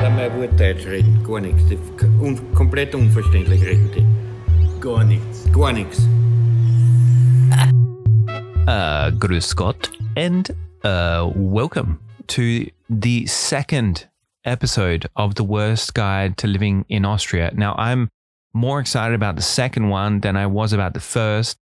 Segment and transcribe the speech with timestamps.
[0.00, 1.24] Lass mal gut Deutsch reden.
[1.24, 1.72] Gar nichts.
[2.20, 4.80] Un komplett unverständlich reden die.
[4.80, 5.50] Gar nichts.
[5.52, 6.06] Gar nichts.
[8.68, 10.50] Uh, grüß Gott, and
[10.84, 11.98] uh, welcome
[12.28, 14.08] to the second
[14.44, 17.50] episode of The Wurst Guide to Living in Austria.
[17.52, 18.08] Now, I'm
[18.54, 21.56] more excited about the second one than I was about the first.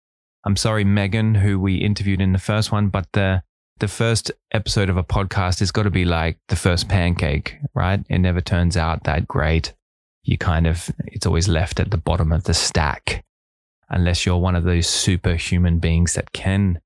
[0.46, 3.44] I'm sorry, Megan, who we interviewed in the first one, but the
[3.80, 8.02] the first episode of a podcast has got to be like the first pancake, right?
[8.10, 9.74] It never turns out that great.
[10.24, 13.24] You kind of, it's always left at the bottom of the stack,
[13.90, 16.80] unless you're one of those superhuman beings that can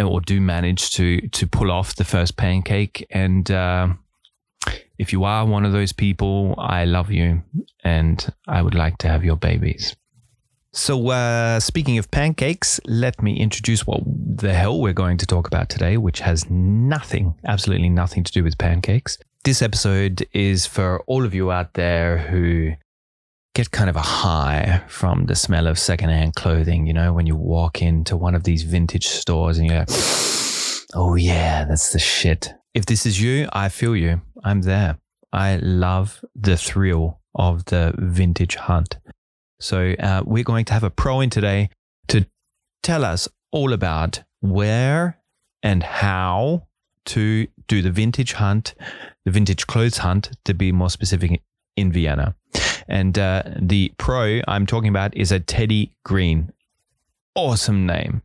[0.00, 3.06] or do manage to to pull off the first pancake.
[3.10, 3.88] And uh,
[4.98, 7.42] if you are one of those people, I love you,
[7.84, 9.94] and I would like to have your babies.
[10.72, 15.48] So, uh, speaking of pancakes, let me introduce what the hell we're going to talk
[15.48, 19.18] about today, which has nothing, absolutely nothing to do with pancakes.
[19.42, 22.74] This episode is for all of you out there who
[23.56, 26.86] get kind of a high from the smell of secondhand clothing.
[26.86, 29.88] You know, when you walk into one of these vintage stores and you're like,
[30.94, 32.54] oh, yeah, that's the shit.
[32.74, 34.20] If this is you, I feel you.
[34.44, 34.98] I'm there.
[35.32, 38.98] I love the thrill of the vintage hunt.
[39.60, 41.70] So, uh, we're going to have a pro in today
[42.08, 42.26] to
[42.82, 45.18] tell us all about where
[45.62, 46.66] and how
[47.06, 48.74] to do the vintage hunt,
[49.24, 51.42] the vintage clothes hunt, to be more specific,
[51.76, 52.34] in Vienna.
[52.88, 56.52] And uh, the pro I'm talking about is a Teddy Green.
[57.34, 58.22] Awesome name.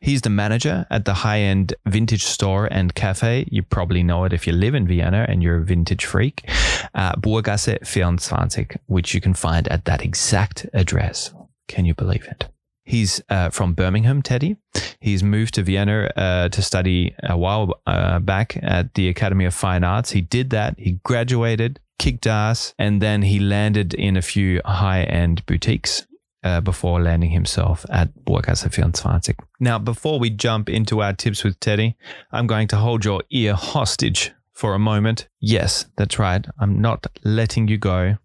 [0.00, 3.46] He's the manager at the high end vintage store and cafe.
[3.50, 6.48] You probably know it if you live in Vienna and you're a vintage freak.
[6.94, 11.34] Uh, Burggasse 24, which you can find at that exact address.
[11.68, 12.48] Can you believe it?
[12.84, 14.56] He's uh, from Birmingham, Teddy.
[15.00, 19.54] He's moved to Vienna uh, to study a while uh, back at the Academy of
[19.54, 20.12] Fine Arts.
[20.12, 20.78] He did that.
[20.78, 26.06] He graduated, kicked ass, and then he landed in a few high end boutiques
[26.42, 29.34] uh, before landing himself at Burggasse 24.
[29.58, 31.96] Now, before we jump into our tips with Teddy,
[32.32, 35.28] I'm going to hold your ear hostage for a moment.
[35.40, 36.44] Yes, that's right.
[36.58, 38.16] I'm not letting you go.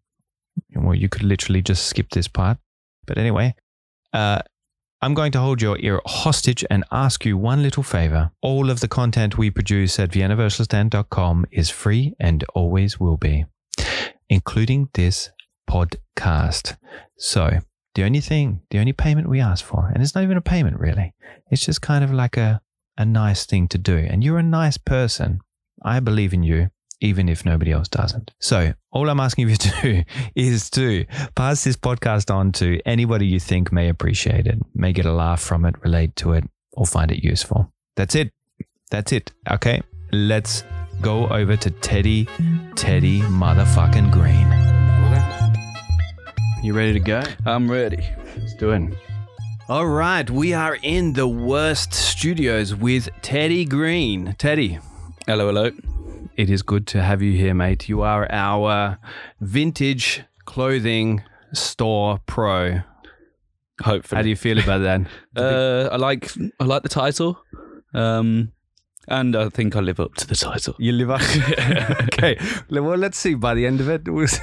[0.75, 2.57] Well, you could literally just skip this part.
[3.05, 3.55] But anyway,
[4.13, 4.41] uh,
[5.01, 8.31] I'm going to hold your ear hostage and ask you one little favor.
[8.41, 13.45] All of the content we produce at viennawurstelstand.com is free and always will be,
[14.29, 15.31] including this
[15.69, 16.77] podcast.
[17.17, 17.59] So,
[17.95, 20.79] the only thing, the only payment we ask for, and it's not even a payment
[20.79, 21.13] really,
[21.49, 22.61] it's just kind of like a,
[22.97, 23.97] a nice thing to do.
[23.97, 25.39] And you're a nice person.
[25.83, 26.69] I believe in you,
[26.99, 28.31] even if nobody else doesn't.
[28.39, 30.03] So, all I'm asking you to do
[30.35, 31.05] is to
[31.35, 35.41] pass this podcast on to anybody you think may appreciate it, may get a laugh
[35.41, 37.71] from it, relate to it, or find it useful.
[37.95, 38.31] That's it.
[38.91, 39.31] That's it.
[39.49, 39.81] Okay.
[40.11, 40.63] Let's
[41.01, 42.27] go over to Teddy,
[42.75, 44.64] Teddy motherfucking Green.
[46.65, 47.21] You ready to go?
[47.45, 48.03] I'm ready.
[48.39, 48.91] Let's do it.
[49.69, 54.33] All right, we are in the Wurst studios with Teddy Green.
[54.39, 54.79] Teddy,
[55.27, 55.69] Hello, hello.
[56.35, 57.87] it is good to have you here, mate.
[57.87, 58.97] You are our
[59.39, 61.21] vintage clothing
[61.53, 62.81] store pro.
[63.83, 64.17] Hopefully.
[64.17, 65.01] How do you feel about that?
[65.35, 67.37] uh, I like I like the title,
[67.93, 68.53] um,
[69.07, 70.75] and I think I live up to the title.
[70.79, 71.21] You live up.
[72.13, 72.37] okay.
[72.69, 73.35] Well, let's see.
[73.35, 74.41] By the end of it, we'll see.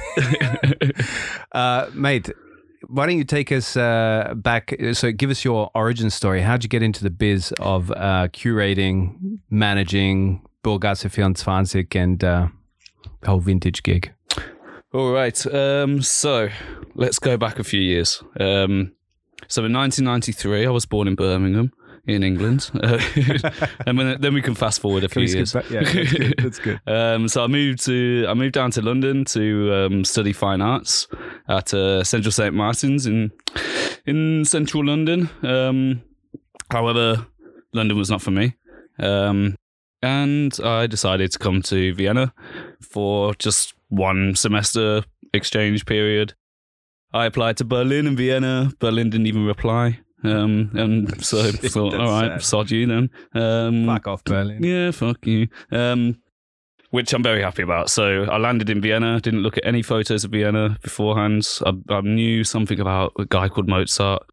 [1.51, 2.29] uh, mate,
[2.87, 4.75] why don't you take us uh, back?
[4.93, 6.41] So, give us your origin story.
[6.41, 11.63] How'd you get into the biz of uh, curating, managing Burggasse 24
[11.95, 12.47] and uh,
[13.21, 14.13] the whole vintage gig?
[14.93, 15.45] All right.
[15.47, 16.49] Um, so
[16.93, 18.21] let's go back a few years.
[18.39, 18.93] Um,
[19.47, 21.73] so in 1993, I was born in Birmingham,
[22.05, 22.99] in England, uh,
[23.87, 25.53] and then, then we can fast forward a few years.
[25.69, 26.33] Yeah, that's good.
[26.43, 26.79] That's good.
[26.85, 31.07] Um, so I moved to I moved down to London to um, study fine arts
[31.47, 33.31] at uh, Central St Martin's in
[34.05, 35.29] in central London.
[35.43, 36.03] Um,
[36.69, 37.25] however,
[37.73, 38.55] London was not for me,
[38.99, 39.55] um,
[40.01, 42.33] and I decided to come to Vienna
[42.81, 46.33] for just one semester exchange period.
[47.13, 48.71] I applied to Berlin and Vienna.
[48.79, 49.99] Berlin didn't even reply.
[50.23, 52.43] Um, and so I thought, all right, sad.
[52.43, 53.09] sod you then.
[53.33, 54.63] Um, Fuck off, Berlin.
[54.63, 55.47] yeah, fuck you.
[55.71, 56.17] Um,
[56.91, 57.89] which I'm very happy about.
[57.89, 59.19] So I landed in Vienna.
[59.19, 61.47] Didn't look at any photos of Vienna beforehand.
[61.65, 64.23] I, I knew something about a guy called Mozart.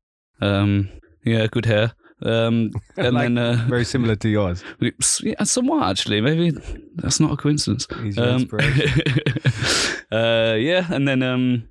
[0.43, 0.91] Um,
[1.25, 1.93] yeah, good hair.
[2.23, 4.63] Um, and Like, then uh, Very similar to yours.
[5.23, 6.21] yeah, somewhat actually.
[6.21, 6.51] Maybe
[6.97, 7.87] that's not a coincidence.
[8.19, 8.47] Um,
[10.13, 11.69] uh, yeah, and then um,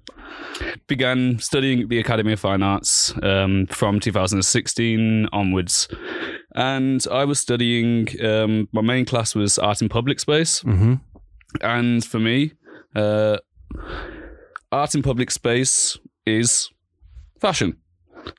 [0.87, 5.87] began studying at the Academy of Fine Arts um, from 2016 onwards.
[6.55, 10.61] And I was studying, um, my main class was art in public space.
[10.63, 10.95] Mm-hmm.
[11.61, 12.53] And for me,
[12.95, 13.37] Uh,
[14.71, 16.69] art in public space is
[17.39, 17.77] fashion.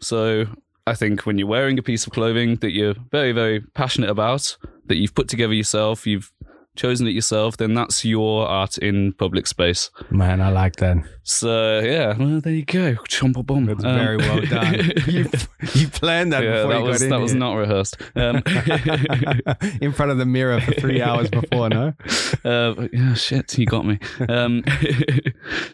[0.00, 0.46] So
[0.86, 4.56] I think when you're wearing a piece of clothing that you're very, very passionate about,
[4.86, 6.32] that you've put together yourself, you've
[6.76, 9.90] chosen it yourself, then that's your art in public space.
[10.10, 10.98] Man, I like that.
[11.22, 12.94] So yeah, well, there you go.
[13.08, 13.66] Chompa bomb.
[13.66, 14.74] That's very well done.
[15.06, 15.28] you,
[15.74, 17.96] you planned that yeah, before that you was got in that was not rehearsed.
[18.16, 18.36] Um,
[19.80, 21.92] in front of the mirror for three hours before, no?
[22.44, 23.98] uh, yeah, shit, you got me.
[24.28, 24.64] Um,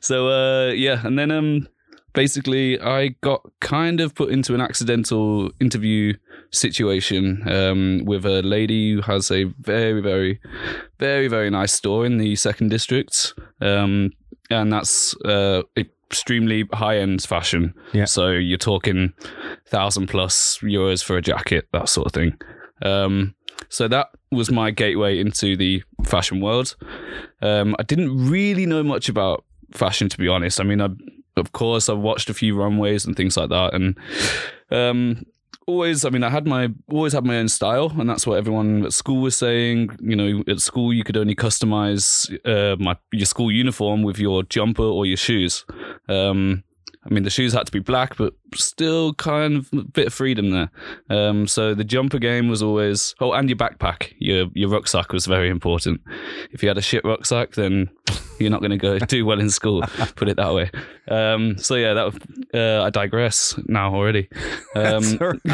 [0.01, 1.69] so uh, yeah, and then um,
[2.13, 6.15] basically, I got kind of put into an accidental interview
[6.51, 10.41] situation um, with a lady who has a very, very,
[10.99, 14.11] very, very nice store in the second district, um,
[14.51, 17.75] and that's uh, extremely high-end fashion.
[17.93, 18.05] Yeah.
[18.05, 19.13] So you're talking
[19.67, 22.39] thousand plus euros for a jacket, that sort of thing.
[22.83, 23.35] Um,
[23.69, 26.77] so that was my gateway into the fashion world.
[27.43, 30.61] Um, I didn't really know much about fashion, to be honest.
[30.61, 30.89] I mean, I,
[31.37, 33.99] of course, I've watched a few runways and things like that, and
[34.71, 35.25] um,
[35.67, 38.85] always, I mean, I had my always had my own style, and that's what everyone
[38.87, 39.97] at school was saying.
[40.01, 44.43] You know, at school you could only customize uh, my your school uniform with your
[44.45, 45.65] jumper or your shoes.
[46.09, 46.65] Um,
[47.07, 50.15] I mean, the shoes had to be black, but still kind of a bit of
[50.15, 50.71] freedom there.
[51.09, 55.27] Um, so the jumper game was always oh, and your backpack, your your rucksack was
[55.27, 56.01] very important.
[56.51, 57.91] If you had a shit rucksack, then
[58.41, 59.83] you're not going to go do well in school.
[60.17, 60.71] Put it that way.
[61.09, 62.23] Um, so yeah, that
[62.55, 64.29] uh, I digress now already.
[64.75, 65.35] Um, all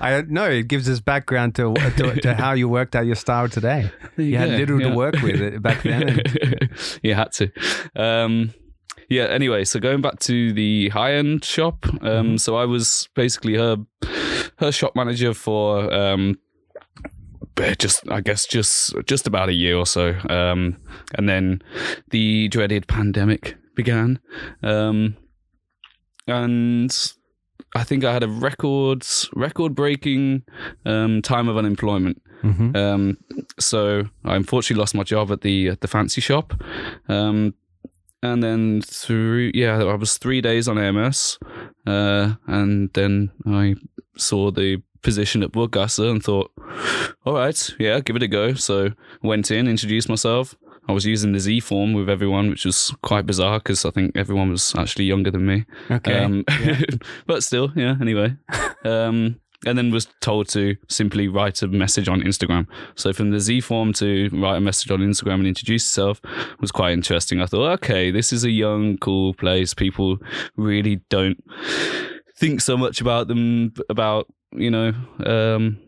[0.00, 3.48] I no, it gives us background to, to to how you worked out your style
[3.48, 3.92] today.
[4.16, 4.88] You had little yeah.
[4.88, 6.20] to work with it back then.
[7.02, 7.52] you had to.
[9.08, 9.24] Yeah.
[9.24, 11.86] Anyway, so going back to the high end shop.
[11.86, 12.36] Um, Mm-hmm.
[12.36, 13.76] So I was basically her
[14.58, 16.38] her shop manager for um,
[17.78, 20.14] just I guess just just about a year or so.
[20.28, 20.76] Um,
[21.16, 21.62] and then
[22.10, 24.18] the dreaded pandemic began.
[24.62, 25.16] Um,
[26.26, 26.90] and
[27.74, 30.42] I think I had a record record breaking
[30.84, 32.22] um, time of unemployment.
[32.42, 32.76] Mhm.
[32.76, 33.16] Um,
[33.58, 36.54] so I unfortunately lost my job at the at the fancy shop.
[37.08, 37.54] Um,
[38.22, 41.38] and then through yeah, I was three days on AMS,
[41.86, 43.76] uh, and then I
[44.16, 46.50] saw the position at Burgasser and thought,
[47.24, 48.54] all right, yeah, give it a go.
[48.54, 48.90] So
[49.22, 50.54] went in, introduced myself.
[50.88, 54.16] I was using the Sie form with everyone, which was quite bizarre because I think
[54.16, 55.64] everyone was actually younger than me.
[55.90, 56.18] Okay.
[56.18, 56.44] Um,
[57.26, 58.36] but still, yeah, anyway.
[58.84, 62.66] Um, and then was told to simply write a message on Instagram.
[62.94, 66.20] So from the Sie form to write a message on Instagram and introduce yourself
[66.60, 67.40] was quite interesting.
[67.40, 69.74] I thought, okay, this is a young, cool place.
[69.74, 70.18] People
[70.56, 71.42] really don't
[72.38, 74.92] think so much about them, about, you know,
[75.24, 75.78] um,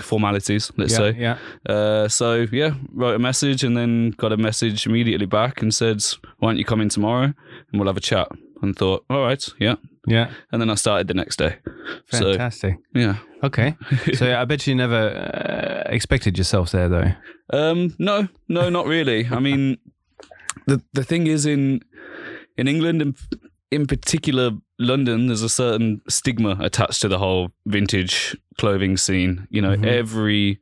[0.00, 1.16] formalities, let's yeah, say.
[1.18, 1.38] yeah.
[1.66, 6.04] Uh, so yeah, wrote a message and then got a message immediately back and said,
[6.38, 7.34] "Why don't you come in tomorrow and
[7.74, 8.28] we'll have a chat?"
[8.62, 9.76] And thought, "All right, yeah."
[10.06, 10.30] Yeah.
[10.52, 11.56] And then I started the next day.
[12.10, 12.76] So Fantastic.
[12.94, 13.76] yeah, Okay.
[14.14, 17.12] So I bet you never uh, expected yourself there, though.
[17.52, 19.26] um, no, no, not really.
[19.30, 19.76] I mean,
[20.66, 21.80] the the thing is in
[22.56, 23.16] in England and
[23.70, 29.46] in particular London, there's a certain stigma attached to the whole vintage clothing scene.
[29.50, 29.86] You know, Mhm.
[29.86, 30.58] every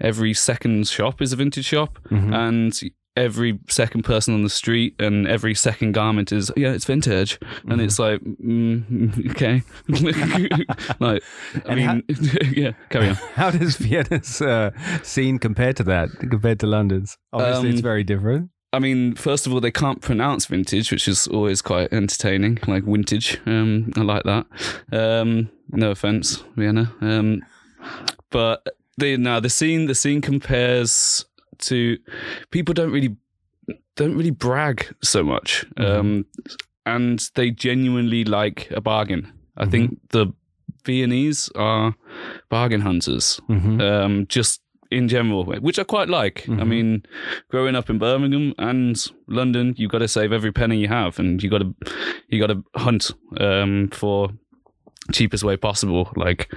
[0.00, 1.98] every second shop is a vintage shop.
[2.10, 2.34] Mhm.
[2.34, 2.80] and
[3.24, 7.70] every second person on the street and every second garment is yeah it's vintage Mm-hmm.
[7.72, 9.62] and it's like mm, okay
[11.00, 11.22] like
[11.66, 12.04] i And how- mean
[12.62, 14.70] yeah carry on How does Vienna's uh,
[15.02, 17.16] scene compare to that, compared to London's?
[17.32, 18.50] Obviously, it's Um, very different.
[18.72, 22.84] i mean first of all they can't pronounce vintage which is always quite entertaining like
[22.84, 24.44] vintage um i like that
[24.92, 25.48] um
[25.82, 27.40] no offense vienna um
[28.30, 28.56] but
[28.98, 31.24] the now the scene the scene compares
[31.58, 31.96] to
[32.50, 33.16] people don't really
[33.96, 36.24] don't really brag so much um
[36.86, 40.26] and they genuinely like a bargain i think the
[40.84, 41.94] viennese are
[42.48, 43.80] bargain hunters Mm-hmm.
[43.80, 44.60] um, just
[44.90, 46.48] in general, which I quite like.
[46.48, 46.66] I Mhm.
[46.68, 47.02] mean,
[47.50, 48.96] growing up in Birmingham and
[49.26, 51.74] London, you've got to save every penny you have, and you got to
[52.30, 54.30] you got to hunt um, for
[55.12, 56.52] cheapest way possible, like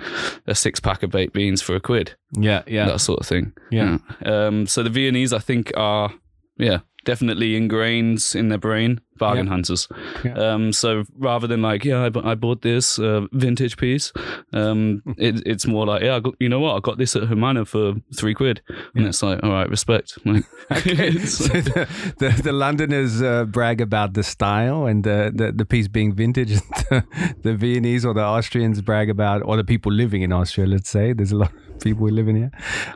[0.48, 3.54] a six pack of baked beans for a quid, yeah, yeah, that sort of thing.
[3.72, 3.98] yeah.
[4.22, 4.46] Yeah.
[4.48, 6.14] Um, so the Viennese, I think, are
[6.58, 9.52] yeah definitely ingrained in their brain bargain Yeah.
[9.54, 9.88] hunters.
[10.26, 10.34] Yeah.
[10.46, 14.12] Um, so rather than like yeah, I, I bought this uh, vintage piece,
[14.54, 17.24] um, it, it's more like yeah, I got, you know what, I got this at
[17.28, 18.62] Humana for three quid,
[18.96, 20.18] and it's like all right, respect.
[20.26, 20.44] Like,
[21.40, 21.88] so the,
[22.20, 26.54] the, the Londoners uh, brag about the style and the, the, the piece being vintage.
[26.90, 27.04] The,
[27.44, 31.14] the Viennese or the Austrians brag about, or the people living in Austria, let's say,
[31.14, 31.52] there's a lot
[31.82, 32.52] people living here.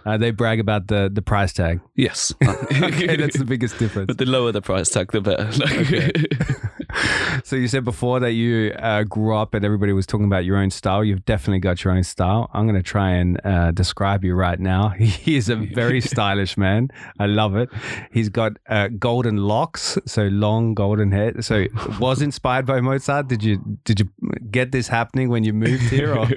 [0.06, 1.82] Uh, they brag about the, the price tag.
[1.96, 2.34] Yes.
[2.44, 4.08] okay, that's the biggest difference.
[4.08, 5.52] But the lower the price tag, the better.
[7.44, 10.58] so you said before that you uh, grew up and everybody was talking about your
[10.58, 11.04] own style.
[11.04, 12.50] You've definitely got your own style.
[12.54, 14.90] I'm going to try and uh, describe you right now.
[14.90, 16.90] He is a very stylish man.
[17.20, 17.70] I love it.
[18.12, 21.42] He's got uh, golden locks, so long golden hair.
[21.42, 21.66] So
[22.00, 23.28] was inspired by Mozart.
[23.28, 24.10] Did you did you
[24.52, 26.16] get this happening when you moved here?
[26.16, 26.28] Or?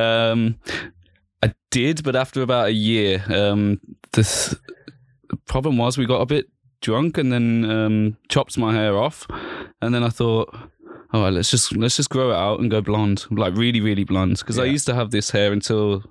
[0.00, 0.56] um,
[1.42, 3.80] I did, but after about a year, um,
[4.12, 4.54] this
[5.28, 6.46] the problem was we got a bit
[6.82, 9.26] drunk and then um, chopped my hair off,
[9.80, 10.54] and then I thought,
[11.12, 14.04] all right, let's just let's just grow it out and go blonde, like really really
[14.04, 16.02] blonde, because I used to have this hair until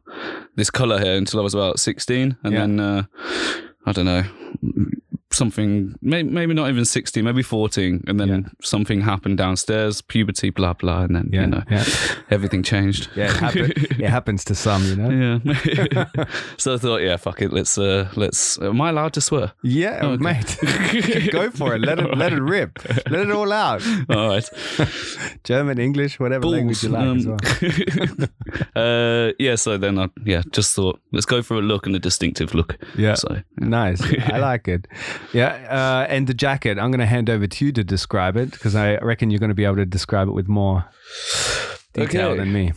[0.55, 2.59] this color hair until I was about sixteen, and Yeah.
[2.61, 3.03] then uh,
[3.85, 4.23] I don't know.
[5.31, 8.03] Something, maybe, maybe not even 16, maybe 14.
[8.07, 8.39] And then Yeah.
[8.63, 11.03] something happened downstairs, puberty, blah, blah.
[11.03, 11.83] And then, Yeah, you know, yeah.
[12.31, 13.09] everything changed.
[13.15, 13.71] Yeah, it, happen-
[14.05, 15.39] it happens to some, you know.
[15.45, 16.25] Yeah.
[16.57, 17.53] so I thought, yeah, fuck it.
[17.53, 19.51] Let's uh let's am I allowed to swear?
[19.61, 20.23] Yeah, Okay.
[20.23, 20.57] mate.
[21.31, 21.81] Go for it.
[21.81, 22.79] Let it let it rip.
[23.09, 23.83] Let it all out.
[24.09, 24.49] All right.
[25.43, 26.83] German, English, whatever language Balls.
[26.83, 28.29] you like as Um, well.
[28.75, 31.99] uh yeah, so then I yeah, just thought let's go for a look and a
[31.99, 32.77] distinctive look.
[32.97, 33.13] Yeah.
[33.15, 34.01] So Nice.
[34.33, 34.87] I like it.
[35.33, 35.53] Yeah.
[35.69, 38.75] Uh, and the jacket, I'm going to hand over to you to describe it because
[38.75, 40.85] I reckon you're going to be able to describe it with more
[41.93, 42.37] detail Okay.
[42.39, 42.71] than me.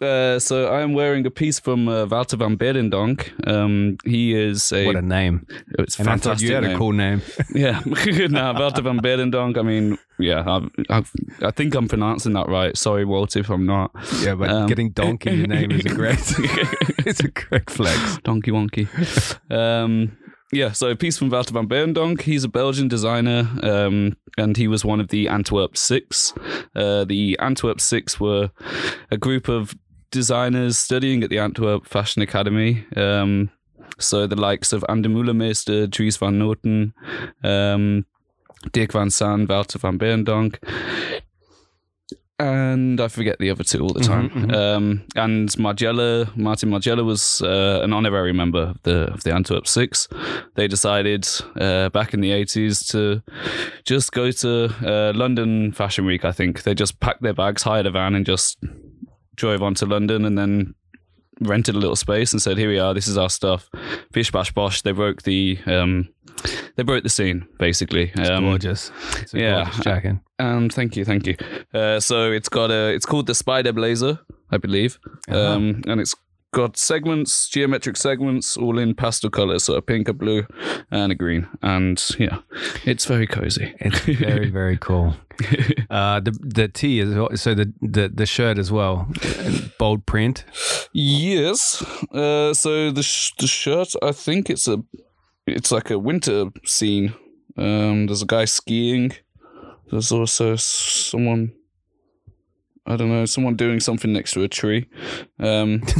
[0.00, 3.32] uh, so I am wearing a piece from uh, Walter van Beirendonck.
[3.48, 5.46] Um, he is a, What a name.
[5.78, 7.22] it's And fantastic you had a cool name.
[7.54, 7.80] Yeah,
[8.28, 9.56] no, Walter van Beirendonck.
[9.56, 10.68] I mean, yeah, I,
[10.98, 11.02] I,
[11.42, 12.76] I think I'm pronouncing that right.
[12.76, 13.90] Sorry, Walter, if I'm not.
[14.22, 16.18] Yeah, but Um, getting donkey in your name is a great,
[17.06, 18.18] it's a great flex.
[18.22, 18.86] Donkey Wonky.
[19.50, 20.16] um,
[20.52, 22.22] yeah, so a piece from Walter van Beirendonck.
[22.22, 26.32] He's a Belgian designer, um, and he was one of the Antwerp Six.
[26.74, 28.50] Uh, the Antwerp Six were
[29.10, 29.74] a group of
[30.10, 32.84] designers studying at the Antwerp Fashion Academy.
[32.96, 33.50] Um,
[33.98, 36.92] so the likes of Ann Demeulemeester, Dries van Noten,
[37.42, 38.04] um,
[38.72, 40.58] Dirk Van Saene, Walter van Beirendonck.
[42.38, 44.28] And I forget the other two all the time.
[44.28, 44.54] Mhm, mhm.
[44.54, 49.66] Um, and Margiela, Martin Margiela was uh, an honorary member of the of the Antwerp
[49.66, 50.06] Six.
[50.54, 51.26] They decided
[51.58, 53.22] uh, back in the eighties to
[53.84, 56.26] just go to uh, London Fashion Week.
[56.26, 58.58] I think they just packed their bags, hired a van, and just
[59.36, 60.74] drove on to London, and then
[61.40, 62.92] rented a little space and said, "Here we are.
[62.92, 63.70] This is our stuff."
[64.12, 64.82] Bish bash bosh.
[64.82, 66.08] They broke the um,
[66.76, 68.12] they broke the scene basically.
[68.14, 68.90] Um, gorgeous.
[69.20, 69.64] It's yeah.
[69.64, 70.16] gorgeous jacket.
[70.38, 71.36] um, thank you, thank you.
[71.74, 74.18] Uh, so it's got a, it's called the Spider Blazer,
[74.50, 75.38] I believe, Uh-huh.
[75.54, 76.14] um, and it's
[76.54, 80.46] got segments, geometric segments, all in pastel colors, so a pink, a blue,
[80.90, 82.38] and a green, and yeah,
[82.84, 83.74] it's very cozy.
[83.80, 85.14] It's very, very cool.
[85.90, 89.06] Uh, the the tee is so the, the the shirt as well,
[89.78, 90.44] bold print.
[90.94, 91.82] yes.
[92.12, 94.78] Uh, so the sh- the shirt, I think it's a,
[95.46, 97.14] it's like a winter scene.
[97.56, 99.12] Um, there's a guy skiing.
[99.90, 101.52] There's also someone.
[102.88, 104.86] I don't know, someone doing something next to a tree.
[105.40, 105.82] Um,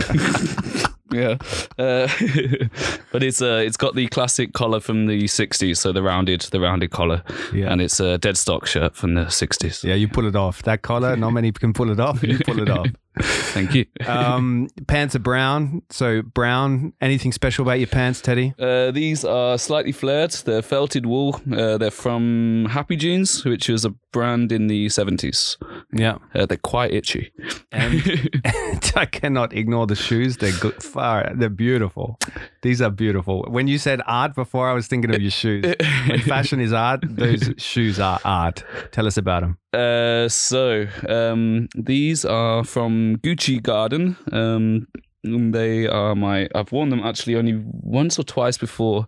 [1.12, 1.36] yeah,
[1.78, 2.08] uh,
[3.12, 6.60] but it's uh, it's got the classic collar from the '60s, so the rounded, the
[6.60, 7.70] rounded collar, Yeah.
[7.72, 9.84] and it's a dead stock shirt from the '60s.
[9.84, 10.62] Yeah, you pull it off.
[10.62, 12.22] That collar, not many can pull it off.
[12.22, 12.86] You pull it off.
[13.22, 13.86] Thank you.
[14.10, 15.82] Um, pants are brown.
[15.90, 16.94] So brown.
[17.00, 18.54] Anything special about your pants, Teddy?
[18.58, 20.32] Uh, these are slightly flared.
[20.32, 21.40] They're felted wool.
[21.52, 25.56] Uh, they're from Happy Jeans, which was a brand in the 70s.
[25.92, 26.18] Yeah.
[26.34, 27.32] Uh, they're quite itchy.
[27.70, 28.02] And
[28.96, 30.38] I cannot ignore the shoes.
[30.38, 30.82] They're good.
[30.82, 31.32] Far.
[31.34, 32.18] They're beautiful.
[32.62, 33.44] These are beautiful.
[33.48, 35.64] When you said art before, I was thinking of your shoes.
[36.08, 38.64] When fashion is art, those shoes are art.
[38.90, 39.58] Tell us about them.
[39.72, 44.16] Uh, so um, these are from Gucci Garden.
[44.32, 44.88] Um,
[45.22, 46.48] they are my.
[46.54, 49.06] I've worn them actually only once or twice before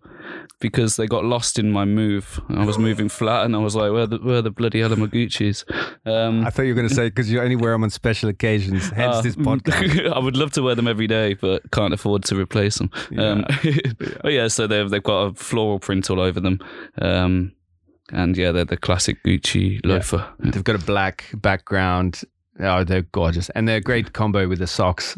[0.61, 2.39] because they got lost in my move.
[2.51, 4.97] I was moving flat, and I was like, "Where the where the bloody hell are
[4.97, 5.65] my Gucci's?"
[6.05, 8.29] Um, I thought you were going to say because you only wear them on special
[8.29, 8.91] occasions.
[8.91, 10.13] Hence Uh, this podcast.
[10.15, 12.91] I would love to wear them every day, but can't afford to replace them.
[13.17, 13.47] Um,
[14.23, 16.61] but yeah, so they've they've got a floral print all over them,
[17.01, 17.53] um,
[18.11, 20.27] and yeah, they're the classic Gucci loafer.
[20.39, 22.23] They've got a black background.
[22.63, 25.17] Oh, they're gorgeous, and they're a great combo with the socks.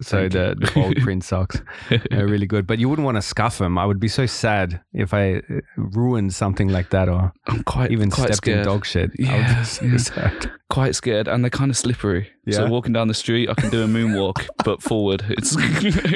[0.00, 1.60] So the, the bold print socks,
[2.10, 2.66] they're really good.
[2.66, 3.76] But you wouldn't want to scuff them.
[3.78, 7.90] I would be so sad if I uh, ruined something like that, or I'm quite
[7.92, 8.58] even quite stepped scared.
[8.60, 9.10] in dog shit.
[9.18, 9.96] Yeah, so yeah.
[9.98, 10.50] sad.
[10.70, 12.28] Quite scared, and they're kind of slippery.
[12.46, 12.56] Yeah.
[12.56, 15.24] So walking down the street, I can do a moonwalk, but forward.
[15.28, 15.54] It's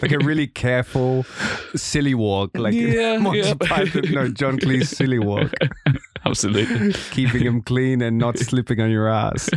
[0.02, 1.24] Like a really careful,
[1.76, 3.54] silly walk, like Yeah, Monty yeah.
[3.54, 5.52] Python, no John Cleese silly walk,
[6.24, 9.50] absolutely keeping him clean and not slipping on your ass.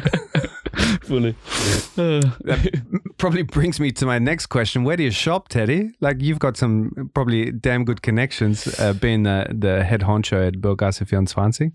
[1.02, 1.36] Fully.
[1.98, 2.22] Uh,
[3.18, 4.84] probably brings me to my next question.
[4.84, 5.92] Where do you shop, Teddy?
[6.02, 10.62] Like you've got some probably damn good connections, uh, being the, the head honcho at
[10.62, 11.72] Burggasse 24.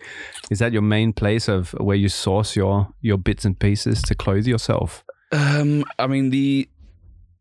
[0.51, 4.15] Is that your main place of where you source your your bits and pieces to
[4.15, 5.05] clothe yourself?
[5.33, 6.69] Um, I mean the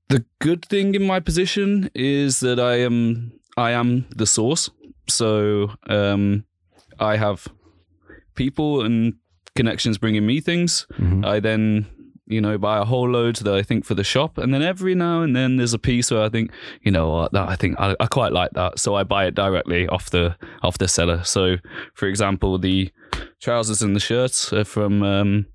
[0.09, 4.69] the good thing in my position is that I am I am the source.
[5.07, 6.45] So um,
[6.99, 7.47] I have
[8.35, 9.15] people and
[9.55, 10.85] connections bringing me things.
[10.99, 11.25] Mhm.
[11.25, 11.85] I then
[12.27, 14.95] you know buy a whole load that I think for the shop, and then every
[14.95, 17.95] now and then there's a piece where I think you know that I think I,
[17.99, 21.23] I quite like that, so I buy it directly off the off the seller.
[21.23, 21.57] So
[21.93, 22.89] for example, the
[23.41, 25.03] trousers and the shirts are from.
[25.03, 25.45] Um,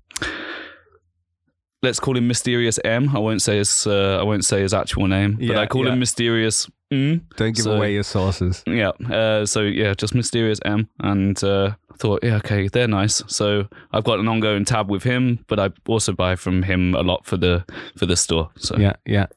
[1.83, 3.15] Let's call him Mysterious M.
[3.15, 3.85] I won't say his.
[3.85, 5.93] Uh, I won't say his actual name, but Yeah, I call yeah.
[5.93, 7.21] him Mysterious M.
[7.35, 8.63] Don't give So- away your sources.
[8.67, 8.89] Yeah.
[9.09, 13.23] Uh, so yeah, just Mysterious M, and uh, thought, yeah, okay, they're nice.
[13.27, 17.01] So I've got an ongoing tab with him, but I also buy from him a
[17.01, 17.65] lot for the
[17.97, 18.49] for the store.
[18.57, 19.27] So Yeah, yeah.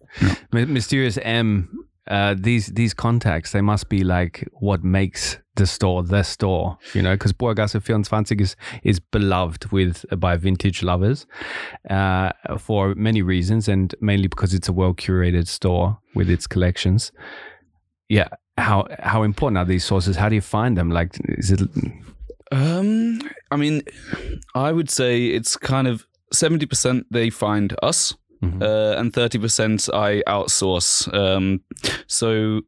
[0.53, 1.69] My- Mysterious M.
[2.11, 7.03] Uh, these these contacts they must be like what makes the store the store, you
[7.03, 11.27] know, because Burggasse 24 is is beloved with by vintage lovers
[11.89, 17.13] uh, for many reasons, and mainly because it's a well curated store with its collections.
[18.09, 20.17] Yeah, how how important are these sources?
[20.17, 20.91] How do you find them?
[20.91, 21.61] Like, is it?
[22.51, 23.21] Um,
[23.53, 23.83] I mean,
[24.55, 28.63] I would say it's kind of seventy percent they find us, Mhm.
[28.63, 31.09] uh, and thirty percent I outsource.
[31.15, 31.61] Um,
[32.07, 32.63] so.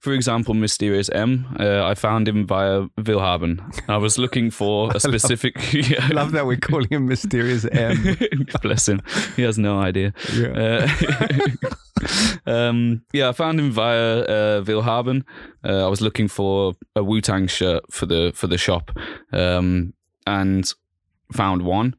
[0.00, 3.60] For example, Mysterious M, uh, I found him via willhaben.
[3.88, 5.54] I was looking for a specific.
[6.02, 8.16] I love that we're calling him Mysterious M.
[8.62, 9.00] Bless him.
[9.36, 10.12] He has no idea.
[10.34, 10.88] Yeah.
[12.46, 15.22] Uh, um, yeah, I found him via uh, willhaben.
[15.64, 18.90] Uh, I was looking for a Wu Tang shirt for the for the shop,
[19.32, 19.92] um,
[20.26, 20.72] and
[21.32, 21.94] found one,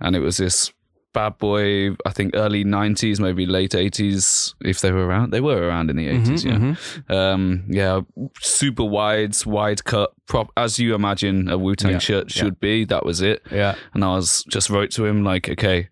[0.00, 0.72] and it was this
[1.18, 1.90] bad boy.
[2.06, 5.32] I think early '90s, maybe late '80s, if they were around.
[5.32, 6.44] They were around in the '80s.
[6.44, 6.76] Mhm,
[7.08, 8.00] yeah, um, yeah,
[8.40, 12.42] super wides, wide cut, prop as you imagine a Wu Tang Yeah, shirt yeah.
[12.42, 12.84] should be.
[12.84, 13.42] That was it.
[13.50, 13.74] Yeah.
[13.94, 15.88] And I was just wrote to him like, okay,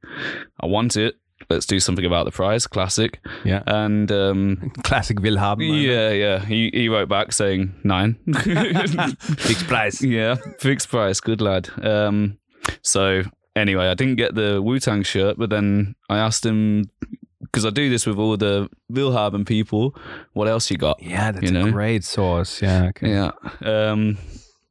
[0.61, 1.15] I want it.
[1.51, 2.67] Let's do something about the price.
[2.67, 3.21] Classic.
[3.45, 3.63] Yeah.
[3.67, 5.61] And um, Classic moment.
[5.81, 6.39] yeah, yeah.
[6.45, 8.17] He he wrote back saying nine.
[9.47, 10.03] Fixed price.
[10.19, 11.21] yeah, fixed price.
[11.21, 11.69] Good lad.
[11.83, 12.39] Um,
[12.83, 13.23] so
[13.57, 16.85] anyway, I didn't get the Wu Tang shirt, but then I asked him
[17.41, 19.97] because I do this with all the willhaben people.
[20.35, 21.03] What else you got?
[21.03, 22.61] Yeah, that's You a great source.
[22.63, 22.87] Yeah.
[22.91, 23.11] Okay.
[23.11, 23.31] Yeah.
[23.65, 24.19] Um,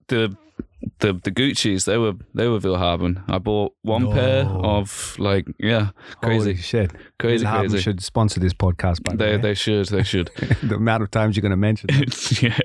[0.08, 0.38] the
[1.00, 3.24] the the Gucci's they were they were willhaben.
[3.28, 5.90] I bought one pair of like yeah
[6.22, 6.92] crazy Holy shit.
[7.18, 7.80] crazy willhaben crazy.
[7.82, 9.42] should sponsor this podcast, by the They way.
[9.42, 10.30] they should they should.
[10.64, 11.90] the amount of times you're going to mention
[12.42, 12.58] yeah.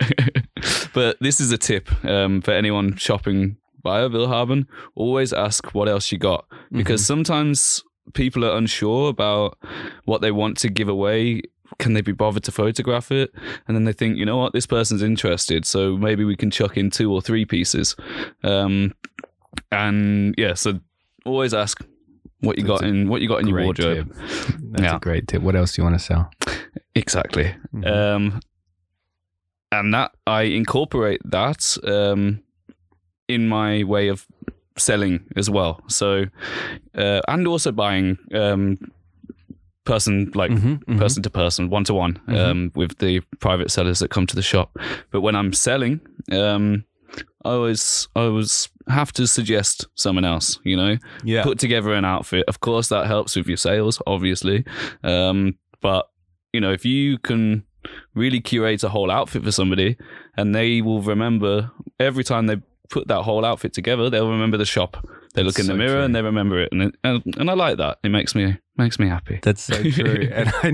[0.93, 4.67] but this is a tip um, for anyone shopping via willhaben.
[4.95, 7.83] Always ask what else you got because sometimes
[8.15, 9.57] people are unsure about
[10.05, 11.43] what they want to give away.
[11.79, 13.31] Can they be bothered to photograph it?
[13.67, 16.77] And then they think, you know what, this person's interested, so maybe we can chuck
[16.77, 17.95] in two or three pieces.
[18.43, 18.93] Um,
[19.73, 20.81] and yeah, so
[21.25, 21.83] always ask
[22.41, 24.09] what you That's got in what you got in your wardrobe.
[24.15, 24.17] tip.
[24.73, 24.97] That's Yeah.
[24.97, 25.43] a great tip.
[25.43, 26.31] What else do you want to sell?
[26.95, 27.55] Exactly.
[27.75, 27.87] Mhm.
[27.87, 28.41] Um,
[29.73, 32.41] and that I incorporate that um,
[33.35, 34.27] in my way of
[34.77, 35.81] selling as well.
[35.89, 36.25] So,
[36.95, 38.79] uh, and also buying um,
[39.85, 40.99] person like Mhm, mhm.
[40.99, 42.19] person to person, one to one,
[42.75, 44.77] with the private sellers that come to the shop.
[45.11, 46.01] But when I'm selling,
[46.33, 46.85] um,
[47.45, 50.61] I always I always have to suggest someone else.
[50.65, 51.43] You know, Yeah.
[51.43, 52.45] put together an outfit.
[52.49, 54.65] Of course, that helps with your sales, obviously.
[55.03, 56.07] Um, but
[56.53, 57.65] you know, if you can
[58.15, 59.97] really curate a whole outfit for somebody,
[60.37, 62.57] and they will remember every time they
[62.91, 64.97] put that whole outfit together, they'll remember the shop.
[65.35, 66.05] They look in the mirror true.
[66.05, 67.99] and they remember it, and, it, and and I like that.
[68.03, 69.39] It makes me makes me happy.
[69.43, 70.29] That's so true.
[70.39, 70.73] and I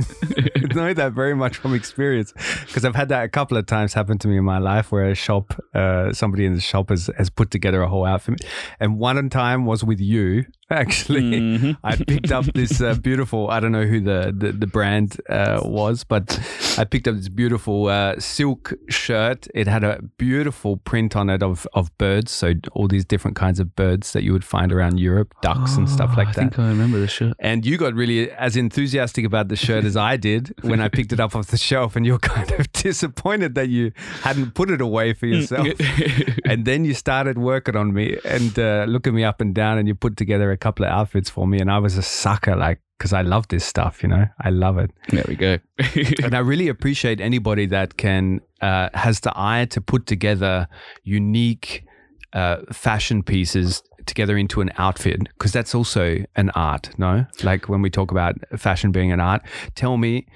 [0.75, 2.33] know that very much from experience
[2.67, 5.07] because I've had that a couple of times happen to me in my life where
[5.11, 8.45] a shop, uh, somebody in the shop has, has put together a whole outfit.
[8.81, 11.23] And one time was with you, actually.
[11.23, 11.77] Mhm.
[11.85, 15.61] I picked up this uh, beautiful, I don't know who the, the, the brand uh,
[15.65, 16.39] was, but
[16.79, 19.47] I picked up this beautiful uh, silk shirt.
[19.55, 22.31] It had a beautiful print on it of, of birds.
[22.33, 25.89] So all these different kinds of birds that you would find around Europe, ducks and
[25.89, 26.39] stuff Oh, like I that.
[26.39, 27.35] I think I remember the shirt.
[27.39, 31.13] And you got really as enthusiastic about the shirt as I did when I picked
[31.13, 34.81] it up off the shelf, and you're kind of disappointed that you hadn't put it
[34.81, 35.69] away for yourself.
[36.45, 39.89] and then you started working on me and uh, looking me up and down, and
[39.89, 42.81] you put together a couple of outfits for me, and I was a sucker, like
[42.99, 45.59] because I love this stuff, you know, I love it, there we go.
[46.23, 50.67] and I really appreciate anybody that can uh, has the eye to put together
[51.05, 51.85] unique
[52.33, 55.21] uh, fashion pieces together into an outfit?
[55.25, 57.27] Because that's also an art, no?
[57.43, 59.43] Like when we talk about fashion being an art,
[59.75, 60.27] tell me,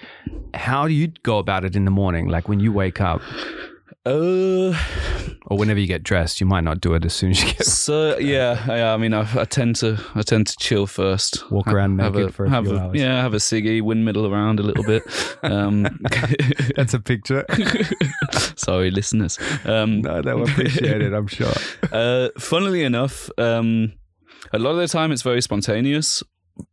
[0.55, 2.29] how do you go about it in the morning?
[2.29, 3.23] Like when you wake up
[4.07, 4.73] Uh,
[5.47, 7.67] or whenever you get dressed, you might not do it as soon as you get
[7.67, 11.51] so yeah, I, I mean, I, I tend to I tend to chill first.
[11.51, 12.97] Walk around have naked a, for a have few a, hours.
[12.97, 15.03] Yeah, have a ciggy, windmill around a little bit.
[15.43, 15.83] Um,
[16.77, 17.45] That's a picture.
[18.57, 19.39] sorry, listeners.
[19.65, 21.53] Um, no, they'll appreciate it, I'm sure.
[21.93, 23.93] Uh, funnily enough, um,
[24.53, 26.23] a lot of the time it's very spontaneous,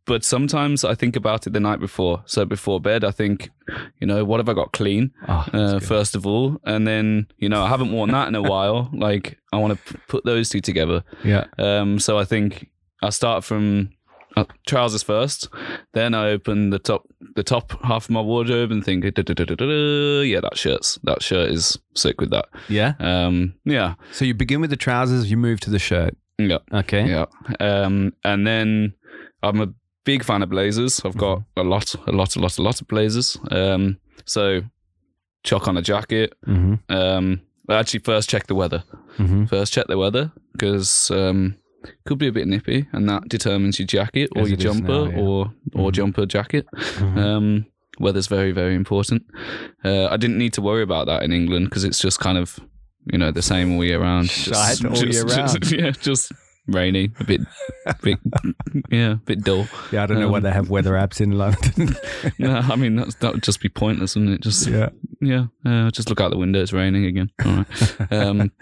[0.06, 2.22] but sometimes I think about it the night before.
[2.26, 3.50] So before bed, I think,
[4.00, 5.12] you know, what have I got clean?
[5.28, 8.42] Oh, Uh, first of all, and then you know I haven't worn that in a
[8.42, 8.90] while.
[8.92, 11.02] Like I want to p- put those two together.
[11.24, 11.44] yeah.
[11.58, 12.68] Um, so I think
[13.02, 13.90] I start from
[14.36, 15.48] uh, trousers first,
[15.94, 17.02] then I open the top
[17.34, 19.10] the top half of my wardrobe and think, yeah,
[20.40, 22.46] that shirt's that shirt is sick with that.
[22.68, 22.94] Yeah.
[23.00, 26.16] Um, yeah, So you begin with the trousers, you move to the shirt.
[26.38, 26.58] yeah.
[26.72, 27.06] Okay.
[27.08, 27.26] Yeah.
[27.60, 28.94] Um, and then
[29.42, 29.68] I'm a
[30.12, 31.00] big fan of blazers.
[31.04, 31.60] I've got Mm-hmm.
[31.60, 33.36] a lot, a lot, a lot, a lot of blazers.
[33.50, 34.62] Um, so
[35.48, 36.34] chuck on a jacket.
[36.46, 36.74] Mm-hmm.
[36.98, 37.40] Um,
[37.70, 38.82] actually first check the weather.
[39.18, 39.44] Mm-hmm.
[39.46, 41.56] First check the weather because um,
[42.06, 45.10] could be a bit nippy, and that determines your jacket or As your jumper now,
[45.10, 45.18] yeah.
[45.22, 45.94] or or Mhm.
[45.98, 46.66] jumper jacket.
[46.74, 47.18] Mm-hmm.
[47.18, 47.66] Um,
[48.00, 49.22] weather's very very important.
[49.84, 52.58] Uh, I didn't need to worry about that in England because it's just kind of
[53.12, 54.30] you know the same all year round.
[54.30, 56.32] Shite all year just- yeah, just
[56.68, 57.40] rainy, a bit,
[58.02, 58.18] bit
[58.90, 59.66] yeah, a bit dull.
[59.90, 61.96] Yeah, I don't know why Um, they have weather apps in London.
[62.38, 64.40] No, I mean that's, that would just be pointless, wouldn't it?
[64.42, 64.90] Just yeah.
[65.20, 66.60] yeah, uh, just look out the window.
[66.60, 67.30] It's raining again.
[67.44, 68.12] All right.
[68.12, 68.52] um,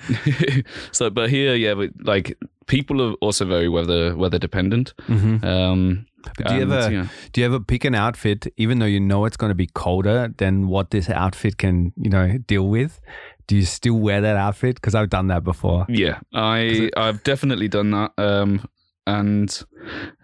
[0.92, 4.94] so, but here, yeah, but like people are also very weather weather dependent.
[5.08, 5.44] Mm-hmm.
[5.44, 6.06] Um,
[6.46, 9.50] Do you ever do you ever pick an outfit even though you know it's going
[9.50, 13.00] to be colder than what this outfit can you know deal with?
[13.46, 14.76] Do you still wear that outfit?
[14.76, 15.87] Because I've done that before.
[15.88, 18.12] Yeah, I I've definitely done that.
[18.18, 18.68] Um,
[19.06, 19.62] and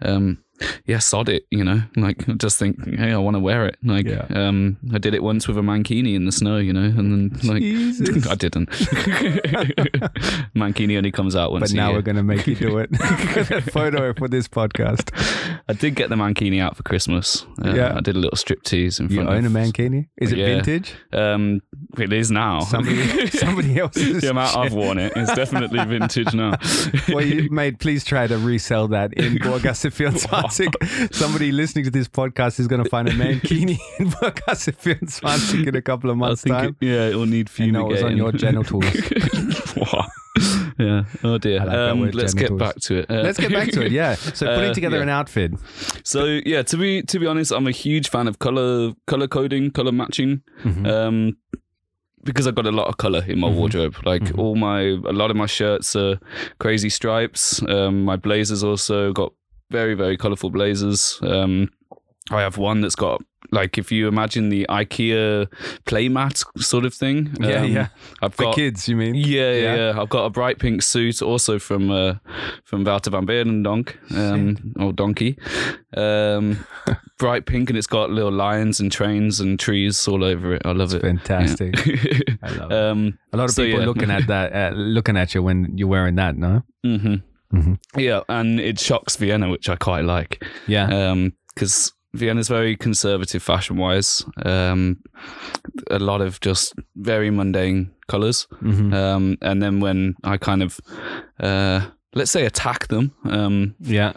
[0.01, 0.43] um,
[0.85, 1.45] yeah, sod it.
[1.51, 3.77] You know, like just think, hey, I want to wear it.
[3.83, 4.25] Like, Yeah.
[4.33, 6.57] um, I did it once with a mankini in the snow.
[6.57, 7.63] You know, and then like.
[8.29, 8.69] I didn't.
[10.55, 11.71] mankini only comes out once.
[11.71, 12.89] But now we're going to make you do it.
[13.71, 15.11] photo for this podcast.
[15.67, 17.45] I did get the mankini out for Christmas.
[17.63, 17.95] Uh, Yeah.
[17.97, 20.07] I did a little strip tease in You front own a mankini?
[20.17, 20.45] Is it Yeah.
[20.61, 20.93] vintage?
[21.11, 21.61] Um,
[21.97, 22.61] it is now.
[22.61, 24.21] Somebody, somebody else's.
[24.21, 25.13] the amount I've worn it.
[25.15, 26.55] it is definitely vintage now.
[27.09, 27.79] well, you, made.
[27.79, 29.37] please try to resell that in
[30.59, 35.75] Borgassefield Somebody listening to this podcast is going to find a mankini in Borgassefield in
[35.75, 36.75] a couple of months' time.
[36.79, 38.85] it, yeah, it will need And know it was on your genitals.
[39.75, 40.07] Wow.
[40.79, 41.03] yeah.
[41.23, 41.59] Oh dear.
[41.65, 42.33] Like um, let's genitals.
[42.35, 43.09] get back to it.
[43.11, 43.91] Uh, Let's get back to it.
[43.91, 44.15] Yeah.
[44.15, 45.03] So putting Uh, together yeah.
[45.03, 45.51] an outfit.
[46.03, 49.71] So yeah, to be to be honest, I'm a huge fan of color color coding,
[49.71, 50.41] color matching.
[50.63, 50.87] Mhm.
[50.87, 51.37] Um,
[52.23, 53.55] because I've got a lot of color in my Mhm.
[53.55, 53.95] wardrobe.
[54.05, 54.39] Like Mhm.
[54.39, 56.17] all my a lot of my shirts are
[56.59, 57.61] crazy stripes.
[57.67, 59.33] Um, my blazers also got
[59.73, 61.19] very very colorful blazers.
[61.21, 61.69] Um,
[62.31, 65.47] I have one that's got like if you imagine the IKEA
[65.85, 67.35] playmat sort of thing.
[67.39, 67.87] Yeah, um, yeah.
[68.21, 69.13] I've For kids, you mean?
[69.15, 70.01] yeah, yeah, Yeah.
[70.01, 72.15] I've got a bright pink suit also from uh,
[72.63, 75.37] from Wouter van Beirendonck, um, or Donkey.
[75.97, 76.65] Um,
[77.19, 80.61] bright pink, and it's got little lions and trains and trees all over it.
[80.65, 81.01] I love it.
[81.01, 81.75] Fantastic.
[81.85, 82.35] Yeah.
[82.41, 82.77] I love it.
[82.91, 83.85] um, A lot of so, people yeah.
[83.85, 86.63] looking at that, uh, looking at you when you're wearing that, no?
[86.85, 87.21] mhm.
[87.53, 87.77] Mhm.
[87.97, 90.43] Yeah, and it shocks Vienna, which I quite like.
[90.67, 91.15] Yeah.
[91.55, 94.25] because Vienna's very conservative fashion wise.
[94.45, 94.97] Um,
[95.91, 98.47] a lot of just very mundane colors.
[98.61, 98.93] Mhm.
[98.93, 100.79] Um, and then when I kind of,
[101.39, 101.81] uh,
[102.13, 104.13] let's say, attack them, um, yeah.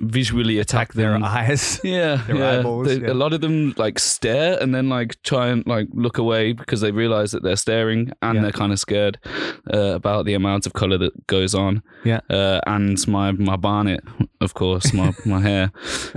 [0.00, 1.80] visually attack Their eyes.
[1.84, 2.50] yeah, their yeah.
[2.60, 3.12] eyeballs, They- yeah.
[3.12, 6.80] A lot of them like stare and then like try and like look away because
[6.80, 8.42] they realize that they're staring and Yeah.
[8.42, 9.18] they're kind of scared
[9.74, 11.82] uh, about the amount of color that goes on.
[12.04, 12.20] Yeah.
[12.30, 14.00] uh, and my my barnet,
[14.40, 15.72] of course, my my hair.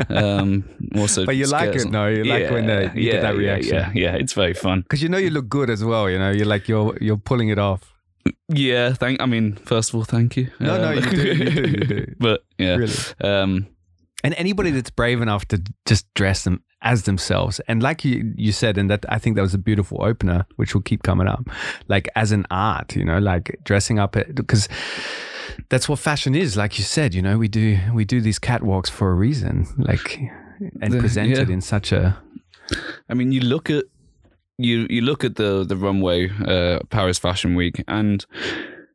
[0.09, 0.63] Um,
[0.95, 1.91] also, But you like it, them.
[1.91, 2.07] no?
[2.07, 3.75] You like when they- you get that yeah, reaction.
[3.75, 4.81] Yeah, yeah, it's very fun.
[4.81, 6.09] Because you know you look good as well.
[6.09, 7.90] You know, you're like you're you're pulling it off.
[8.49, 9.21] Yeah, thank.
[9.21, 10.49] I mean, first of all, thank you.
[10.59, 12.15] No, no, you do, you do, you do.
[12.19, 12.93] But yeah, Really.
[13.21, 13.67] um,
[14.23, 18.51] And anybody that's brave enough to just dress them as themselves, and like you you
[18.51, 21.43] said, and that I think that was a beautiful opener, which will keep coming up,
[21.87, 24.67] like as an art, you know, like dressing up because
[25.69, 26.55] that's what fashion is.
[26.57, 30.19] Like you said, you know, we do we do these catwalks for a reason, like
[30.81, 31.53] and The- present it yeah.
[31.53, 32.17] in such a
[33.09, 33.83] I mean, you look at
[34.63, 38.25] you you look at the the runway, uh, Paris Fashion Week, and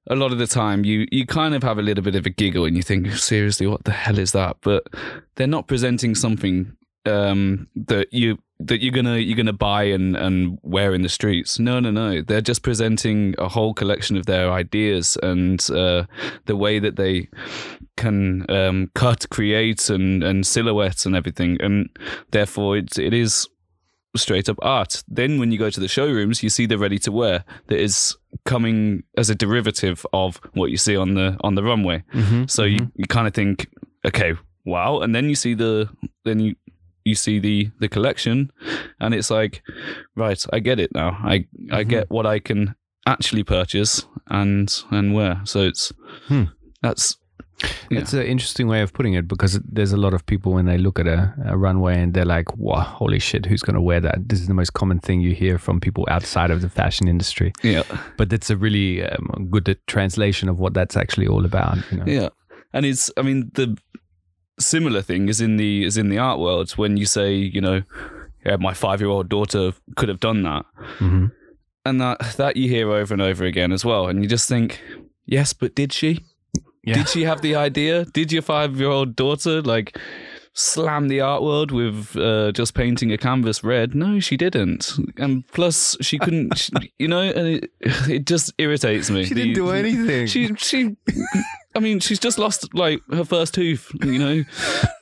[0.08, 2.30] a lot of the time you you kind of have a little bit of a
[2.30, 4.56] giggle and you think, seriously, what the hell is that?
[4.60, 4.86] But
[5.34, 6.76] they're not presenting something
[7.06, 11.58] um, that you that you're gonna you're gonna buy and and wear in the streets.
[11.58, 12.22] No, no, no.
[12.22, 16.04] They're just presenting a whole collection of their ideas and uh,
[16.46, 17.28] the way that they
[17.96, 21.88] can um, cut, create, and and silhouettes and everything, and
[22.30, 23.48] therefore it it is
[24.16, 25.02] straight up art.
[25.08, 28.16] Then when you go to the showrooms, you see the ready to wear that is
[28.44, 32.02] coming as a derivative of what you see on the on the runway.
[32.12, 32.44] Mm-hmm.
[32.46, 33.00] So you, mm-hmm.
[33.00, 33.68] you kind of think,
[34.04, 35.88] okay, wow, and then you see the
[36.24, 36.54] then you
[37.04, 38.50] you see the the collection,
[39.00, 39.62] and it's like,
[40.16, 41.18] right, I get it now.
[41.22, 41.90] I I mm-hmm.
[41.90, 42.74] get what I can
[43.06, 45.40] actually purchase and and wear.
[45.44, 45.92] So it's
[46.28, 46.44] Hmm.
[46.82, 47.16] that's
[47.90, 48.00] Yeah.
[48.00, 50.76] It's an interesting way of putting it because there's a lot of people when they
[50.76, 54.00] look at a, a runway and they're like, wow, holy shit, who's going to wear
[54.00, 54.28] that?
[54.28, 57.52] This is the most common thing you hear from people outside of the fashion industry.
[57.62, 57.82] yeah
[58.18, 61.78] But it's a really um, good translation of what that's actually all about.
[61.90, 62.04] You know?
[62.06, 62.28] Yeah,
[62.74, 63.78] and it's I mean the
[64.58, 67.82] similar thing is in the is in the art world when you say you know
[68.44, 70.64] yeah, my five year old daughter could have done that,
[70.98, 71.32] Mhm.
[71.84, 74.80] and that that you hear over and over again as well, and you just think
[75.24, 76.20] yes, but did she?
[76.86, 76.94] Yeah.
[76.94, 78.06] Did she have the idea?
[78.06, 79.98] Did your five year old daughter like?
[80.58, 83.94] Slam the art world with uh, just painting a canvas red.
[83.94, 84.90] No, she didn't.
[85.18, 86.56] And plus, she couldn't.
[86.56, 87.70] she- you know, and it,
[88.08, 89.26] it just irritates me.
[89.26, 90.26] She didn't do anything.
[90.26, 90.96] She she
[91.76, 94.44] I mean, she's just lost like her first tooth, you know,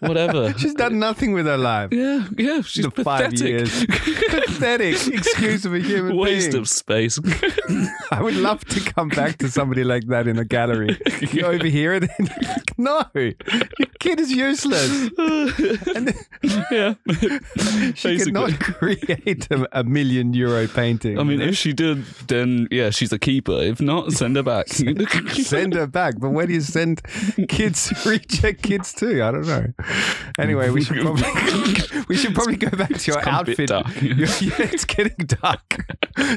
[0.00, 0.52] whatever.
[0.58, 1.92] She's done nothing with her life.
[1.92, 3.46] yeah, yeah, she's the five pathetic.
[3.48, 3.86] years.
[3.86, 6.60] pathetic excuse of a human Waste being.
[6.62, 7.18] of space.
[8.10, 10.98] I would love to come back to somebody like that in a gallery.
[11.32, 15.10] You overhear it like, no, your kid is useless.
[15.94, 16.94] And then yeah.
[17.94, 21.18] she could not create a, a million euro painting.
[21.18, 23.60] I mean, if she did, then yeah, she's a keeper.
[23.62, 24.68] If not, send her back.
[24.68, 26.18] send her back.
[26.18, 27.02] But where do send
[27.48, 29.22] kids, reject kids too.
[29.22, 29.66] I don't know.
[30.38, 31.24] Anyway, we should probably
[32.08, 34.02] we should probably go back to your gone a bit outfit.
[34.02, 35.84] Your- yeah, it's getting dark,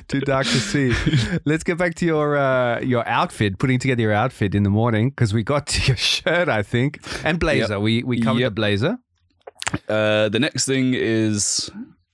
[0.07, 0.93] too dark to see.
[1.45, 5.09] Let's get back to your uh, your outfit, putting together your outfit in the morning
[5.09, 7.79] because we got to your shirt, I think, and blazer.
[7.79, 8.51] We we covered Yep.
[8.51, 8.97] the blazer.
[9.89, 11.69] Uh, the next thing is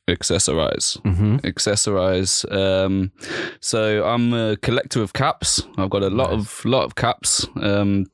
[0.07, 1.01] accessorize.
[1.01, 1.37] Mm-hmm.
[1.37, 2.51] Accessorize.
[2.51, 3.11] Um,
[3.59, 5.63] so I'm a collector of caps.
[5.77, 7.47] I've got a lot of lot of caps.
[7.61, 8.07] Um,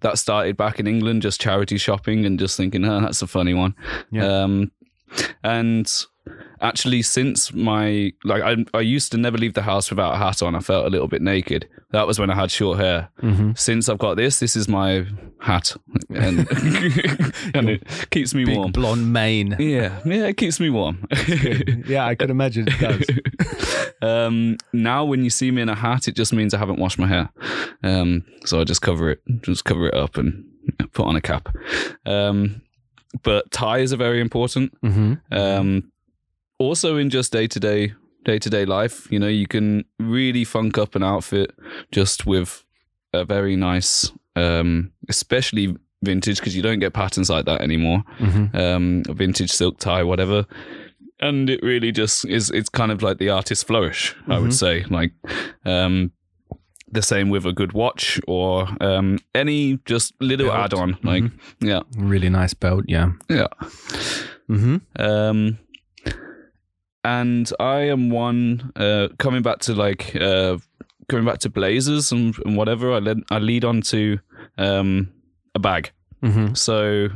[0.00, 3.54] that started back in England, just charity shopping and just thinking, oh, that's a funny
[3.54, 3.74] one.
[4.10, 4.42] Yeah.
[4.42, 4.72] Um,
[5.44, 5.90] and
[6.60, 10.42] actually, since my like, I I used to never leave the house without a hat
[10.42, 10.54] on.
[10.54, 11.68] I felt a little bit naked.
[11.92, 13.10] That was when I had short hair.
[13.22, 13.52] Mm-hmm.
[13.56, 15.06] Since I've got this, this is my
[15.40, 15.76] hat,
[16.10, 16.38] and
[17.54, 18.72] and it keeps me Big warm.
[18.72, 19.56] blonde mane.
[19.58, 21.06] Yeah, yeah, it keeps me warm.
[21.86, 23.92] yeah, I could imagine it does.
[24.02, 26.98] um, now, when you see me in a hat, it just means I haven't washed
[26.98, 27.30] my hair.
[27.82, 30.44] Um, so I just cover it, just cover it up and
[30.92, 31.48] put on a cap.
[32.06, 32.62] Um,
[33.22, 34.72] but ties are very important.
[34.82, 35.14] Mm-hmm.
[35.32, 35.89] Um,
[36.60, 37.94] also, in just day to day,
[38.24, 41.52] day to day life, you know, you can really funk up an outfit
[41.90, 42.64] just with
[43.12, 48.04] a very nice, um, especially vintage because you don't get patterns like that anymore.
[48.18, 48.56] Mm-hmm.
[48.56, 50.46] Um, a vintage silk tie, whatever.
[51.20, 52.50] And it really just is.
[52.50, 54.84] It's kind of like the artist flourish, I would say.
[54.84, 55.12] Like,
[55.66, 56.12] um,
[56.92, 60.58] the same with a good watch or um, any just little Belt.
[60.72, 60.98] add-on.
[61.02, 61.24] Like,
[61.60, 62.84] yeah, Really nice belt.
[62.88, 63.12] Yeah.
[63.28, 63.48] yeah.
[64.48, 64.76] Mm-hmm.
[64.96, 65.58] Um,
[67.04, 70.58] and I am one uh, coming back to like uh,
[71.08, 72.92] going back to blazers and, and whatever.
[72.92, 74.18] I lead I lead on to
[74.58, 75.12] um,
[75.54, 75.92] a bag.
[76.22, 76.54] Mm-hmm.
[76.54, 77.08] So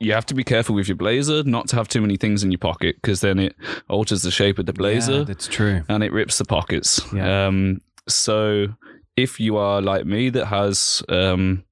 [0.00, 2.52] you have to be careful with your blazer, not to have too many things in
[2.52, 3.56] your pocket because then it
[3.88, 5.82] alters the shape of the blazer Yeah, that's true.
[5.88, 7.00] and it rips the pockets.
[7.12, 7.46] Yeah.
[7.48, 8.68] Um, so
[9.16, 11.64] if you are like me that has um,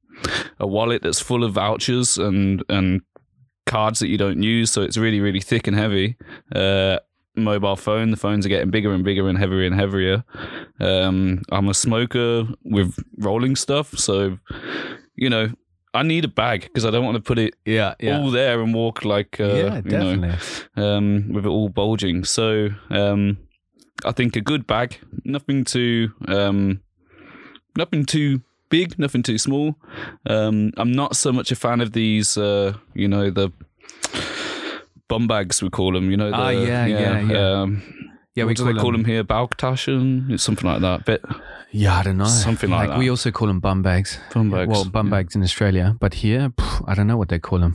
[0.58, 3.02] a wallet that's full of vouchers and and
[3.66, 6.16] cards that you don't use, so it's really really thick and heavy.
[6.54, 6.98] Uh,
[7.36, 10.24] mobile phone, the phones are getting bigger and bigger and heavier and heavier.
[10.80, 14.38] Um, I'm a smoker with rolling stuff, so
[15.14, 15.50] you know.
[15.94, 17.94] I need a bag because I don't want to put it Yeah.
[18.00, 18.18] Yeah.
[18.20, 20.34] all there and walk like uh, yeah, you know, definitely.
[20.76, 22.22] um, with it all bulging.
[22.24, 23.38] So um,
[24.04, 26.82] I think a good bag, nothing too, um,
[27.78, 29.76] nothing too big, nothing too small.
[30.26, 33.50] Um, I'm not so much a fan of these, uh, you know, the
[35.08, 36.10] bum bags we call them.
[36.10, 37.60] You know, the, Ah, yeah, yeah, yeah.
[37.62, 37.82] Um,
[38.34, 39.24] Yeah, what we do call they call them- them here?
[39.24, 41.04] Bauchtaschen, It's something like that.
[41.06, 41.22] Bit
[41.72, 42.26] Yeah, I don't know.
[42.26, 42.98] Something like that.
[42.98, 44.18] We also call them bum bags.
[44.34, 44.70] bum bags.
[44.70, 45.10] Well, bum yeah.
[45.10, 47.74] bags in Australia, but here, pff, I don't know what they call them.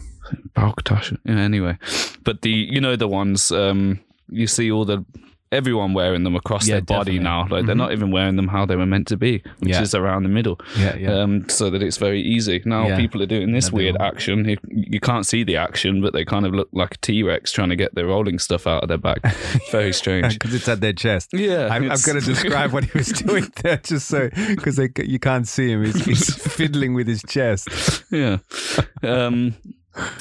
[0.56, 1.18] Bauchtaschen.
[1.26, 1.78] Yeah, anyway,
[2.24, 5.04] but the you know the ones um, you see all the
[5.52, 7.20] everyone wearing them across Yeah, their body definitely.
[7.24, 7.48] now.
[7.50, 9.82] Like they're not even wearing them how they were meant to be, which Yeah.
[9.82, 10.60] is around the middle.
[10.78, 11.14] Yeah, yeah.
[11.20, 12.62] Um, so that it's very easy.
[12.66, 12.98] Now Yeah.
[12.98, 14.48] people are doing this weird action.
[14.48, 17.52] You, you can't see the action, but they kind of look like a T Rex
[17.52, 19.20] trying to get the rolling stuff out of their back.
[19.72, 20.34] very strange.
[20.40, 21.32] because it's at their chest.
[21.34, 25.20] Yeah, I'm, I'm going to describe what he was doing there, just so because you
[25.20, 25.84] can't see him.
[25.84, 28.04] He's, he's fiddling with his chest.
[28.12, 28.38] yeah.
[29.04, 29.56] Um,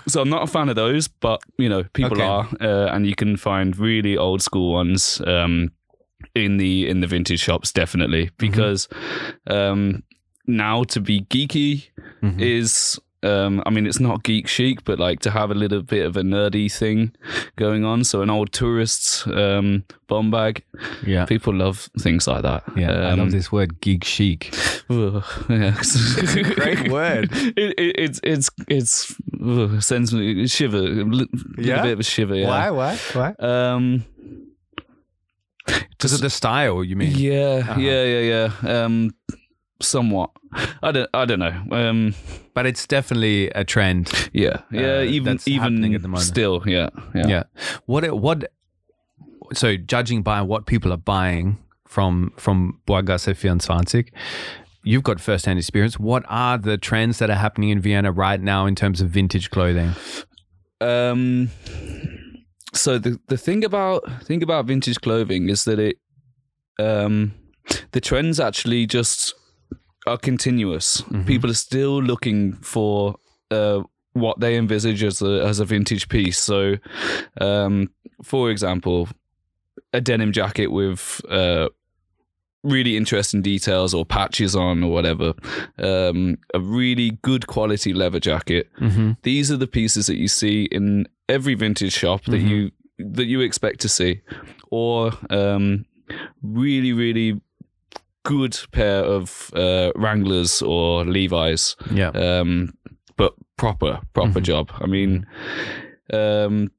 [0.06, 2.24] so I'm not a fan of those, but you know, people Okay.
[2.24, 5.70] are, uh, and you can find really old school ones um,
[6.34, 8.30] in the in the vintage shops, definitely.
[8.38, 8.88] Because
[9.46, 10.02] um,
[10.46, 11.88] now to be geeky
[12.22, 12.40] Mhm.
[12.40, 12.98] is.
[13.22, 16.16] Um, I mean, it's not geek chic, but like to have a little bit of
[16.16, 17.12] a nerdy thing
[17.56, 18.02] going on.
[18.04, 20.62] So an old tourist's um, bum bag,
[21.06, 22.62] Yeah, people love things like that.
[22.76, 22.92] yeah.
[22.92, 24.54] I Um, love this word, geek chic.
[24.88, 25.74] Ugh, yeah.
[26.54, 27.28] great word.
[27.56, 31.26] It, it, it's it's it's ugh, sends me a shiver, a
[31.58, 31.82] Yeah?
[31.82, 32.34] bit of a shiver.
[32.36, 32.48] Yeah.
[32.48, 32.70] Why?
[32.70, 32.96] Why?
[33.12, 33.34] Why?
[33.38, 34.04] Um.
[35.66, 37.12] Because of the style, you mean?
[37.14, 37.78] Yeah, Uh-huh.
[37.80, 38.84] yeah, yeah, yeah.
[38.84, 39.10] Um,
[39.82, 40.30] somewhat.
[40.82, 41.10] I don't.
[41.14, 41.62] I don't know.
[41.70, 42.14] Um.
[42.54, 44.10] But it's definitely a trend.
[44.32, 44.62] Yeah.
[44.70, 44.98] Yeah.
[44.98, 46.26] Uh, even even at the moment.
[46.26, 46.62] still.
[46.66, 46.90] Yeah.
[47.14, 47.26] Yeah.
[47.26, 47.42] Yeah.
[47.86, 48.10] What?
[48.18, 48.50] What?
[49.52, 54.04] So, judging by what people are buying from from Burggasse 24,
[54.84, 55.98] you've got first-hand experience.
[55.98, 59.50] What are the trends that are happening in Vienna right now in terms of vintage
[59.50, 59.92] clothing?
[60.80, 61.50] Um.
[62.72, 65.96] So the the thing about thing about vintage clothing is that it,
[66.78, 67.34] um,
[67.90, 69.34] the trends actually just
[70.06, 71.02] are continuous.
[71.26, 73.16] People are still looking for
[73.50, 73.82] uh
[74.12, 76.38] what they envisage as a as a vintage piece.
[76.38, 76.76] So,
[77.40, 77.90] um,
[78.22, 79.08] for example,
[79.92, 81.68] a denim jacket with uh
[82.62, 85.32] really interesting details or patches on or whatever.
[85.78, 89.12] Um, a really good quality leather jacket Mm-hmm.
[89.22, 93.40] these are the pieces that you see in every vintage shop that you that you
[93.40, 94.20] expect to see
[94.70, 95.86] or um
[96.42, 97.40] really really
[98.24, 102.10] good pair of uh wranglers or levi's Yeah.
[102.10, 102.74] um
[103.16, 105.26] but proper proper job i mean
[106.12, 106.70] um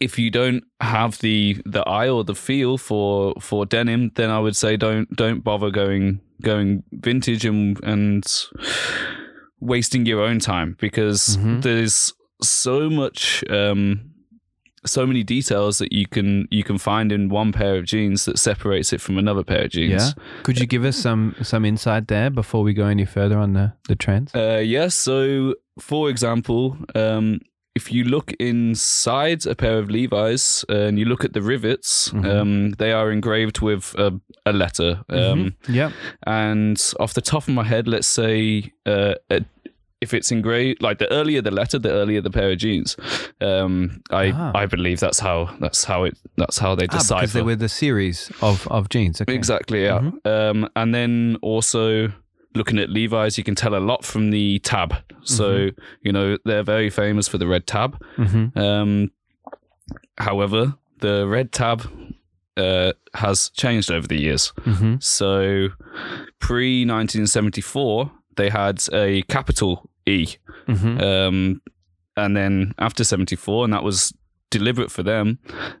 [0.00, 4.38] if you don't have the the eye or the feel for for denim then i
[4.38, 8.24] would say don't don't bother going going vintage and and
[9.60, 11.62] wasting your own time because Mhm.
[11.62, 14.09] there's so much um
[14.86, 18.38] so many details that you can you can find in one pair of jeans that
[18.38, 20.24] separates it from another pair of jeans Yeah.
[20.42, 23.72] Could you give us some some insight there before we go any further on the
[23.88, 24.34] the trends?
[24.34, 24.94] Uh, yes.
[24.94, 27.40] So, for example, um,
[27.76, 32.12] if you look inside a pair of Levi's uh, and you look at the rivets,
[32.12, 35.02] um, they are engraved with a, a letter.
[35.08, 35.92] Um, Yeah.
[36.26, 39.44] And off the top of my head, let's say uh, a,
[40.00, 42.96] if it's engraved, like the earlier the letter, the earlier the pair of jeans.
[43.40, 44.52] Um, I Ah.
[44.54, 47.56] I believe that's how that's how it that's how they decide Ah, because they were
[47.56, 49.20] the series of of jeans.
[49.20, 49.34] Okay.
[49.34, 50.10] Exactly, yeah.
[50.24, 52.12] Um, and then also
[52.54, 54.94] looking at Levi's, you can tell a lot from the tab.
[55.22, 55.68] So,
[56.02, 57.96] you know, they're very famous for the red tab.
[58.16, 58.58] Mm-hmm.
[58.58, 59.10] Um,
[60.18, 61.82] however, the red tab
[62.56, 64.52] uh, has changed over the years.
[64.62, 64.96] Mm-hmm.
[64.98, 65.68] So,
[66.40, 69.88] pre 1974, they had a capital.
[70.68, 71.00] Mm-hmm.
[71.00, 71.62] Um,
[72.16, 74.12] and then after 74, and that was
[74.50, 75.38] deliberate for them,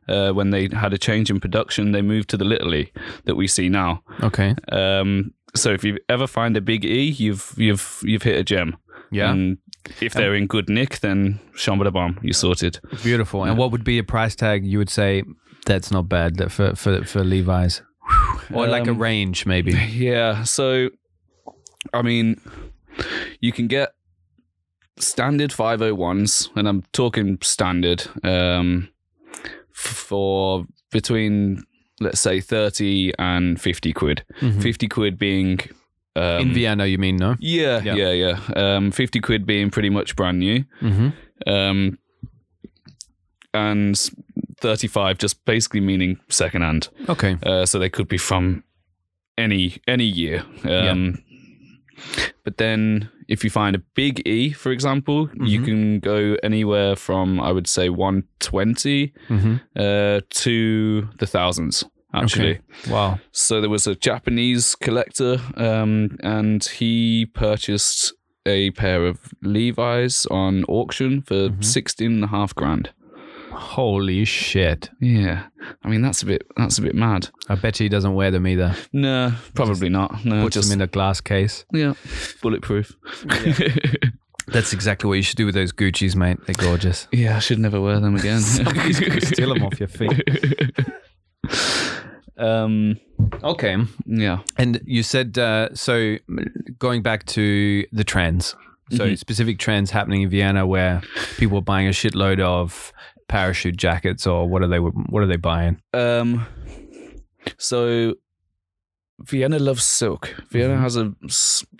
[0.08, 2.92] uh, when they had a change in production, they moved to the little E
[3.24, 4.02] that we see now.
[4.22, 4.54] Okay.
[4.72, 8.76] Um, so if you ever find a big E, you've you've you've hit a gem.
[9.10, 9.32] Yeah.
[9.32, 9.58] And
[10.00, 12.78] if they're in good nick, then shamba bomb, you're sorted.
[13.02, 13.42] Beautiful.
[13.44, 15.24] And what would be a price tag you would say
[15.66, 17.82] that's not bad for for for Levi's,
[18.54, 19.72] or like a Um, range maybe?
[19.92, 20.44] Yeah.
[20.44, 20.90] So,
[21.92, 22.40] I mean,
[23.40, 23.90] you can get
[25.00, 28.88] standard 501s, and I'm talking standard um,
[29.72, 31.64] for between,
[32.00, 34.24] let's say, 30 and 50 quid.
[34.40, 35.60] 50 quid being.
[35.60, 35.66] Um,
[36.16, 36.40] Mm-hmm.
[36.48, 37.36] In Vienna, you mean no?
[37.38, 37.94] Yeah, Yeah.
[37.94, 38.38] yeah, yeah.
[38.76, 40.64] Um, 50 quid being pretty much brand new.
[40.82, 41.48] Mm-hmm.
[41.48, 41.98] Um,
[43.54, 43.96] and
[44.60, 46.88] 35 just basically meaning secondhand.
[47.08, 47.36] Okay.
[47.44, 48.64] Uh, so they could be from
[49.38, 50.44] any any year.
[50.64, 51.22] Um,
[52.44, 55.18] But then if you find a big E, for example,
[55.50, 55.64] you Mhm.
[55.64, 59.54] can go anywhere from I would say 120 Mm-hmm.
[59.76, 61.84] uh, to the thousands.
[62.12, 62.58] Actually,
[62.90, 63.18] Wow.
[63.30, 68.12] so there was a Japanese collector, um, and he purchased
[68.46, 71.62] a pair of Levi's on auction for Mhm.
[71.64, 72.90] 16 and a half grand.
[73.52, 74.90] Holy shit.
[75.00, 75.44] Yeah,
[75.84, 77.28] I mean that's a bit that's a bit mad.
[77.48, 78.74] I bet he doesn't wear them either.
[78.92, 80.24] No, probably not.
[80.24, 81.64] No, Puts just them in a glass case.
[81.72, 81.94] yeah,
[82.42, 82.96] bulletproof.
[84.46, 86.38] That's exactly what you should do with those Gucci's, mate.
[86.44, 87.06] They're gorgeous.
[87.12, 88.40] yeah, I should never wear them again.
[89.20, 90.24] Steal them off your feet.
[92.36, 92.98] um,
[93.44, 93.76] Okay.
[94.06, 94.38] yeah.
[94.56, 96.16] And you said uh, so.
[96.78, 98.56] Going back to the trends,
[98.90, 99.18] so Mhm.
[99.18, 101.02] specific trends happening in Vienna where
[101.36, 102.92] people are buying a shitload of
[103.30, 104.78] parachute jackets, or what are they?
[104.80, 105.80] What are they buying?
[105.94, 106.44] Um,
[107.58, 108.14] so
[109.22, 110.34] Vienna loves silk.
[110.50, 111.14] Vienna has a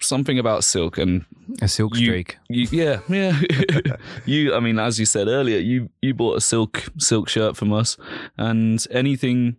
[0.00, 1.24] something about silk, and
[1.62, 2.38] A silk You- streak.
[2.48, 3.40] you, yeah, yeah.
[4.26, 7.72] you, I mean, as you said earlier, you you bought a silk silk shirt from
[7.72, 7.96] us,
[8.38, 9.56] and anything.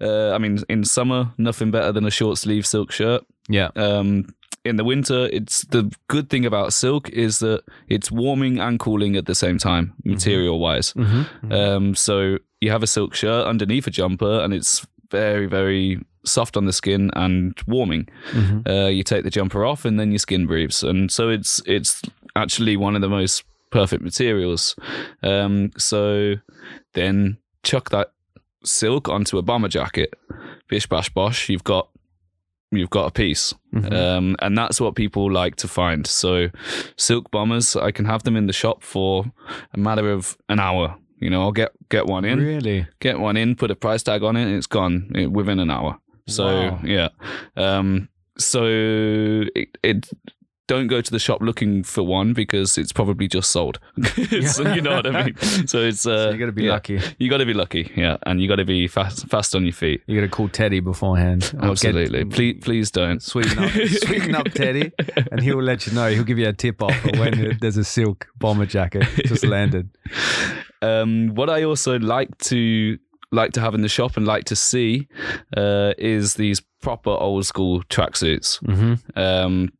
[0.00, 3.24] Uh, I mean, in summer, nothing better than a short sleeve silk shirt.
[3.48, 3.70] Yeah.
[3.76, 4.26] Um,
[4.64, 9.16] in the winter, it's the good thing about silk is that it's warming and cooling
[9.16, 10.92] at the same time, material wise.
[10.92, 11.52] Mm-hmm.
[11.52, 16.56] Um, so you have a silk shirt underneath a jumper, and it's very, very soft
[16.56, 18.08] on the skin and warming.
[18.32, 18.70] Mm-hmm.
[18.70, 22.02] Uh, you take the jumper off, and then your skin breathes, and so it's it's
[22.36, 24.76] actually one of the most perfect materials.
[25.22, 26.34] Um, so
[26.94, 28.12] then chuck that
[28.64, 30.14] silk onto a bomber jacket,
[30.68, 31.48] bish bash bosh.
[31.48, 31.88] You've got
[32.70, 33.92] you've got a piece, Mm-hmm.
[33.94, 36.06] um, and that's what people like to find.
[36.06, 36.48] So
[36.96, 39.24] silk bombers, I can have them in the shop for
[39.74, 40.96] a matter of an hour.
[41.20, 42.86] You know, I'll get get one in, Really?
[43.00, 45.70] get one in, put a price tag on it, and it's gone eh, within an
[45.70, 45.98] hour.
[46.26, 46.80] So Wow.
[46.84, 47.08] yeah,
[47.56, 48.08] um,
[48.38, 48.64] so
[49.54, 50.08] it, it
[50.68, 53.80] don't go to the shop looking for one because it's probably just sold.
[54.46, 55.36] so you know what I mean.
[55.66, 56.70] So it's uh, So you got to be yeah.
[56.72, 57.00] lucky.
[57.18, 59.72] You got to be lucky, yeah, and you got to be fast fast on your
[59.72, 60.02] feet.
[60.06, 61.50] You got to call Teddy beforehand.
[61.56, 62.24] or get- Absolutely.
[62.26, 63.70] please, please don't Sweeten up,
[64.04, 64.92] sweeten up Teddy,
[65.32, 66.08] and he will let you know.
[66.10, 69.88] He'll give you a tip off when there's a silk bomber jacket just landed.
[70.82, 72.98] Um, what I also like to
[73.32, 75.08] like to have in the shop and like to see
[75.56, 78.62] uh, is these proper old school tracksuits.
[78.64, 79.18] Mm-hmm.
[79.18, 79.70] Um,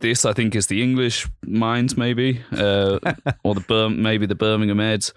[0.00, 2.98] this I think is the English mind, maybe, uh,
[3.44, 5.12] or the Bir- maybe the Birmingham Eds.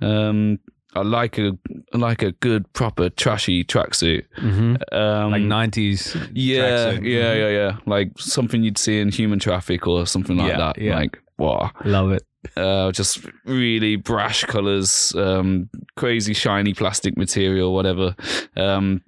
[0.00, 0.58] Um,
[0.96, 1.52] I like a
[1.92, 4.24] I like a good proper trashy tracksuit.
[4.38, 4.76] Mm-hmm.
[4.96, 6.16] Um, Like nineties.
[6.32, 7.02] yeah, tracksuit.
[7.04, 7.76] yeah, yeah, yeah.
[7.86, 10.78] Like something you'd see in Human Traffic or something like Yeah, that.
[10.80, 10.94] yeah.
[10.96, 12.22] Like wow, Love it.
[12.56, 18.14] uh, just really brash colors, um, crazy shiny plastic material, whatever.
[18.56, 19.02] Um,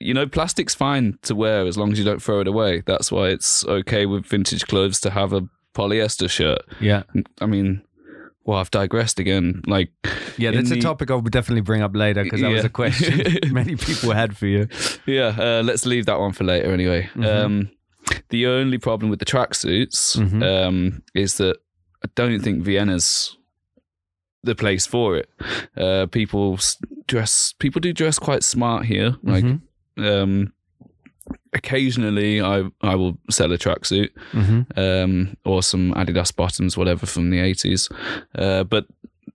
[0.00, 2.82] you know, plastic's fine to wear as long as you don't throw it away.
[2.86, 6.60] That's why it's okay with vintage clothes to have a polyester shirt.
[6.80, 7.02] Yeah,
[7.40, 7.82] I mean,
[8.44, 9.62] well, I've digressed again.
[9.66, 9.90] Like,
[10.38, 10.50] yeah.
[10.52, 13.74] That's a topic I will definitely bring up later because that was a question many
[13.76, 14.68] people had for you.
[15.06, 17.08] yeah, uh, let's leave that one for later anyway.
[17.14, 17.26] Mhm.
[17.44, 17.70] Um,
[18.28, 20.42] the only problem with the tracksuits Mhm.
[20.42, 21.56] um, is that
[22.04, 23.36] I don't think Vienna's
[24.44, 25.28] the place for it.
[25.76, 26.58] Uh, people
[27.06, 29.16] dress, people do dress quite smart here.
[29.22, 29.60] Like, Mhm.
[29.98, 30.52] um,
[31.52, 34.78] occasionally, I I will sell a tracksuit Mm-hmm.
[34.78, 37.88] um, or some Adidas bottoms, whatever from the eighties.
[38.34, 38.86] Uh, but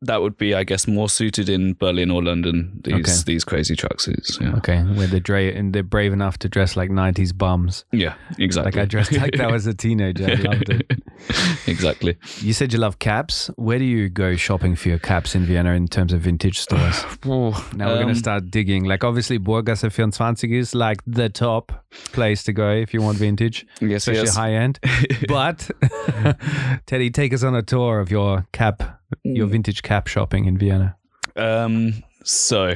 [0.02, 2.80] that would be, I guess, more suited in Berlin or London.
[2.84, 3.14] These Okay.
[3.26, 4.40] these crazy tracksuits.
[4.40, 7.84] Yeah, Okay, where they're dra- and they're brave enough to dress like '90s bums.
[7.92, 8.72] yeah, exactly.
[8.72, 10.26] Like I dressed like that was a teenager.
[10.30, 10.92] I loved it.
[11.68, 12.18] exactly.
[12.40, 13.50] You said you love caps.
[13.58, 17.04] Where do you go shopping for your caps in Vienna in terms of vintage stores?
[17.26, 18.86] Now we're going Um, to start digging.
[18.86, 21.72] Like obviously Burggasse 24 is like the top
[22.12, 24.36] place to go if you want vintage, Yes, especially yes.
[24.36, 24.80] high end.
[25.28, 25.70] but
[26.86, 28.99] Teddy, take us on a tour of your cap,
[29.36, 29.52] your Mm.
[29.52, 30.96] vintage cap shopping in Vienna.
[31.36, 32.74] Um, so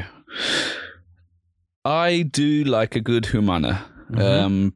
[1.85, 3.85] I do like a good Humana.
[4.11, 4.21] Mhm.
[4.21, 4.73] Um,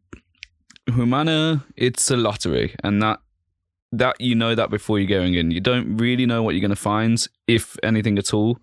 [0.87, 3.19] Humana, it's a lottery, and that
[3.93, 5.49] that you know that before you're going in.
[5.49, 8.59] You don't really know what you're going to find, if anything at all.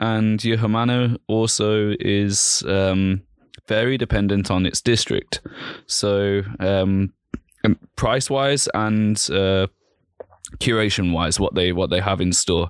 [0.00, 3.20] And your Humana also is um,
[3.68, 5.42] very dependent on its district.
[5.86, 7.12] So um,
[7.96, 9.66] price wise and uh,
[10.58, 12.68] curation wise what they what they have in store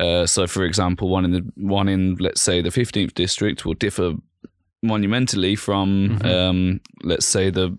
[0.00, 3.74] uh, so for example one in the one in let's say the 15th district will
[3.74, 4.14] differ
[4.82, 6.26] monumentally from Mhm.
[6.26, 7.76] um, let's say the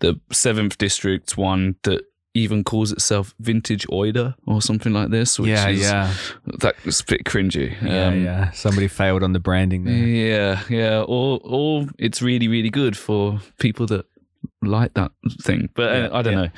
[0.00, 2.02] the 7th district one that
[2.34, 6.12] even calls itself vintage oida or something like this which yeah, is yeah,
[6.58, 8.50] that's a bit cringy yeah, Um, yeah.
[8.52, 9.94] Somebody failed on the branding there.
[9.96, 11.00] yeah, yeah.
[11.08, 14.06] Or or it's really really good for people that
[14.62, 15.68] like that thing.
[15.74, 16.48] But uh, Yeah, I don't yeah.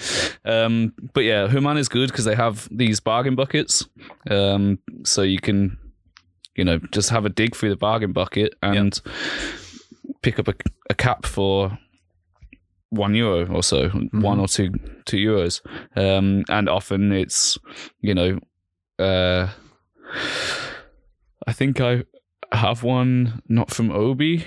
[0.44, 0.66] know.
[0.66, 3.86] Um, but yeah, Human is good because they have these bargain buckets.
[4.30, 5.76] Um, so you can,
[6.56, 9.00] you know, just have a dig through the bargain bucket and
[10.22, 10.54] pick up a,
[10.88, 11.78] a cap for
[12.90, 14.20] one euro or so, Mm-hmm.
[14.20, 14.70] one or two
[15.04, 15.60] two euros.
[15.96, 17.56] Um, and often it's,
[18.00, 18.38] you know,
[18.98, 19.48] uh,
[21.46, 22.04] I think I
[22.52, 24.46] have one not from Obi,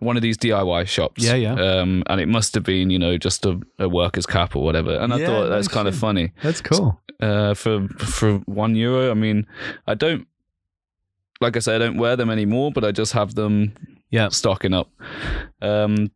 [0.00, 1.22] one of these DIY shops.
[1.24, 1.54] Yeah, yeah.
[1.54, 4.96] Um, and it must have been, you know, just a, a worker's cap or whatever.
[4.96, 6.32] And I Yeah, thought that's kind of funny.
[6.42, 7.00] That's cool.
[7.20, 9.46] Uh, for for one euro, I mean,
[9.86, 10.26] I don't.
[11.40, 13.72] like I say, I don't wear them anymore, but I just have them
[14.10, 14.28] Yeah.
[14.30, 14.90] stocking up.
[15.62, 16.10] Um,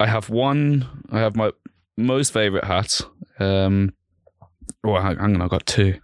[0.00, 0.86] I have one.
[1.10, 1.50] I have my
[1.96, 3.00] most favorite hat.
[3.40, 3.92] Um,
[4.84, 5.94] hang hang on, I've got two.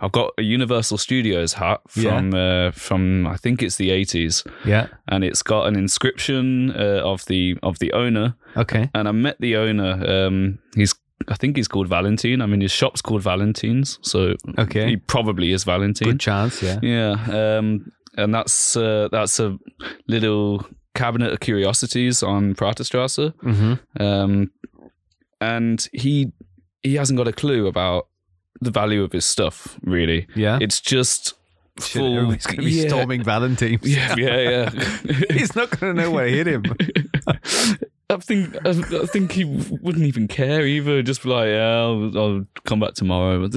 [0.00, 2.10] I've got a Universal Studios hat Yeah.
[2.18, 4.86] from uh, from I think it's the eighties, Yeah.
[5.08, 8.34] and it's got an inscription uh, of the of the owner.
[8.56, 8.90] Okay.
[8.94, 9.92] And I met the owner.
[10.26, 10.94] Um, he's
[11.28, 12.42] I think he's called Valentine.
[12.42, 14.88] I mean, his shop's called Valentine's, so Okay.
[14.90, 16.08] he probably is Valentine.
[16.10, 16.62] Good chance.
[16.62, 16.78] Yeah.
[16.82, 19.56] Yeah, um, and that's uh, that's a
[20.06, 23.32] little cabinet of curiosities on Praterstrasse.
[23.42, 24.02] Mm-hmm.
[24.02, 24.50] Um,
[25.40, 26.32] and he
[26.82, 28.08] he hasn't got a clue about
[28.60, 29.78] the value of his stuff.
[29.82, 30.58] Really, Yeah.
[30.60, 31.34] it's just
[31.80, 32.14] full.
[32.16, 33.82] everybody's going to be yeah, storming Valentine's.
[33.86, 34.70] Yeah, yeah, yeah.
[35.30, 36.64] He's not going to know where to hit him.
[38.10, 41.02] I think I, I think he wouldn't even care either.
[41.02, 43.48] Just be like, yeah, I'll, I'll come back tomorrow.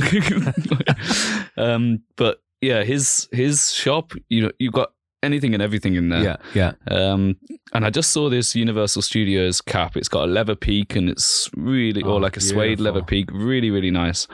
[1.58, 4.94] um, but yeah, his his shop, you know, you got
[5.24, 6.24] anything and everything in there.
[6.24, 6.36] yeah.
[6.54, 6.74] Yeah.
[6.90, 7.38] Um,
[7.74, 9.98] and I just saw this Universal Studios cap.
[9.98, 13.30] It's got a leather peak and it's really, Oh, or like a suede leather peak,
[13.32, 14.28] really, really nice.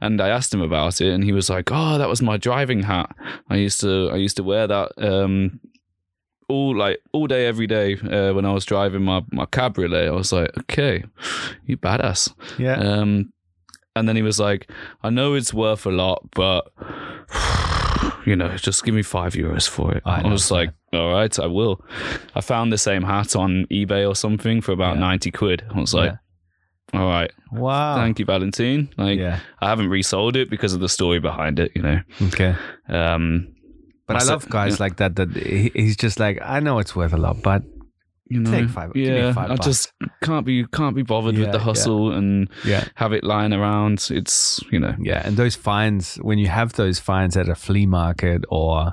[0.00, 2.82] And I asked him about it, and he was like, "Oh, that was my driving
[2.84, 3.14] hat.
[3.50, 5.60] I used to, I used to wear that." Um,
[6.48, 10.12] all like all day, every day uh, when I was driving my my cabriolet, I
[10.12, 11.04] was like, "Okay,
[11.66, 12.76] you badass." Yeah.
[12.78, 13.32] Um,
[13.96, 14.70] and then he was like,
[15.02, 16.70] I know it's worth a lot, but
[18.26, 20.02] you know, just give me five euros for it.
[20.04, 21.84] I I, was like, all right, I will.
[22.34, 25.00] I found the same hat on eBay or something for about Yeah.
[25.00, 25.64] 90 quid.
[25.74, 26.12] I was like,
[26.94, 27.96] all right, wow.
[27.96, 28.88] thank you, Valentine.
[28.96, 29.40] Like, Yeah.
[29.60, 32.00] I haven't resold it because of the story behind it, you know.
[32.28, 32.54] Okay.
[32.88, 33.48] Um,
[34.06, 34.84] But I love guys Yeah.
[34.84, 35.16] like that.
[35.16, 37.62] That he's just like, I know it's worth a lot, but
[38.30, 39.66] you know, Take five- yeah, five I bucks.
[39.66, 41.64] just can't be can't be bothered Yeah, with the yeah.
[41.64, 44.06] hustle and yeah, have it lying around.
[44.10, 45.22] It's you know, yeah.
[45.26, 48.92] And those finds, when you have those finds at a flea market or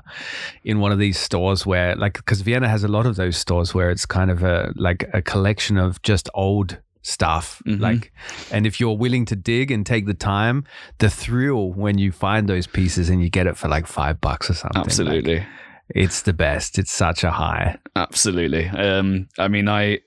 [0.64, 3.74] in one of these stores where, like, because Vienna has a lot of those stores
[3.74, 7.78] where it's kind of a like a collection of just old stuff Mhm.
[7.80, 8.12] like
[8.50, 10.64] and if you're willing to dig and take the time
[10.98, 14.50] the thrill when you find those pieces and you get it for like five bucks
[14.50, 15.46] or something like, absolutely.
[15.90, 18.66] It's the best it's such a high Absolutely.
[18.68, 20.00] Um, I mean, I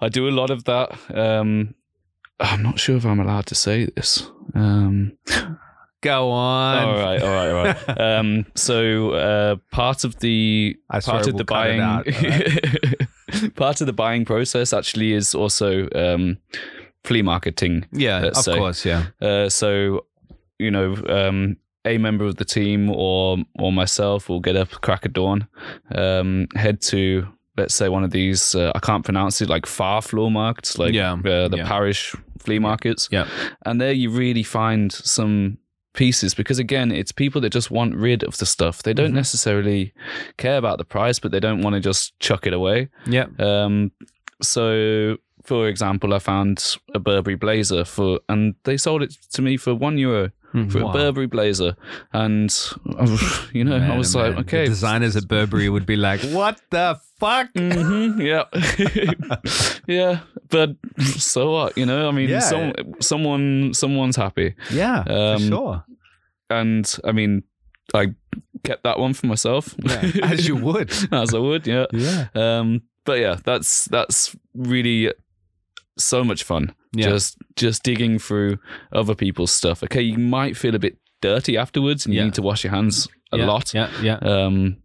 [0.00, 0.98] I do a lot of that.
[1.14, 1.74] Um,
[2.40, 4.28] I'm not sure if I'm allowed to say this.
[4.54, 5.16] Um,
[6.00, 8.00] go on all right, all right, all right.
[8.00, 12.04] um, so uh, part of the I part of we'll the buying out,
[13.56, 16.38] part of the buying process actually is also um,
[17.04, 17.86] flea marketing.
[17.92, 18.56] yeah of say.
[18.56, 20.04] course yeah Uh, so,
[20.58, 21.56] you know, um,
[21.94, 25.46] a member of the team or or myself will get up crack of dawn,
[25.94, 27.26] um, head to
[27.56, 30.94] let's say one of these uh, I can't pronounce it like far floor markets, like
[30.94, 31.66] Yeah, uh, the yeah.
[31.68, 33.08] parish flea markets.
[33.10, 33.26] Yeah.
[33.66, 35.58] and there you really find some
[35.94, 39.14] pieces because again it's people that just want rid of the stuff they don't Mhm.
[39.24, 39.92] necessarily
[40.36, 43.90] care about the price but they don't want to just chuck it away yeah um,
[44.40, 49.56] so, for example, I found a Burberry blazer for, and they sold it to me
[49.56, 50.30] for one euro
[50.70, 50.90] for Wow.
[50.90, 51.76] a Burberry blazer,
[52.12, 52.50] and
[53.52, 54.40] you know, Man, I was oh, like, man.
[54.40, 57.48] okay, the designers at Burberry would be like what the fuck?
[57.56, 58.44] Hmm yeah,
[59.86, 60.20] yeah,
[60.50, 60.76] but
[61.06, 61.76] so what?
[61.76, 62.40] You know, I mean, Yeah.
[62.40, 65.84] some, someone, someomeone's happy, yeah for Um, sure.
[66.50, 67.42] and I mean,
[67.94, 68.14] I
[68.64, 70.92] kept that one for myself, yeah, as you would.
[71.12, 71.86] As I would, yeah.
[71.92, 72.26] yeah.
[72.34, 75.12] Um, but yeah, that's that's really
[75.98, 76.74] so much fun.
[76.94, 77.08] Yeah.
[77.10, 78.58] Just just digging through
[78.92, 79.82] other people's stuff.
[79.82, 82.20] Okay, you might feel a bit dirty afterwards, and Yeah.
[82.20, 83.74] you need to wash your hands a yeah, lot.
[83.74, 84.76] yeah yeah Um,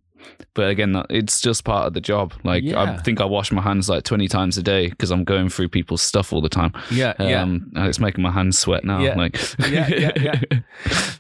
[0.54, 2.34] but again, that- it's just part of the job.
[2.44, 2.82] Like Yeah.
[2.82, 5.70] I think I wash my hands like twenty times a day because I'm going through
[5.70, 6.72] people's stuff all the time.
[6.92, 9.00] yeah yeah Um, and it's making my hands sweat now.
[9.02, 9.16] Yeah.
[9.16, 10.42] Like Yeah, yeah, yeah.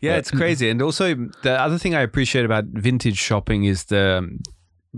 [0.01, 0.69] Yeah, it's crazy.
[0.69, 4.27] And also, the other thing I appreciate about vintage shopping is the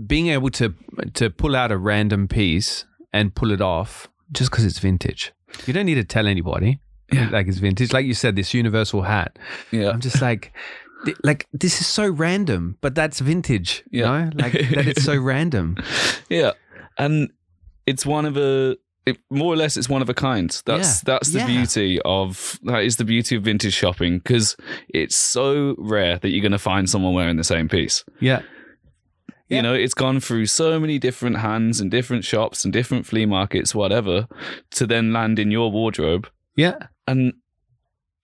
[0.06, 0.74] being able to
[1.14, 5.32] to pull out a random piece and pull it off just because it's vintage.
[5.66, 6.80] You don't need to tell anybody.
[7.12, 7.28] Yeah.
[7.30, 7.92] Like it's vintage.
[7.92, 9.38] Like you said, this universal hat.
[9.70, 9.90] yeah.
[9.90, 10.52] I'm just like,
[11.22, 13.84] like this is so random, but that's vintage.
[13.90, 14.24] You Yeah.
[14.24, 15.76] know, like that it's so random.
[16.28, 16.52] Yeah,
[16.98, 17.30] and
[17.86, 20.50] it's one of a it, more or less it's one of a kind.
[20.66, 21.12] That's Yeah.
[21.14, 21.46] that's the Yeah.
[21.46, 24.56] beauty of that is the beauty of vintage shopping because
[24.88, 28.02] it's so rare that you're going to find someone wearing the same piece.
[28.18, 28.42] Yeah.
[29.48, 29.56] Yeah.
[29.56, 33.26] You know, it's gone through so many different hands and different shops and different flea
[33.26, 34.26] markets, whatever,
[34.72, 36.28] to then land in your wardrobe.
[36.56, 36.88] Yeah.
[37.06, 37.32] And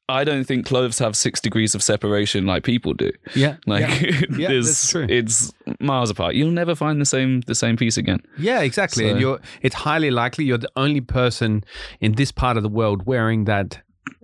[0.08, 3.12] I don't think clothes have six degrees of separation like people do.
[3.34, 3.56] Yeah.
[3.66, 4.20] Like, yeah.
[4.36, 5.06] Yeah, there's, true.
[5.08, 6.34] it's miles apart.
[6.34, 8.20] You'll never find the same the same piece again.
[8.38, 9.08] Yeah, exactly.
[9.08, 11.62] and you're it's highly likely you're the only person
[12.00, 13.80] in this part of the world wearing that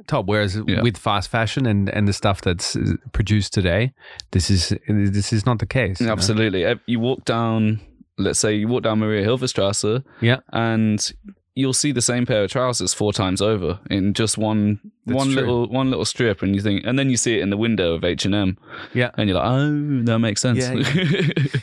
[0.08, 0.26] top.
[0.26, 0.82] Whereas Yeah.
[0.82, 3.92] with fast fashion and and the stuff that's uh, produced today,
[4.30, 6.00] this is this is not the case.
[6.00, 6.12] know?
[6.12, 6.64] Absolutely.
[6.66, 7.80] Uh, You walk down,
[8.18, 10.38] let's say you walk down Maria Hilferstrasse, Yeah.
[10.52, 11.12] and
[11.54, 15.26] you'll see the same pair of trousers four times over in just one That's one
[15.32, 15.40] true.
[15.40, 17.94] little one little strip, and you think, and then you see it in the window
[17.94, 18.56] of H and M,
[18.94, 19.10] Yeah.
[19.18, 20.58] and you're like, oh, that makes sense.
[20.58, 20.74] Yeah,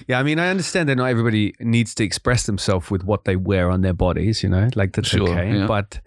[0.08, 3.38] Yeah, I mean, I understand that not everybody needs to express themselves with what they
[3.38, 4.44] wear on their bodies.
[4.44, 5.54] You know, like that's Sure, okay.
[5.60, 5.66] yeah.
[5.68, 6.02] But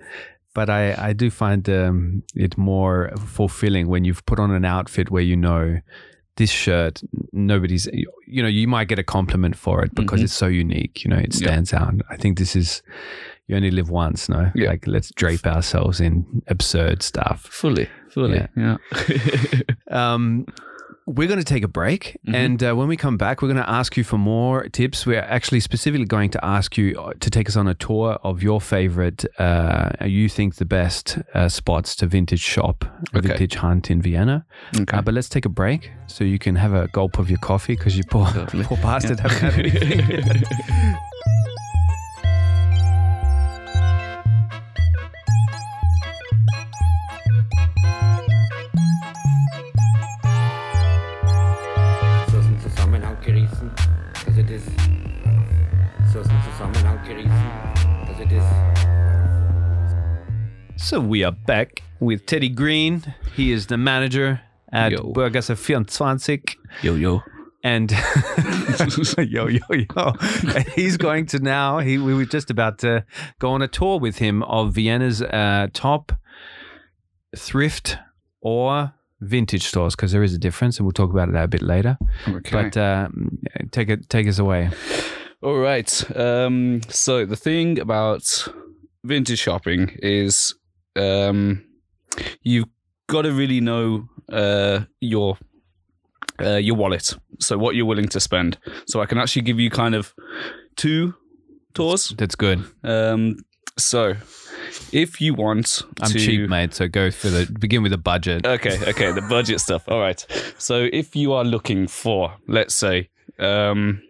[0.58, 5.06] but I I do find um, it more fulfilling when you've put on an outfit
[5.10, 5.80] where you know
[6.36, 7.02] this shirt
[7.32, 7.86] nobody's
[8.34, 10.24] you know you might get a compliment for it because Mhm.
[10.26, 11.46] it's so unique you know it Yeah.
[11.46, 12.82] stands out i think this is
[13.48, 14.70] you only live once no Yeah.
[14.72, 18.76] like let's drape ourselves in absurd stuff fully, fully, yeah.
[20.00, 20.46] um,
[21.16, 22.16] we're going to take a break.
[22.26, 22.34] Mhm.
[22.34, 25.06] And uh, when we come back, we're going to ask you for more tips.
[25.06, 28.42] We're actually specifically going to ask you uh, to take us on a tour of
[28.42, 32.84] your favorite, uh, you think the best uh, spots to vintage shop,
[33.14, 33.28] Okay.
[33.28, 34.44] vintage hunt in Vienna.
[34.80, 34.96] okay.
[34.98, 37.74] Uh, but let's take a break so you can have a gulp of your coffee
[37.76, 38.26] because you poor,
[38.64, 40.44] poor bastard haven't had anything.
[60.88, 63.14] So we are back with Teddy Green.
[63.36, 64.40] He is the manager
[64.72, 65.12] at Yo.
[65.12, 66.16] Burgasse 24.
[66.80, 67.22] yo yo.
[67.62, 67.90] and
[69.18, 70.12] yo yo yo
[70.54, 73.04] And he's going to now he we were just about to
[73.38, 76.12] go on a tour with him of vienna's uh, top
[77.36, 77.98] thrift
[78.40, 81.60] or vintage stores because there is a difference and we'll talk about that a bit
[81.60, 82.50] later Okay.
[82.50, 83.08] but uh,
[83.72, 84.70] take it take us away
[85.42, 86.16] All right.
[86.16, 88.48] Um, so the thing about
[89.04, 90.54] vintage shopping is
[90.98, 91.64] um,
[92.42, 92.68] you've
[93.06, 95.38] got to really know uh, your
[96.40, 97.14] uh, your wallet.
[97.40, 98.58] So what you're willing to spend.
[98.86, 100.14] So I can actually give you kind of
[100.76, 101.14] two
[101.74, 102.14] tours.
[102.16, 103.36] that's good Um,
[103.76, 104.14] so
[104.92, 108.44] if you want i'm to, cheap mate so go for the begin with the budget
[108.44, 109.88] Okay, okay, the budget stuff.
[109.88, 110.24] All right.
[110.58, 114.02] So if you are looking for, let's say, um,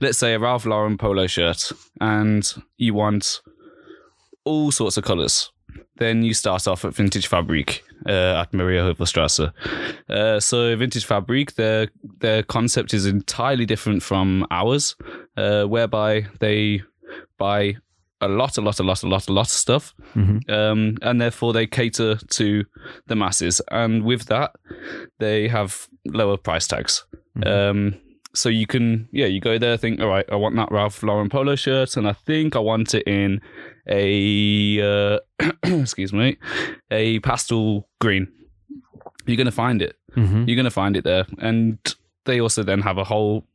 [0.00, 3.40] let's say a Ralph Lauren polo shirt, and you want
[4.44, 5.50] all sorts of colors,
[5.98, 9.52] then you start off at Vintage Fabric uh, at Maria Hilferstrasse.
[10.08, 11.88] Uh, so Vintage Fabric, their
[12.20, 14.96] their concept is entirely different from ours,
[15.36, 16.82] uh, whereby they
[17.38, 17.76] buy
[18.20, 20.48] a lot, a lot, a lot, a lot, a lot of stuff, Mhm.
[20.50, 22.64] um, and therefore they cater to
[23.06, 23.60] the masses.
[23.70, 24.52] And with that,
[25.18, 27.04] they have lower price tags.
[27.44, 27.94] Um,
[28.32, 31.28] so you can, yeah, you go there, think, all right, I want that Ralph Lauren
[31.28, 33.40] polo shirt, and I think I want it in
[33.88, 35.18] a, uh,
[35.64, 36.36] excuse me,
[36.90, 38.28] a pastel green.
[39.26, 39.96] You're gonna find it.
[40.16, 40.46] Mhm.
[40.46, 41.78] You're gonna find it there, and
[42.24, 43.46] they also then have a whole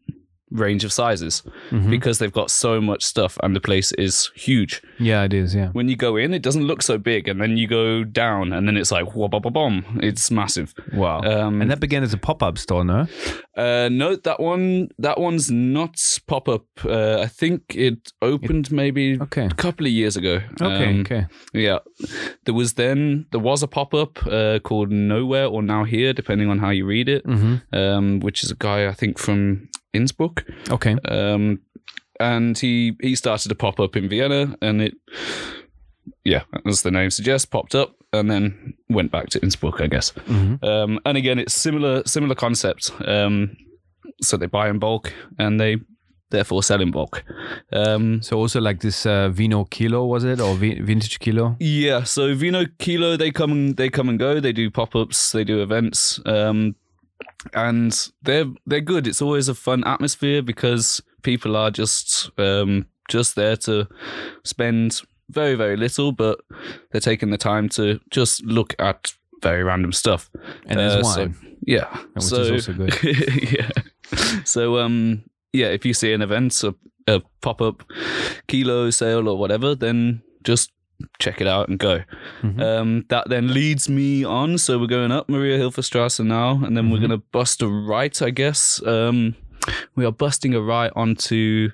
[0.51, 1.89] range of sizes Mhm.
[1.89, 4.81] because they've got so much stuff and the place is huge.
[4.99, 7.57] yeah it is yeah When you go in, it doesn't look so big, and then
[7.57, 9.99] you go down, and then it's like whoa, bom, bom, bom.
[10.01, 10.73] It's massive.
[10.93, 13.07] wow Um, and that began as a pop-up store no
[13.57, 15.97] uh, no, that one, that one's not
[16.27, 16.63] pop up.
[16.85, 20.39] Uh, I think it opened maybe okay a couple of years ago.
[20.61, 21.79] okay Um, okay Yeah,
[22.45, 26.49] there was then there was a pop up uh, called Nowhere or Now Here, depending
[26.49, 27.25] on how you read it.
[27.25, 30.45] hmm Um, which is a guy I think from Innsbruck.
[30.71, 31.59] okay Um,
[32.19, 34.93] and he he started to pop up in Vienna, and it,
[36.23, 40.11] yeah, as the name suggests, popped up and then went back to Innsbruck, I guess.
[40.27, 40.63] Mhm.
[40.63, 42.91] Um, and again, it's similar similar concept.
[43.05, 43.55] Um,
[44.21, 45.77] so they buy in bulk and they
[46.31, 47.23] therefore sell in bulk.
[47.71, 51.55] Um, So also like this uh, Vino Kilo was it or vi- Vintage Kilo?
[51.59, 54.39] yeah, so Vino Kilo they come and they come and go.
[54.41, 56.75] They do pop ups, they do events, um,
[57.53, 59.07] and they're they're good.
[59.07, 63.88] It's always a fun atmosphere because people are just um, just there to
[64.43, 66.39] spend very very little, but
[66.91, 70.30] they're taking the time to just look at very random stuff.
[70.65, 71.36] And there's Uh, so- wine.
[71.67, 72.95] Yeah, Which so, is also good.
[73.51, 73.70] yeah.
[74.43, 76.74] So um, yeah, if you see an event, a,
[77.05, 77.84] a pop up
[78.47, 80.72] kilo sale or whatever, then just
[81.19, 82.03] check it out and go.
[82.41, 82.61] Mhm.
[82.61, 84.57] Um, that then leads me on.
[84.57, 87.07] So we're going up Maria Hilferstrasse now, and then we're Mhm.
[87.07, 88.81] going to bust a right, I guess.
[88.85, 89.35] Um,
[89.95, 91.69] we are busting a right onto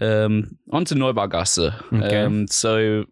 [0.00, 1.72] um, onto Neubaugasse.
[1.92, 2.16] Okay.
[2.22, 3.04] Um, so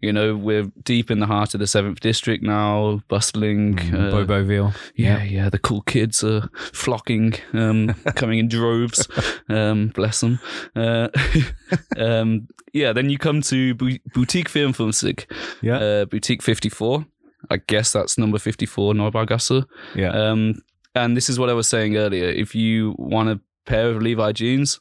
[0.00, 3.78] you know we're deep in the heart of the seventh district now, bustling.
[3.78, 4.74] uh, Boboville.
[4.94, 9.08] yeah, yeah, the cool kids are flocking, um, coming in droves.
[9.48, 10.38] Um, bless them.
[10.74, 11.08] Uh,
[11.96, 15.24] um, yeah, then you come to Bu- Boutique Filmfilmsig,
[15.62, 15.78] Yeah.
[15.78, 17.06] uh, Boutique 54.
[17.50, 19.64] I guess that's number 54 Neubaugasse.
[19.94, 20.10] Yeah.
[20.10, 20.62] Um,
[20.94, 22.24] and this is what I was saying earlier.
[22.28, 24.78] If you want a pair of Levi jeans,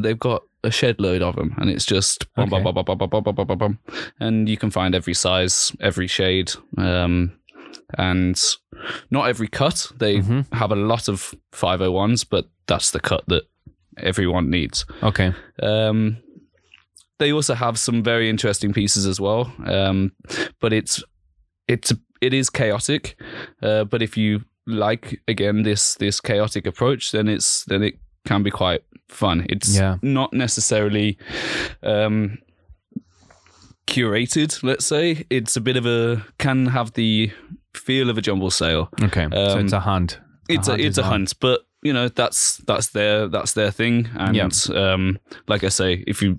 [0.00, 2.62] they've got a shed load of them, and it's just bum, Okay.
[2.72, 3.78] bum, bum,
[4.20, 7.32] and you can find every size, every shade, um,
[7.98, 8.40] and
[9.10, 9.90] not every cut.
[9.98, 10.46] They Mhm.
[10.52, 13.42] have a lot of 501s, but that's the cut that
[13.98, 14.86] everyone needs.
[15.02, 15.32] Okay.
[15.62, 16.18] Um,
[17.18, 20.12] they also have some very interesting pieces as well, um,
[20.60, 21.02] but it's
[21.68, 23.16] it's it is chaotic.
[23.62, 27.94] Uh, but if you like again this this chaotic approach, then it's then it
[28.26, 28.82] can be quite
[29.12, 29.46] fun.
[29.48, 29.96] It's Yeah.
[30.02, 31.18] not necessarily
[31.82, 32.38] um,
[33.86, 34.62] curated.
[34.62, 37.30] Let's say it's a bit of a can have the
[37.74, 39.26] feel of a jumble sale Okay.
[39.32, 40.20] so Um, it's a hunt.
[40.48, 41.10] it's a, hunt it's a on.
[41.10, 44.08] hunt, but you know that's that's their that's their thing.
[44.14, 44.48] And Yeah.
[44.92, 46.38] um, like I say, if you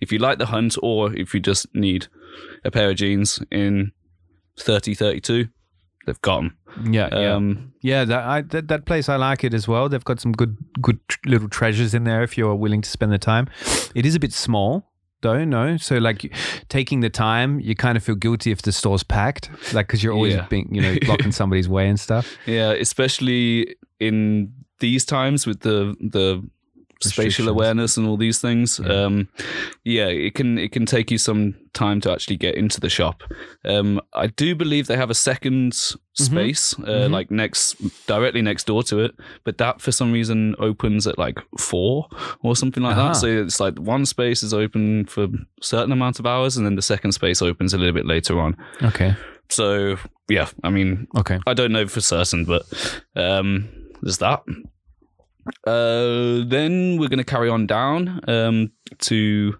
[0.00, 2.08] if you like the hunt, or if you just need
[2.64, 3.92] a pair of jeans in
[4.58, 5.48] 30, 32,
[6.06, 6.56] they've got them.
[6.90, 7.08] Yeah.
[7.12, 7.34] Yeah.
[7.34, 9.88] Um, Yeah, that, I, that that place I like it as well.
[9.88, 13.12] They've got some good good tr- little treasures in there if you're willing to spend
[13.12, 13.48] the time.
[13.94, 14.88] it is a bit small
[15.22, 15.76] though, no.
[15.76, 16.32] So like
[16.68, 20.12] taking the time, you kind of feel guilty if the store's packed, like because you're
[20.14, 20.46] always Yeah.
[20.48, 22.36] being you know blocking somebody's way and stuff.
[22.46, 26.42] yeah, especially in these times with the the
[27.02, 28.80] spatial awareness and all these things.
[28.82, 29.04] Yeah.
[29.04, 29.28] Um,
[29.84, 33.22] yeah, it can it can take you some time to actually get into the shop.
[33.64, 35.74] Um, I do believe they have a 2nd
[36.14, 37.10] space, uh, Mhm.
[37.10, 37.76] like next
[38.06, 39.12] directly next door to it,
[39.44, 42.06] but that for some reason opens at like four
[42.42, 43.08] or something like Uh-huh.
[43.08, 43.16] that.
[43.16, 45.28] So it's like one space is open for a
[45.62, 48.56] certain amount of hours, and then the second space opens a little bit later on.
[48.82, 49.14] Okay.
[49.48, 49.96] So
[50.28, 51.38] yeah, I mean, Okay.
[51.46, 52.62] I don't know for certain, but
[53.16, 53.68] um,
[54.02, 54.42] there's that.
[55.66, 59.58] Uh, then we're going to carry on down um, to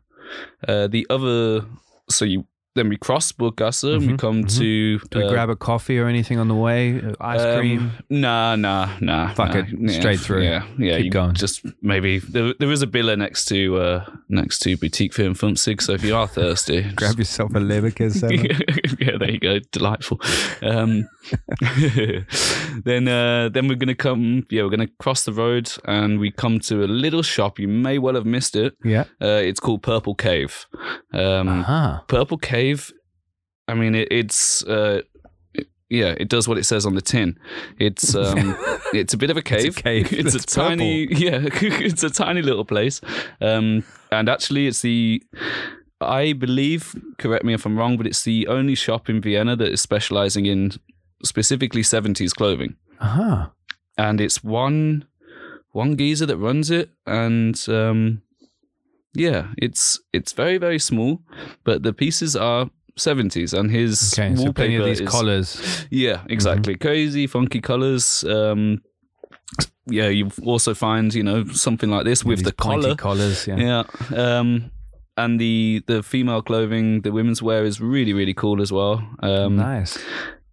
[0.68, 1.64] uh, the other.
[2.10, 4.58] So you then we cross Burggasse and we Mhm, come mhm.
[4.58, 4.98] to.
[5.10, 7.00] Do we uh, grab a coffee or anything on the way?
[7.00, 7.90] Uh, Ice um, cream.
[8.08, 9.34] Nah, nah, nah.
[9.34, 9.62] Fuck nah.
[9.66, 10.42] it, straight through.
[10.44, 10.98] Yeah, yeah.
[10.98, 11.34] Keep going.
[11.34, 15.82] Just maybe there, there is a billa next to uh, next to boutique film Funzig.
[15.82, 18.22] So if you are thirsty, Grab yourself a Leberkäse.
[19.00, 19.58] yeah, there you go.
[19.70, 20.20] Delightful.
[20.62, 21.08] Um,
[22.84, 24.44] then, uh, then we're gonna come.
[24.50, 27.58] Yeah, we're gonna cross the road, and we come to a little shop.
[27.58, 28.74] You may well have missed it.
[28.84, 29.04] yeah.
[29.20, 30.66] Uh, it's called Purple Cave.
[31.12, 32.00] Um, Uh-huh.
[32.08, 32.61] Purple Cave.
[33.68, 34.64] I mean, it, it's.
[34.64, 35.02] Uh,
[35.54, 37.38] it- yeah, it does what it says on the tin.
[37.78, 38.56] It's um,
[38.94, 39.76] it's a bit of a cave.
[39.76, 43.02] cave It's a tiny, yeah, it's a tiny little place.
[43.42, 45.22] Um, and actually, it's the
[46.00, 49.72] I believe, correct me if I'm wrong, but it's the only shop in Vienna that
[49.72, 50.72] is specializing in
[51.24, 52.76] specifically 70s clothing.
[52.98, 53.48] Uh-huh.
[53.98, 55.04] And it's one
[55.72, 58.22] one geezer that runs it and um
[59.14, 61.20] yeah, it's it's very very small,
[61.64, 64.34] but the pieces are 70s and his Okay.
[64.36, 65.86] So plenty wallpaper of these is collars.
[65.90, 66.76] yeah, exactly.
[66.76, 68.24] Crazy, funky colors.
[68.24, 68.82] Um,
[69.86, 72.94] yeah, you also find you know something like this with the collar.
[72.94, 73.46] collars.
[73.46, 73.56] Yeah.
[73.56, 74.38] Yeah.
[74.38, 74.70] Um,
[75.16, 79.02] and the the female clothing, the women's wear is really really cool as well.
[79.22, 79.98] Um, nice.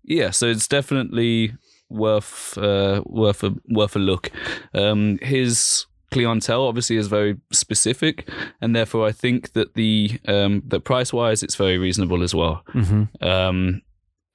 [0.03, 1.53] yeah, so it's definitely
[1.89, 4.31] worth uh, worth a worth a look.
[4.73, 8.29] Um, his clientele obviously is very specific,
[8.61, 12.63] and therefore I think that the um, that price wise it's very reasonable as well.
[12.71, 13.81] hmm Um,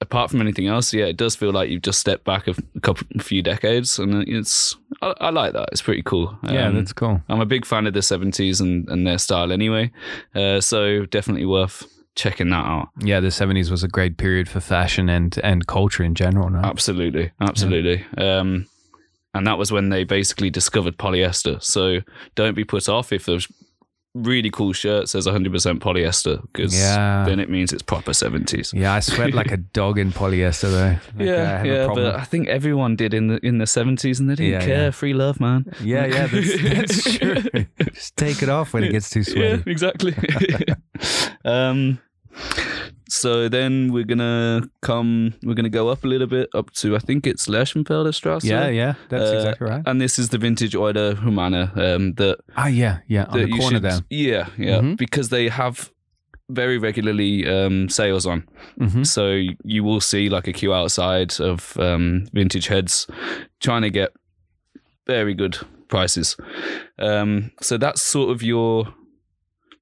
[0.01, 2.79] apart from anything else, yeah, it does feel like you've just stepped back a, a
[2.81, 5.69] couple, a few decades, and it's I, I like that.
[5.71, 6.37] It's pretty cool.
[6.43, 7.21] Yeah, Um, that's cool.
[7.29, 9.91] I'm a big fan of the 70s and, and their style anyway,
[10.35, 11.83] uh, so definitely worth
[12.15, 12.89] checking that out.
[13.01, 16.49] Yeah, the seventies was a great period for fashion and and culture in general.
[16.49, 16.59] No?
[16.59, 18.05] Absolutely, absolutely.
[18.17, 18.67] Um,
[19.35, 21.61] and that was when they basically discovered polyester.
[21.61, 21.99] So
[22.33, 23.47] don't be put off if there's
[24.15, 27.25] really cool shirt says 100% polyester because Yeah.
[27.27, 28.73] then it means it's proper 70s.
[28.73, 30.97] Yeah, I sweat like a dog in polyester though.
[31.19, 34.21] Like, I yeah, a yeah, but I think everyone did in the in the seventies,
[34.21, 34.83] and they didn't Yeah, care.
[34.85, 34.91] yeah.
[34.91, 35.65] Free love, man.
[35.81, 37.65] yeah, yeah, that's, that's true.
[37.93, 39.69] Just take it off when it gets too Yeah, sweaty.
[39.71, 40.15] exactly.
[41.45, 41.99] um,
[43.09, 45.33] so then we're gonna come.
[45.43, 48.43] We're gonna go up a little bit up to I think it's Lerchenfelder Strasse.
[48.43, 49.83] Yeah, yeah, that's Uh, exactly right.
[49.85, 53.75] And this is the vintage Euler Humana um, that Ah, yeah, yeah, on the corner
[53.77, 53.99] should, there.
[54.09, 54.97] Yeah, yeah, Mhm.
[54.97, 55.91] because they have
[56.49, 58.43] very regularly um, sales on.
[58.77, 63.07] hmm So you will see like a queue outside of um, vintage heads
[63.59, 64.09] trying to get
[65.07, 66.37] very good prices.
[66.99, 68.93] Um, so that's sort of your,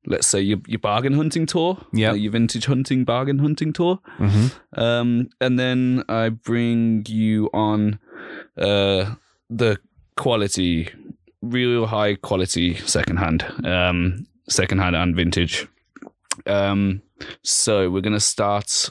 [0.06, 1.78] let's say your, your bargain hunting tour.
[1.94, 2.12] Yep.
[2.12, 4.00] uh, your vintage hunting bargain hunting tour.
[4.18, 8.00] hmm Um, and then I bring you on
[8.58, 9.16] uh,
[9.50, 9.78] the
[10.18, 10.90] quality,
[11.42, 15.68] real high quality secondhand, um, secondhand and vintage.
[16.46, 17.02] Um,
[17.44, 18.90] so we're gonna start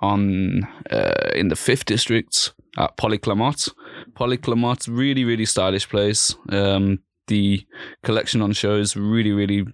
[0.00, 3.70] on uh, in the fifth district at Polyklamott.
[4.14, 6.34] Polyklamott, really really stylish place.
[6.48, 6.98] Um,
[7.28, 7.64] the
[8.02, 9.64] collection on show is really really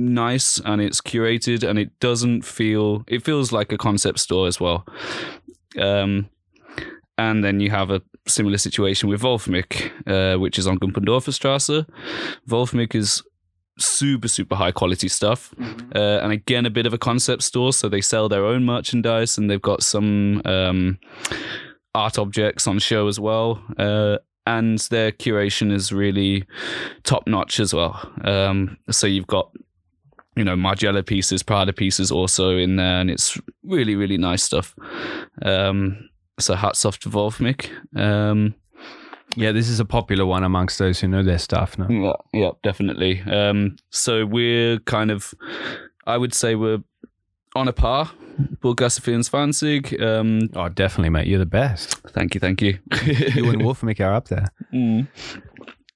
[0.00, 4.60] nice and it's curated and it doesn't feel it feels like a concept store as
[4.60, 4.86] well.
[5.78, 6.28] Um,
[7.18, 11.86] and then you have a similar situation with Wolfmik, uh, which is on Gumpendorfer Straße.
[12.48, 13.22] Wolfmik is
[13.78, 15.54] super super high quality stuff
[15.94, 19.38] uh, and again a bit of a concept store so they sell their own merchandise
[19.38, 20.98] and they've got some um,
[21.94, 26.44] art objects on show as well uh, and their curation is really
[27.04, 29.50] top notch as well um, so you've got
[30.36, 34.74] you know Margiela pieces Prada pieces also in there and it's really really nice stuff
[35.42, 36.08] um,
[36.38, 38.54] so hats off to Wolfmik um,
[39.36, 41.78] Yeah, this is a popular one amongst those who know their stuff.
[41.78, 41.86] No?
[41.88, 43.20] Yeah, yeah, definitely.
[43.22, 45.32] Um, so we're kind of,
[46.04, 46.82] I would say we're
[47.54, 48.10] on a par.
[48.60, 50.00] Bulgasifin Svansig.
[50.02, 51.28] Um, Oh, definitely, mate.
[51.28, 51.94] You're the best.
[52.08, 52.78] thank you, thank you.
[53.04, 54.46] You and Wolfmik are up there.
[54.74, 55.06] Mm.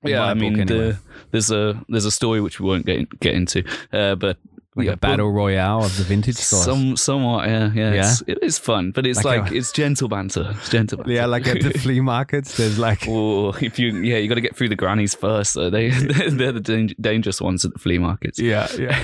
[0.04, 0.66] Yeah, I mean, anyway.
[0.92, 0.98] the,
[1.30, 4.36] there's a there's a story which we won't get get into, uh, but
[4.76, 6.64] Like yeah, a battle royale of the vintage stores.
[6.64, 7.92] Some somewhat, yeah, yeah.
[7.94, 8.10] Yeah?
[8.10, 10.50] It's, it is fun, but it's Like like, a- it's gentle banter.
[10.56, 11.12] It's gentle banter.
[11.12, 14.40] yeah, like at the flea markets, there's like Or if you, yeah, you got to
[14.40, 15.52] get through the grannies first.
[15.52, 15.90] So they
[16.38, 18.38] they're the dang- dangerous ones at the flea markets.
[18.40, 18.98] yeah, yeah.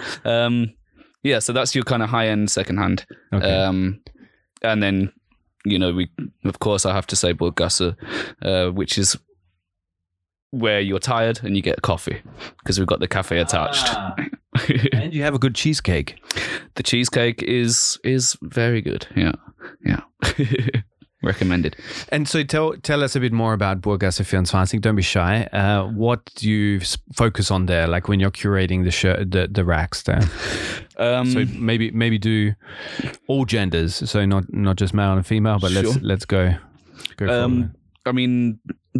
[0.24, 0.72] um,
[1.22, 3.04] yeah, so that's your kind of high end second hand.
[3.32, 3.54] Okay.
[3.62, 4.00] Um,
[4.62, 5.12] and then,
[5.66, 6.08] you know, we,
[6.44, 7.94] of course, I have to say Burggasse,
[8.42, 9.18] uh, which is
[10.50, 12.20] where you're tired and you get a coffee
[12.58, 13.86] because we've got the cafe attached.
[13.88, 14.14] Ah.
[14.92, 16.20] and you have a good cheesecake.
[16.74, 19.06] the cheesecake is is very good.
[19.14, 19.32] Yeah,
[19.84, 20.00] yeah.
[21.22, 21.76] Recommended.
[22.08, 24.80] And so tell tell us a bit more about Burggasse 24.
[24.80, 25.42] Don't be shy.
[25.52, 26.80] Uh, what do you
[27.14, 27.86] focus on there?
[27.86, 30.22] Like when you're curating the shirt, the, the racks there.
[30.96, 32.54] Um, So maybe maybe do
[33.26, 33.96] all genders.
[34.10, 36.54] So not not just male and female, but let's let's go.
[37.16, 37.74] Go for Um.
[38.06, 38.58] I mean,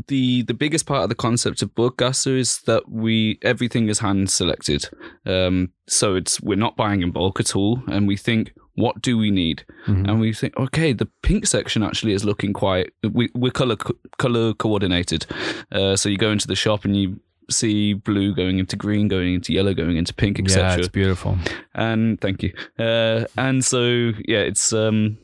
[0.08, 4.30] the the biggest part of the concept of Burggasse is that we everything is hand
[4.30, 4.88] selected.
[5.26, 9.18] Um, so it's we're not buying in bulk at all, and we think, what do
[9.18, 9.64] we need?
[9.86, 10.08] Mhm.
[10.08, 12.92] And we think, okay, the pink section actually is looking quite.
[13.02, 13.76] We, we're color
[14.18, 15.26] color coordinated.
[15.72, 17.20] Uh, so you go into the shop and you
[17.50, 20.68] see blue going into green, going into yellow, going into pink, etc.
[20.68, 21.36] Yeah, it's beautiful.
[21.74, 22.52] and thank you.
[22.78, 25.18] Uh, and so yeah, it's um,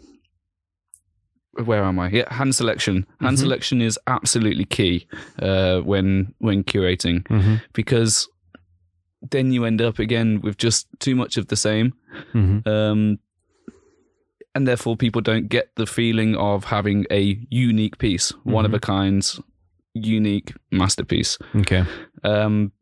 [1.64, 2.08] where am I?
[2.10, 3.06] Yeah, hand selection.
[3.20, 3.40] Hand Mhm.
[3.40, 5.06] selection is absolutely key
[5.42, 8.28] uh, when when curating hmm because
[9.30, 11.92] then you end up again with just too much of the same,
[12.32, 13.18] hmm um,
[14.54, 18.78] and therefore people don't get the feeling of having a unique piece, one of a
[18.80, 19.38] kind,
[19.94, 21.38] unique masterpiece.
[21.56, 21.84] Okay.
[22.24, 22.72] Um,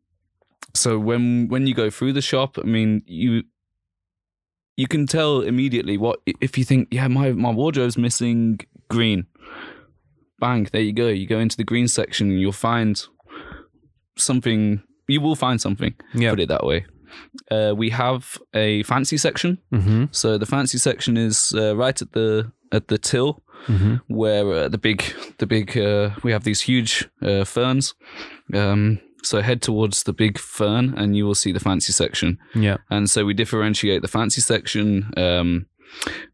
[0.73, 3.43] so when when you go through the shop, I mean, you
[4.77, 8.59] you can tell immediately what if you think, yeah, my my wardrobe's missing
[8.89, 9.25] green.
[10.39, 11.07] Bang, there you go.
[11.07, 13.01] You go into the green section, and you'll find
[14.17, 14.81] something.
[15.07, 15.93] You will find something.
[16.13, 16.31] Yeah.
[16.31, 16.85] Put it that way.
[17.49, 19.57] Uh, we have a fancy section.
[19.71, 24.51] hmm So the fancy section is uh, right at the at the till hmm where
[24.53, 25.03] uh, the big
[25.37, 27.95] the big uh, we have these huge uh, ferns
[28.53, 32.37] um, so head towards the big fern and you will see the fancy section.
[32.53, 32.77] Yeah.
[32.89, 35.65] and so we differentiate the fancy section um,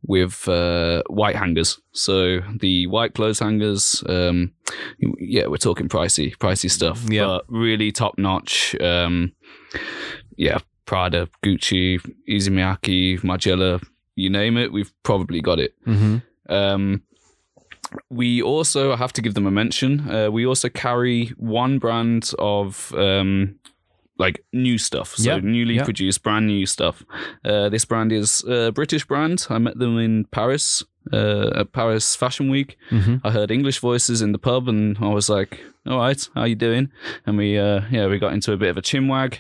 [0.06, 1.80] with uh, white hangers.
[1.94, 4.52] So the white clothes hangers um,
[5.20, 7.26] yeah we're talking pricey pricey stuff Yeah.
[7.26, 8.76] but really top notch.
[8.82, 9.32] Um,
[10.38, 13.82] yeah prada gucci Issey Miyake margiela
[14.16, 15.74] you name it we've probably got it.
[15.86, 16.18] Hmm
[16.50, 17.02] um,
[18.10, 20.10] we also have to give them a mention.
[20.10, 23.56] Uh, we also carry one brand of um,
[24.18, 25.86] like new stuff, so Yep, newly yep.
[25.86, 27.04] produced, brand new stuff.
[27.44, 29.48] Uh, this brand is a British brand.
[29.50, 32.78] I met them in Paris uh, at Paris Fashion Week.
[32.90, 36.44] hmm I heard English voices in the pub, and I was like, "All right, how
[36.46, 36.92] you doing?"
[37.26, 39.40] And we, uh, yeah, we got into a bit of a chinwag,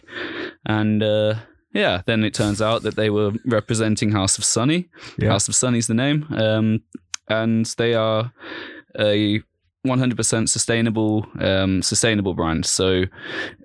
[0.65, 1.35] and uh,
[1.73, 4.89] yeah, then it turns out that they were representing House of Sunny.
[5.19, 5.29] Yeah.
[5.29, 6.79] House of Sunny's the name, um,
[7.31, 8.31] and they are
[8.99, 9.41] a
[9.87, 12.65] 100% sustainable um, sustainable brand.
[12.65, 13.03] So,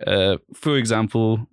[0.06, 1.46] uh, for example,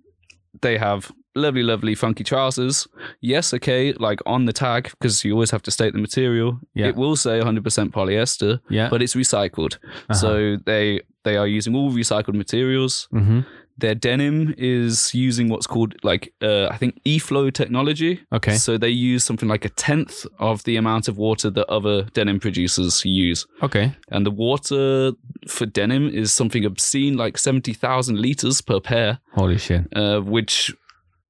[0.62, 2.86] they have lovely, lovely, funky trousers.
[3.20, 6.60] Yes, okay, like on the tag because you always have to state the material.
[6.74, 6.86] Yeah.
[6.86, 8.88] It will say 100% polyester, Yeah.
[8.88, 9.74] but it's recycled.
[9.74, 10.14] Uh-huh.
[10.14, 13.08] So they they are using all recycled materials.
[13.10, 13.40] hmm
[13.76, 18.20] Their denim is using what's called like uh, I think e-flow technology.
[18.32, 18.54] Okay.
[18.54, 22.38] So they use something like a tenth of the amount of water that other denim
[22.38, 23.46] producers use.
[23.62, 23.92] Okay.
[24.10, 25.12] And the water
[25.48, 29.84] for denim is something obscene, like 70,000 liters per pair, Holy shit.
[29.96, 30.72] uh, which,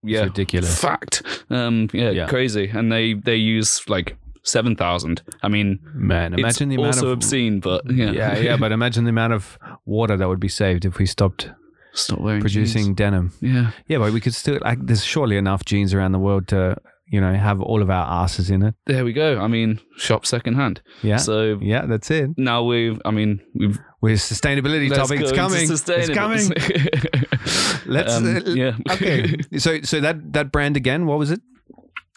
[0.02, 0.78] yeah, ridiculous.
[0.78, 1.22] Fact.
[1.48, 2.26] Um, yeah, Yeah.
[2.26, 2.68] crazy.
[2.68, 5.22] And they, they use like seven thousand.
[5.42, 8.70] I mean, Man, imagine it's the amount also of obscene, but yeah, yeah, yeah, but
[8.72, 11.50] imagine the amount of water that would be saved if we stopped
[11.94, 12.96] stop wearing producing jeans.
[12.96, 13.32] denim.
[13.40, 14.78] Yeah, Yeah, but we could still like.
[14.86, 16.76] There's surely enough jeans around the world to
[17.06, 18.74] you know have all of our asses in it.
[18.86, 19.38] there we go.
[19.38, 20.82] I mean, shop secondhand.
[21.02, 22.30] Yeah, So yeah, that's it.
[22.36, 23.00] now we've.
[23.04, 23.78] I mean, we've.
[24.00, 25.66] With sustainability topic, it's coming.
[25.70, 26.50] It's coming.
[27.86, 28.12] Let's.
[28.14, 28.76] Um, uh, yeah.
[28.90, 29.34] okay.
[29.58, 31.06] So so that that brand again.
[31.06, 31.40] What was it?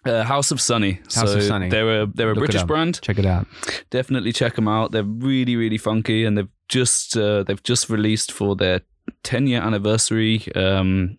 [0.06, 0.94] Uh, House of Sunny.
[1.16, 1.70] House so of Sunny.
[1.70, 3.02] They're a they're a Look British brand.
[3.02, 3.48] Check it out.
[3.90, 4.92] Definitely check them out.
[4.92, 8.82] They're really really funky, and they've just uh, they've just released for their
[9.24, 11.18] 10 year anniversary um,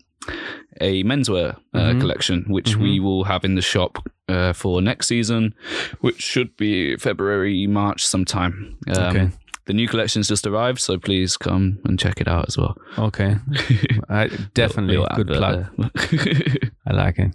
[0.81, 2.01] a menswear uh, Mhm.
[2.01, 5.55] collection, which we will have in the shop uh, for next season,
[6.01, 8.77] which should be February March sometime.
[8.89, 9.31] Um, Okay.
[9.69, 12.75] The new collection's just arrived, so please come and check it out as well.
[12.97, 13.37] Okay.
[14.09, 15.67] I, definitely Little good plug.
[16.87, 17.35] I like it.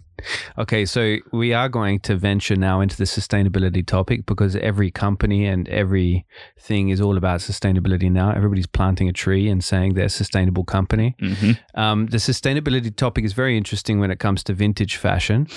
[0.57, 5.45] Okay, so we are going to venture now into the sustainability topic because every company
[5.45, 6.25] and every
[6.59, 8.31] thing is all about sustainability now.
[8.31, 11.15] Everybody's planting a tree and saying they're a sustainable company.
[11.21, 11.59] Mhm.
[11.75, 15.47] Um, the sustainability topic is very interesting when it comes to vintage fashion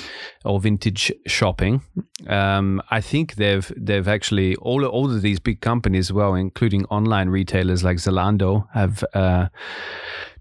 [0.44, 1.82] or vintage shopping.
[2.26, 7.28] Um, I think they've they've actually all all of these big companies, well, including online
[7.28, 9.04] retailers like Zalando, have.
[9.14, 9.48] Uh,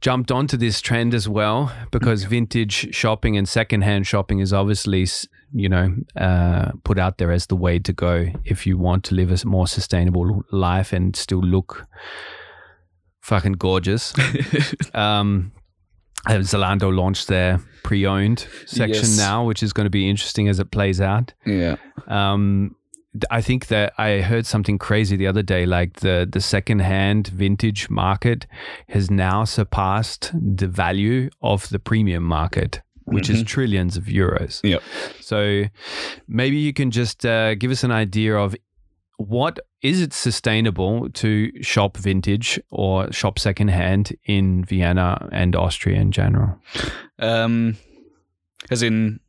[0.02, 5.08] jumped onto this trend as well because vintage shopping and secondhand shopping is obviously
[5.52, 9.16] you know uh, put out there as the way to go if you want to
[9.16, 11.88] live a more sustainable life and still look
[13.22, 14.14] fucking gorgeous
[14.94, 15.52] um
[16.28, 19.18] uh, Zalando launched their pre-owned section Yes.
[19.18, 21.78] now which is going to be interesting as it plays out yeah.
[22.08, 22.76] um
[23.32, 25.66] I think that I heard something crazy the other day.
[25.66, 28.48] Like the the second hand vintage market
[28.90, 34.62] has now surpassed the value of the premium market, which is trillions of euros.
[34.64, 34.82] Yep.
[35.22, 35.64] So
[36.28, 38.56] maybe you can just uh, give us an idea of
[39.18, 46.00] what is it sustainable to shop vintage or shop second hand in Vienna and Austria
[46.00, 46.60] in general?
[47.20, 47.78] Um,
[48.72, 49.20] as in,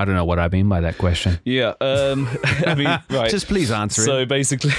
[0.00, 1.38] I don't know what I mean by that question.
[1.44, 1.74] yeah.
[1.78, 2.26] Um,
[2.66, 3.30] I mean, right.
[3.30, 4.22] Just please answer so it.
[4.22, 4.72] So basically,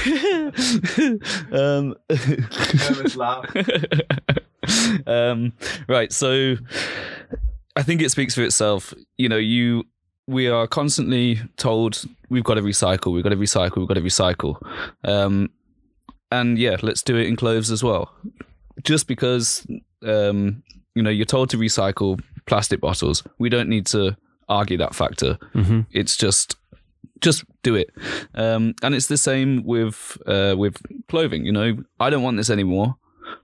[1.52, 1.96] um,
[5.06, 5.54] um,
[5.88, 6.12] right.
[6.12, 6.56] So
[7.76, 8.96] I think it speaks for itself.
[9.20, 9.84] You know, you
[10.26, 14.02] we are constantly told we've got to recycle, we've got to recycle, we've got to
[14.02, 14.60] recycle.
[15.04, 15.52] Um,
[16.32, 18.12] and yeah, let's do it in clothes as well.
[18.84, 19.68] Just because
[20.04, 20.64] um,
[20.96, 24.18] you know you're told to recycle plastic bottles, we don't need to
[24.60, 25.38] argue that factor.
[25.54, 26.56] hmm It's just
[27.22, 27.90] just do it.
[28.36, 30.76] Um, and it's the same with uh, with
[31.08, 31.46] clothing.
[31.46, 32.96] You know, I don't want this anymore.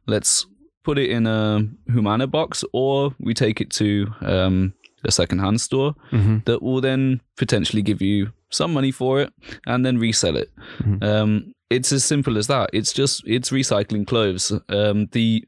[0.06, 0.48] Let's
[0.84, 5.94] put it in a Humana box, or we take it to um, a secondhand store
[6.12, 9.32] hmm that will then potentially give you some money for it
[9.66, 10.50] and then resell it.
[10.80, 11.04] Mhm.
[11.04, 12.70] Um, it's as simple as that.
[12.74, 14.52] It's just it's recycling clothes.
[14.70, 15.44] Um, the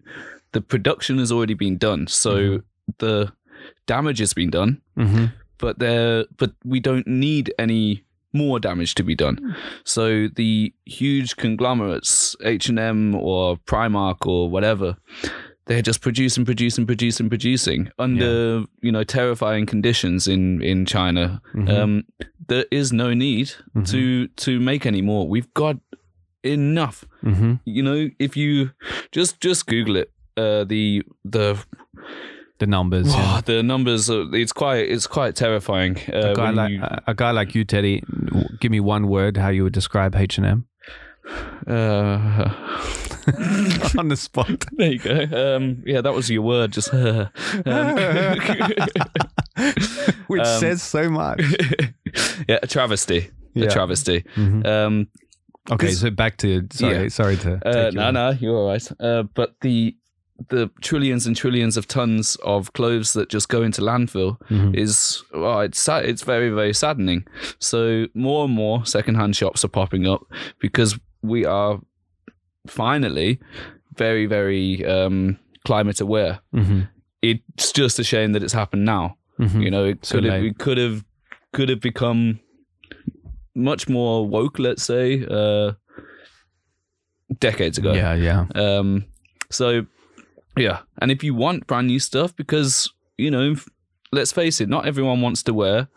[0.51, 2.61] the production has already been done, so
[2.97, 3.31] the
[3.87, 5.25] damage has been done hmm
[5.59, 8.03] but there but we don't need any
[8.33, 9.55] more damage to be done.
[9.83, 14.95] So the huge conglomerates h&m or primark or whatever
[15.65, 21.41] they're just producing producing producing producing under you know terrifying conditions in in china.
[21.55, 21.69] Mhm.
[21.69, 22.03] um
[22.47, 23.85] there is no need Mhm.
[23.91, 25.27] to to make any more.
[25.27, 25.77] We've got
[26.43, 27.05] enough.
[27.21, 28.71] Hmm you know if you
[29.11, 31.57] just just google it uh the the
[32.59, 33.07] The numbers.
[33.07, 33.35] yeah.
[33.35, 35.97] Wow, the numbers are, it's quite it's quite terrifying.
[36.13, 38.03] Uh, a guy like you- a guy like you, Teddy.
[38.59, 40.65] Give me one word how you would describe H and M
[41.67, 41.71] uh,
[43.97, 44.65] on the spot.
[44.77, 45.55] there you go.
[45.55, 46.71] Um, yeah, that was your word.
[46.71, 47.29] Just um,
[50.27, 51.41] Which Um, says so much.
[52.47, 53.29] yeah, a travesty.
[53.53, 53.65] Yeah.
[53.65, 54.23] A travesty.
[54.35, 54.65] Mhm.
[54.65, 55.07] Um,
[55.71, 57.07] Okay, so back to sorry, Yeah.
[57.09, 57.59] sorry to.
[57.63, 58.91] uh, no, no, you're all right.
[58.99, 59.95] Uh, but the
[60.47, 64.73] the trillions and trillions of tons of clothes that just go into landfill Mhm.
[64.75, 67.25] is well, it's sad, it's very very saddening.
[67.59, 70.21] So more and more secondhand shops are popping up
[70.59, 71.79] because we are
[72.67, 73.39] finally
[73.95, 76.39] very very um, climate aware.
[76.55, 76.87] Mhm.
[77.21, 79.17] It's just a shame that it's happened now.
[79.39, 79.61] Mhm.
[79.63, 81.03] You know, it So could have we could have
[81.53, 82.39] could have become
[83.55, 84.57] much more woke.
[84.59, 85.73] Let's say uh,
[87.39, 87.93] decades ago.
[87.93, 88.45] Yeah, yeah.
[88.55, 89.05] Um,
[89.49, 89.85] so,
[90.57, 90.79] yeah.
[91.01, 93.55] And if you want brand new stuff, because, you know,
[94.11, 95.87] let's face it, not everyone wants to wear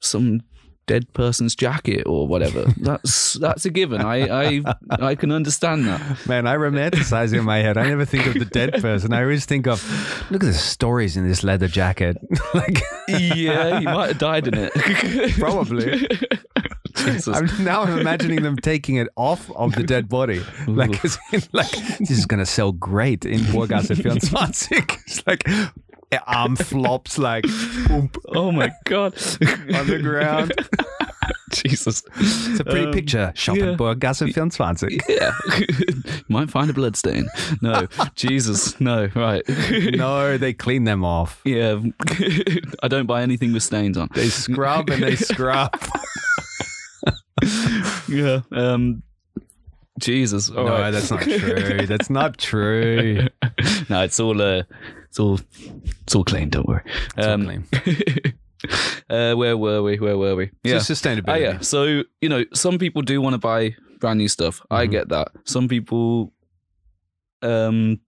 [0.00, 0.42] some
[0.86, 2.64] dead person's jacket or whatever.
[2.76, 4.00] that's that's a given.
[4.00, 6.26] I, I I can understand that.
[6.26, 7.76] Man, I romanticize in my head.
[7.76, 9.12] I never think of the dead person.
[9.12, 9.82] I always think of,
[10.30, 12.18] look at the stories in this leather jacket.
[12.54, 14.72] like, Yeah, he might have died in it.
[15.38, 16.08] Probably.
[17.04, 17.36] Jesus.
[17.36, 20.42] I'm, now I'm imagining them taking it off of the dead body.
[20.66, 24.40] Like, in, like this is going to sell great in Burggasse 24.
[25.06, 25.46] It's like
[26.26, 27.44] arm flops like
[27.88, 29.14] boom, oh my god.
[29.74, 30.52] on the ground.
[31.50, 32.02] Jesus.
[32.16, 33.32] It's a pretty Um, picture.
[33.34, 33.76] Shop yeah.
[33.76, 33.94] 24.
[35.08, 35.32] Yeah.
[36.28, 37.28] Might find a blood stain.
[37.62, 37.86] No.
[38.16, 38.80] Jesus.
[38.80, 39.08] No.
[39.14, 39.42] Right.
[39.94, 41.40] No, they clean them off.
[41.44, 41.80] Yeah.
[42.82, 44.08] I don't buy anything with stains on.
[44.14, 45.72] They scrub and they scrub.
[48.08, 48.40] Yeah.
[48.52, 49.02] Um
[50.00, 50.50] Jesus.
[50.50, 50.90] All no, right.
[50.90, 51.86] that's not true.
[51.86, 53.28] That's not true.
[53.88, 54.62] no, it's all uh
[55.08, 55.38] it's all
[56.02, 56.82] it's all clean, don't worry.
[57.16, 57.64] all Um clean.
[59.10, 59.98] uh where were we?
[59.98, 60.50] Where were we?
[60.64, 60.74] Yeah.
[60.74, 60.78] Yeah.
[60.78, 61.28] sustainability.
[61.28, 61.60] Oh yeah.
[61.60, 64.60] So, you know, some people do want to buy brand new stuff.
[64.70, 64.90] I Mhm.
[64.90, 65.28] get that.
[65.44, 66.32] Some people
[67.42, 68.00] um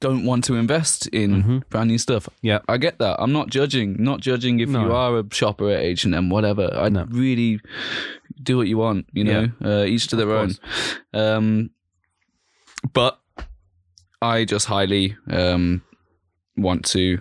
[0.00, 1.62] don't want to invest in Mhm.
[1.70, 2.28] brand new stuff.
[2.42, 2.60] Yeah.
[2.68, 3.16] I get that.
[3.20, 3.96] I'm not judging.
[4.02, 4.80] Not judging if No.
[4.86, 6.70] you are a shopper at H and M, whatever.
[6.74, 7.06] I No.
[7.10, 7.60] really
[8.42, 9.06] do what you want.
[9.12, 10.52] You know, uh, each to their own.
[11.12, 11.70] Um,
[12.94, 13.20] but
[14.22, 15.82] I just highly um
[16.56, 17.20] want to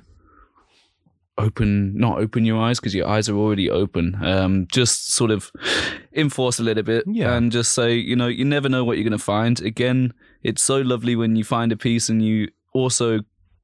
[1.38, 5.52] open not open your eyes because your eyes are already open um just sort of
[6.14, 7.34] enforce a little bit Yeah.
[7.36, 10.14] and just say you know you never know what you're going to find again
[10.44, 13.20] it's so lovely when you find a piece and you also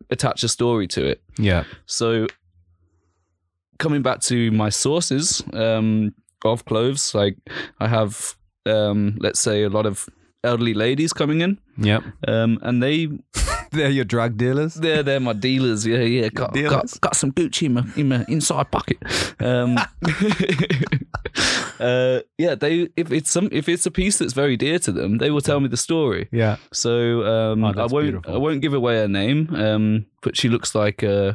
[0.09, 1.63] attach a story to it Yeah.
[1.85, 2.27] so
[3.79, 6.13] coming back to my sources um
[6.45, 7.35] of clothes like
[7.79, 8.35] i have
[8.65, 10.07] um let's say a lot of
[10.43, 12.03] elderly ladies coming in Yep.
[12.27, 13.07] um and they
[13.71, 14.75] They're your drug dealers.
[14.75, 15.85] they're they're my dealers.
[15.85, 16.29] Yeah, yeah.
[16.29, 16.71] Got Dealers.
[16.71, 18.97] got, got some Gucci in my, in my inside pocket.
[19.39, 19.77] Um,
[21.79, 25.17] uh, yeah, they if it's some if it's a piece that's very dear to them,
[25.17, 26.27] they will tell me the story.
[26.31, 26.57] Yeah.
[26.71, 28.33] So um, Oh, I won't beautiful.
[28.33, 29.53] I won't give away her name.
[29.55, 31.33] Um, but she looks like uh,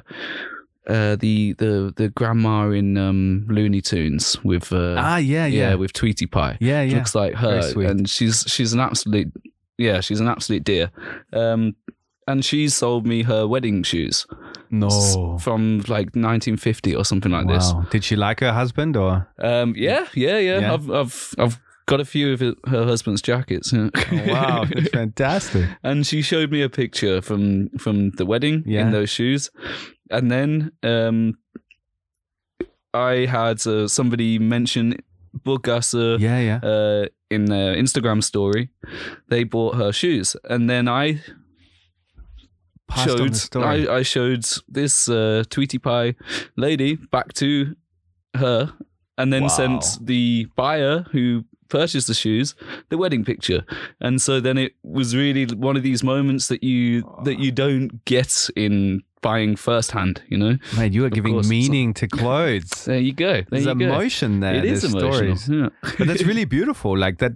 [0.88, 5.74] uh, the the the grandma in um, Looney Tunes with uh, Ah, yeah, yeah yeah.
[5.74, 6.96] with Tweety Pie Yeah, yeah.
[6.96, 9.32] looks like her, and she's she's an absolute
[9.78, 10.90] yeah, she's an absolute dear.
[11.32, 11.74] Um,
[12.30, 14.26] and she sold me her wedding shoes
[14.70, 14.88] No.
[15.40, 17.72] from like 1950 or something like this.
[17.90, 19.26] Did she like her husband or?
[19.38, 20.60] Um, yeah, yeah, yeah.
[20.60, 20.74] Yeah.
[20.74, 23.72] I've I've I've got a few of her husband's jackets.
[23.72, 23.88] yeah.
[24.12, 25.64] Oh, wow, that's fantastic.
[25.82, 28.82] and she showed me a picture from from the wedding Yeah.
[28.86, 29.50] in those shoes,
[30.10, 31.34] and then um,
[32.94, 34.96] I had uh, somebody mention
[35.44, 36.60] Burggasse Yeah, yeah.
[36.62, 38.70] uh, in their Instagram story,
[39.28, 41.20] they bought her shoes, and then I
[42.96, 43.56] showed.
[43.56, 46.14] I, I showed this uh, Tweety Pie
[46.56, 47.74] lady back to
[48.36, 48.72] her,
[49.18, 49.48] and then Wow.
[49.48, 52.54] sent the buyer who purchased the shoes
[52.88, 53.64] the wedding picture,
[54.00, 58.04] and so then it was really one of these moments that you that you don't
[58.04, 60.22] get in buying firsthand.
[60.28, 62.70] You know, Mate, you are Of giving course, meaning to clothes.
[62.86, 63.32] there you go.
[63.34, 63.84] There There's you go.
[63.84, 64.54] emotion there.
[64.54, 65.36] It is There's emotional.
[65.36, 65.48] stories.
[65.48, 65.92] Yeah.
[65.98, 66.96] But that's really beautiful.
[66.96, 67.32] Like that,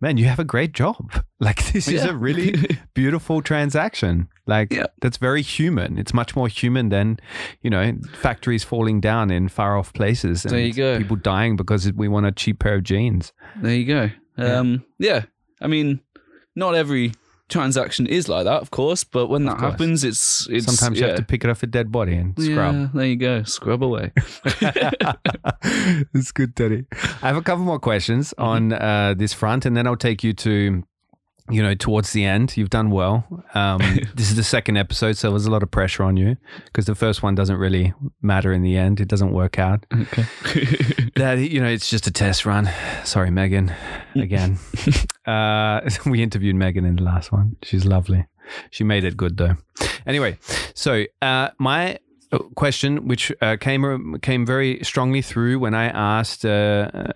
[0.00, 1.24] man, you have a great job.
[1.40, 2.54] Like this is a really
[2.94, 4.28] beautiful transaction.
[4.46, 4.86] Like Yeah.
[5.00, 5.98] that's very human.
[5.98, 7.18] It's much more human than,
[7.62, 10.44] you know, factories falling down in far off places.
[10.44, 10.98] And There you go.
[10.98, 13.32] People dying because we want a cheap pair of jeans.
[13.60, 14.10] There you go.
[14.38, 14.58] Yeah.
[14.58, 15.22] Um, yeah.
[15.60, 16.00] I mean,
[16.54, 17.12] not every
[17.48, 21.16] transaction is like that, of course, but when that happens, it's it's Sometimes you have
[21.16, 22.74] to pick it off a dead body and scrub.
[22.74, 23.42] Yeah, there you go.
[23.44, 24.12] Scrub away.
[26.14, 26.86] it's good, Teddy.
[27.22, 28.42] I have a couple more questions Mm-hmm.
[28.42, 30.82] on uh, this front, and then I'll take you to,
[31.50, 32.56] you know, towards the end.
[32.56, 33.24] You've done well.
[33.54, 33.78] Um,
[34.14, 36.94] this is the second episode, so there's a lot of pressure on you because the
[36.94, 39.00] first one doesn't really matter in the end.
[39.00, 39.86] It doesn't work out.
[39.92, 40.24] okay.
[41.16, 42.68] That you know, it's just a test run.
[43.04, 43.72] Sorry, Megan.
[44.14, 44.58] Again,
[45.26, 47.56] uh, we interviewed Megan in the last one.
[47.62, 48.26] She's lovely.
[48.70, 49.56] She made it good though.
[50.06, 50.38] Anyway,
[50.74, 51.98] so uh, my
[52.54, 57.12] question, which uh, came came very strongly through when I asked uh, uh,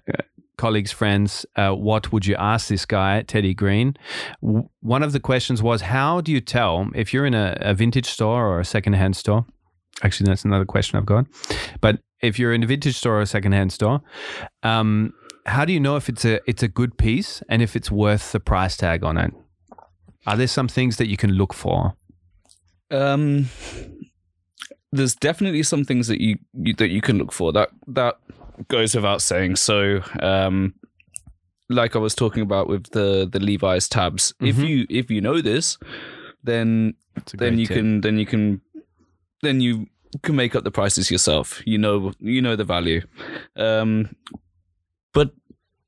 [0.61, 3.89] colleagues, friends, uh, what would you ask this guy, Teddy Green?
[4.43, 7.73] W- One of the questions was, how do you tell if you're in a, a
[7.75, 9.45] vintage store or a secondhand store?
[10.03, 11.25] Actually, that's another question I've got.
[11.81, 14.01] But if you're in a vintage store or a secondhand store,
[14.63, 15.13] um,
[15.47, 18.33] how do you know if it's a it's a good piece and if it's worth
[18.33, 19.33] the price tag on it?
[20.27, 21.95] Are there some things that you can look for?
[22.91, 23.47] um,
[24.93, 27.53] there's definitely some things that you, you that you can look for.
[27.53, 28.15] That that
[28.69, 29.57] goes without saying.
[29.57, 30.75] So, um,
[31.69, 34.69] like I was talking about with the the Levi's tabs, if Mhm.
[34.69, 35.79] you if you know this,
[36.43, 36.95] then
[37.37, 37.77] then you tip.
[37.77, 38.61] can then you can
[39.43, 39.87] then you
[40.23, 43.01] can make up the prices yourself you know you know the value
[43.57, 44.09] um
[45.15, 45.31] but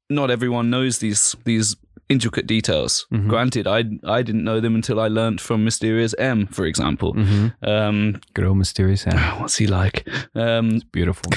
[0.09, 1.75] not everyone knows these these
[2.13, 3.07] intricate details.
[3.11, 3.29] Mhm.
[3.29, 3.79] Granted, I
[4.19, 7.13] I didn't know them until I learnt from Mysterious M, for example.
[7.15, 9.17] hmm Um, Good old mysterious M.
[9.41, 10.07] what's he like?
[10.35, 11.31] Um, Beautiful.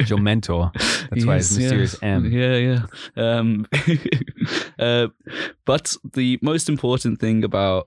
[0.00, 0.70] He's your mentor.
[1.10, 2.16] That's why it's mysterious yeah.
[2.16, 2.32] M.
[2.32, 2.82] Yeah, yeah.
[3.16, 3.66] Um,
[4.78, 5.08] uh,
[5.64, 7.86] but the most important thing about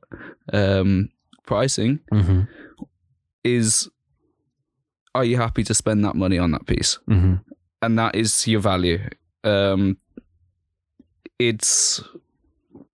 [0.53, 1.09] um,
[1.45, 2.41] pricing hmm
[3.43, 3.89] is
[5.15, 6.99] are you happy to spend that money on that piece?
[7.07, 7.35] hmm
[7.81, 8.99] And that is your value.
[9.43, 9.97] Um,
[11.47, 12.01] it's,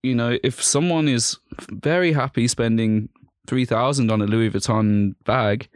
[0.03, 1.37] you know, if someone is
[1.71, 3.09] very happy spending
[3.47, 5.67] 3000 on a Louis Vuitton bag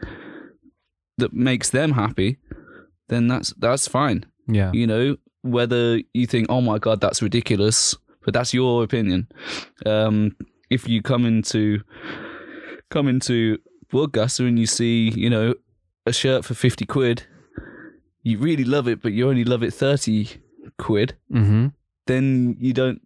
[1.18, 2.38] that makes them happy,
[3.07, 4.26] then that's that's fine.
[4.48, 4.72] Yeah.
[4.73, 7.95] you know whether you think oh my god that's ridiculous
[8.26, 9.27] but that's your opinion
[9.85, 10.35] um
[10.69, 11.81] if you come into
[12.89, 13.57] come into
[13.89, 15.53] Broadcaster and you see you know
[16.06, 17.23] a shirt for 50 quid
[18.23, 20.27] you really love it but you only love it 30
[20.77, 21.68] quid hmm
[22.11, 23.01] then you don't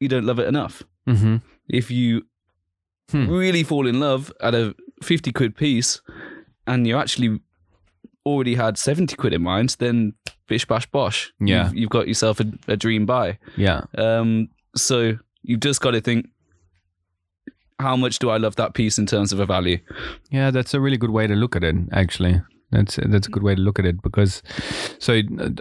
[0.00, 1.36] you don't love it enough hmm
[1.68, 2.22] if you
[3.10, 3.28] Hmm.
[3.28, 6.00] really fall in love at a 50 quid piece
[6.66, 7.40] and you actually
[8.24, 10.14] already had 70 quid in mind then
[10.48, 11.64] bish bash bosh Yeah.
[11.64, 13.82] you've, you've got yourself a, a dream buy Yeah.
[13.98, 16.26] um so you've just got to think
[17.78, 19.78] how much do i love that piece in terms of a value
[20.30, 21.74] Yeah, that's a really good way to look at it.
[21.92, 22.40] Actually,
[22.72, 24.42] that's that's a good way to look at it because,
[24.98, 25.12] so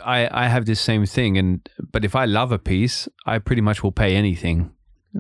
[0.05, 3.61] I I have this same thing, and but if I love a piece, I pretty
[3.61, 4.71] much will pay anything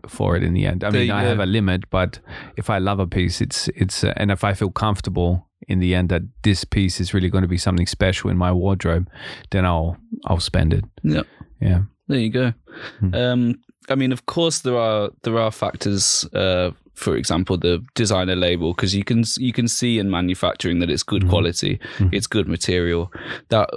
[0.07, 0.83] for it in the end.
[0.83, 2.19] I mean, I have a limit, but
[2.57, 5.93] if I love a piece, it's it's uh, and if I feel comfortable in the
[5.95, 9.07] end that this piece is really going to be something special in my wardrobe,
[9.51, 10.85] then I'll I'll spend it.
[11.03, 11.23] Yeah,
[11.59, 11.81] Yeah.
[12.07, 12.53] there you go
[12.99, 13.13] Hmm.
[13.15, 13.55] um
[13.89, 18.73] i mean of course there are there are factors uh for example the designer label
[18.73, 21.29] because you can you can see in manufacturing that it's good Mhm.
[21.29, 22.09] quality Mhm.
[22.13, 23.11] it's good material
[23.49, 23.69] that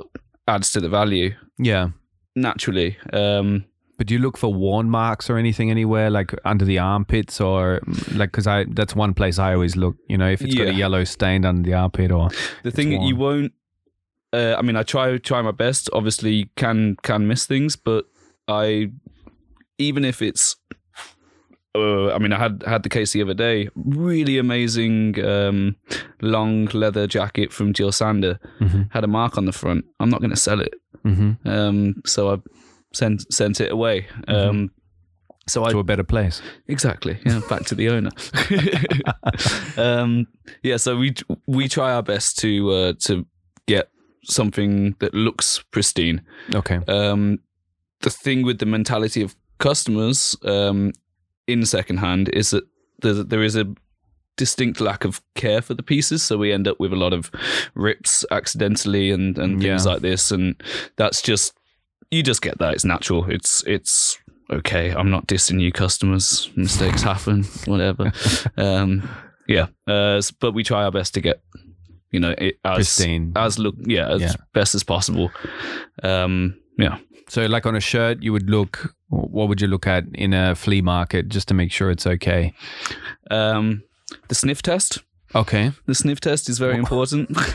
[0.46, 1.88] adds to the value Yeah.
[2.34, 3.64] naturally um
[3.96, 7.80] But do you look for worn marks or anything anywhere, like under the armpits, or
[7.86, 9.94] mm, like because I that's one place I always look.
[10.08, 12.28] You know, if it's got a yellow stain under the armpit, or
[12.64, 13.52] the thing that you won't
[14.32, 18.04] uh, i mean i try try my best obviously can can miss things but
[18.48, 18.90] i
[19.78, 20.56] even if it's
[21.74, 23.68] uh, I mean, I had had the case the other day.
[23.74, 25.76] Really amazing um,
[26.22, 28.88] long leather jacket from Jill Sander Mhm.
[28.92, 29.84] had a mark on the front.
[30.00, 32.36] I'm not going to sell it, hmm um, so I
[32.92, 34.06] sent sent it away.
[34.28, 34.70] Um,
[35.46, 36.40] So I to a better place.
[36.68, 37.18] Exactly.
[37.26, 38.10] Yeah, back to the owner.
[39.76, 40.26] um,
[40.62, 41.14] yeah, so we
[41.46, 43.26] we try our best to uh, to
[43.66, 43.88] get
[44.24, 46.22] something that looks pristine.
[46.54, 46.80] Okay.
[46.88, 47.38] Um,
[48.00, 50.92] the thing with the mentality of customers um,
[51.46, 52.64] in secondhand is that
[53.02, 53.66] there, there is a
[54.36, 57.30] distinct lack of care for the pieces, so we end up with a lot of
[57.74, 59.92] rips accidentally and and things Yeah.
[59.92, 60.60] like this, and
[60.96, 61.54] that's just
[62.10, 62.74] you just get that.
[62.74, 63.30] It's natural.
[63.30, 64.18] It's it's
[64.52, 64.90] okay.
[64.92, 66.50] I'm not dissing you, customers.
[66.56, 67.44] Mistakes happen.
[67.66, 68.12] Whatever.
[68.56, 69.08] um,
[69.48, 71.42] yeah, uh, but we try our best to get
[72.10, 73.32] you know it as Pristine.
[73.36, 74.32] as look yeah as Yeah.
[74.52, 75.30] best as possible.
[76.02, 76.98] Um, yeah.
[77.28, 78.94] So, like on a shirt, you would look.
[79.14, 82.52] What would you look at in a flea market just to make sure it's okay?
[83.30, 83.82] Um,
[84.28, 85.02] the sniff test.
[85.34, 85.72] Okay.
[85.86, 87.30] The sniff test is very important.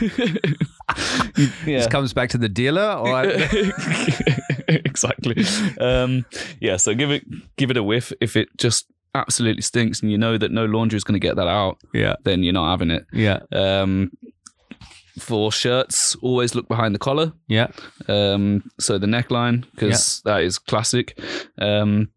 [1.66, 1.78] yeah.
[1.78, 5.44] This comes back to the dealer, or I- exactly.
[5.80, 6.24] Um,
[6.60, 6.76] yeah.
[6.76, 7.24] So give it
[7.56, 8.12] give it a whiff.
[8.20, 11.36] If it just absolutely stinks, and you know that no laundry is going to get
[11.36, 13.06] that out, yeah, then you're not having it.
[13.12, 14.12] yeah, Um,
[15.18, 17.32] for shirts, always look behind the collar.
[17.48, 17.68] yeah.
[18.08, 21.18] Um, so the neckline, because that is classic.
[21.58, 22.08] Um,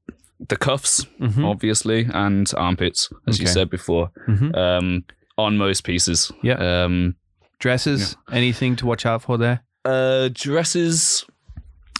[0.49, 1.45] the cuffs, Mhm.
[1.45, 3.53] obviously, and armpits, as you Okay.
[3.53, 4.11] said before.
[4.27, 4.55] Mhm.
[4.57, 5.03] Um,
[5.37, 6.31] on most pieces.
[6.43, 6.83] Yeah.
[6.83, 7.15] Um,
[7.59, 8.17] Dresses.
[8.31, 9.63] Anything to watch out for there?
[9.85, 11.25] uh, dresses,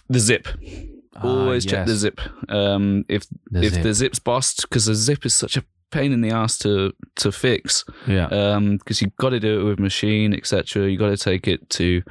[0.10, 0.48] the zip.
[1.22, 2.00] Always Ah, check the yes.
[2.02, 2.22] zip.
[2.50, 3.84] Um, if The if zip.
[3.84, 5.64] the zip's bust, because the zip is such a
[5.94, 7.86] pain in the ass to to fix.
[8.08, 8.26] Yeah.
[8.28, 10.90] Um, because you've got to do it with machine, etc.
[10.90, 12.02] You got to take it to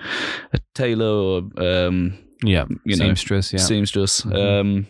[0.52, 2.64] a tailor or um, yeah.
[2.84, 3.52] you know, Seamstress.
[3.52, 3.58] Yeah.
[3.60, 4.22] seamstress.
[4.22, 4.60] Mhm.
[4.60, 4.86] Um,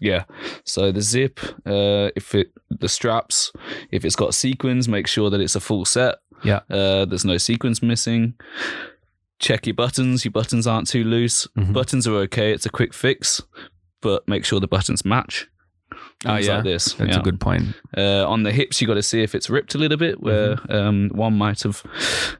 [0.00, 0.24] yeah.
[0.64, 3.52] So the zip, uh, if it the straps,
[3.90, 6.16] if it's got sequins, make sure that it's a full set.
[6.44, 6.60] Yeah.
[6.70, 8.34] Uh, there's no sequins missing.
[9.38, 10.24] Check your buttons.
[10.24, 11.46] Your buttons aren't too loose.
[11.58, 11.72] Mhm.
[11.72, 12.52] Buttons are okay.
[12.52, 13.42] It's a quick fix,
[14.00, 15.46] but make sure the buttons match.
[16.24, 16.56] Oh, yeah.
[16.56, 16.94] like this.
[16.94, 17.20] That's yeah.
[17.20, 17.74] a good point.
[17.96, 20.56] Uh, on the hips, you got to see if it's ripped a little bit, where
[20.56, 20.72] Mm-hmm.
[20.72, 21.82] um, one might have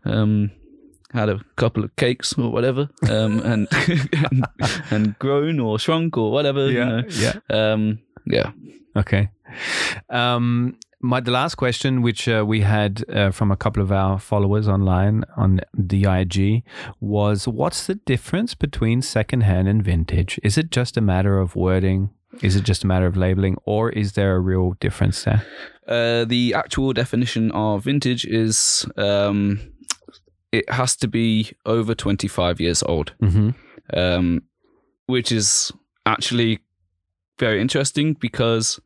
[0.05, 0.51] um,
[1.13, 3.69] had a couple of cakes or whatever, um, and,
[4.31, 4.47] and
[4.91, 6.71] and grown or shrunk or whatever.
[6.71, 7.03] You know.
[7.09, 7.35] Yeah.
[7.51, 8.51] Um, yeah.
[8.97, 9.29] Okay.
[10.11, 14.19] Um, my the last question, which uh, we had uh, from a couple of our
[14.19, 16.65] followers online on the IG,
[17.01, 20.41] was what's the difference between secondhand and vintage?
[20.43, 22.11] Is it just a matter of wording,
[22.43, 25.43] Is it just a matter of labeling, or is there a real difference there?
[25.89, 29.61] Uh, the actual definition of vintage is um,
[30.53, 33.51] it has to be over 25 years old, Mm-hmm.
[33.99, 34.43] um,
[35.07, 35.73] which is
[36.05, 36.59] actually
[37.39, 38.81] very interesting because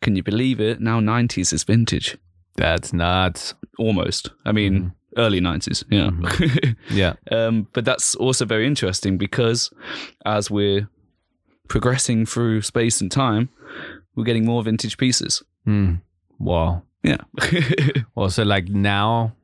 [0.00, 0.80] can you believe it?
[0.80, 2.16] Now 90s is vintage.
[2.56, 3.54] That's nuts.
[3.78, 4.30] Almost.
[4.44, 5.82] I mean, early 90s.
[5.90, 6.10] Yeah.
[6.90, 7.14] Yeah.
[7.36, 9.70] um, but that's also very interesting because
[10.24, 10.88] as we're
[11.68, 13.48] progressing through space and time,
[14.14, 15.42] we're getting more vintage pieces.
[15.66, 16.00] Mm.
[16.38, 16.82] Wow.
[17.02, 17.18] Yeah.
[18.14, 19.34] Well, so like now,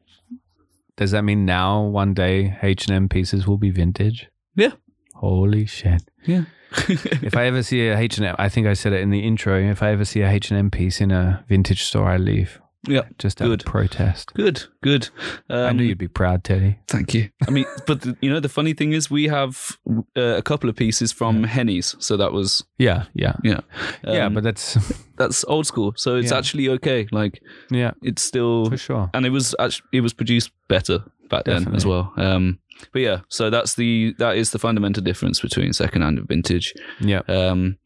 [0.97, 4.29] does that mean now one day H and M pieces will be vintage?
[4.55, 4.73] Yeah.
[5.15, 6.03] Holy shit!
[6.25, 6.45] yeah.
[6.89, 9.21] If I ever see a H and M, I think I said it in the
[9.27, 9.59] intro.
[9.61, 12.61] If I ever see a H and M piece in a vintage store, I leave.
[12.89, 13.03] Yeah.
[13.19, 13.61] Just out Good.
[13.61, 14.33] of protest.
[14.35, 14.65] Good.
[14.83, 15.11] Good.
[15.51, 16.79] Um, I knew you'd be proud, Teddy.
[16.89, 17.29] Thank you.
[17.47, 19.77] I mean, but the, you know, the funny thing is, we have
[20.17, 23.61] uh, a couple of pieces from Henny's, so that was Yeah, yeah, yeah,
[24.05, 24.25] yeah.
[24.27, 24.79] Um, But that's
[25.19, 25.93] that's old school.
[25.97, 26.39] So it's Yeah.
[26.39, 27.07] actually okay.
[27.13, 29.11] Like yeah, it's still, for sure.
[29.13, 32.13] and it was actually it was produced better back then as well.
[32.17, 32.61] Um,
[32.93, 36.73] but yeah, so that's the that is the fundamental difference between secondhand and vintage.
[37.01, 37.77] Yeah, Um,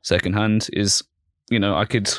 [0.00, 1.02] secondhand is,
[1.50, 2.10] you know, I could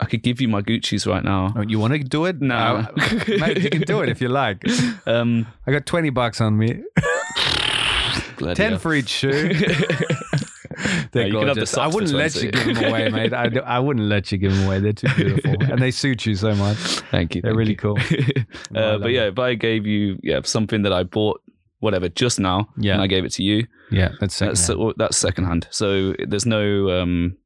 [0.00, 1.54] I could give you my Gucci's right now.
[1.56, 2.40] oh, you want to do it?
[2.40, 2.54] No.
[2.54, 2.86] Uh,
[3.28, 4.62] mate, you can do it if you like.
[5.06, 6.82] Um, I got twenty bucks on me.
[8.54, 9.52] Ten for each shoe.
[11.12, 11.78] They're have the.
[11.80, 13.32] I wouldn't let you give them away, mate.
[13.32, 14.80] I, I wouldn't let you give them away.
[14.80, 16.76] They're too beautiful, and they suit you so much.
[17.10, 17.42] Thank you.
[17.42, 17.76] They're thank really you.
[17.76, 17.98] cool.
[18.74, 21.40] Uh, but yeah, if I gave you yeah something that I bought
[21.78, 22.94] whatever just now, Yeah.
[22.94, 24.94] and I gave it to you, Yeah, that's that's secondhand.
[24.98, 25.68] that's secondhand.
[25.70, 27.36] So there's no um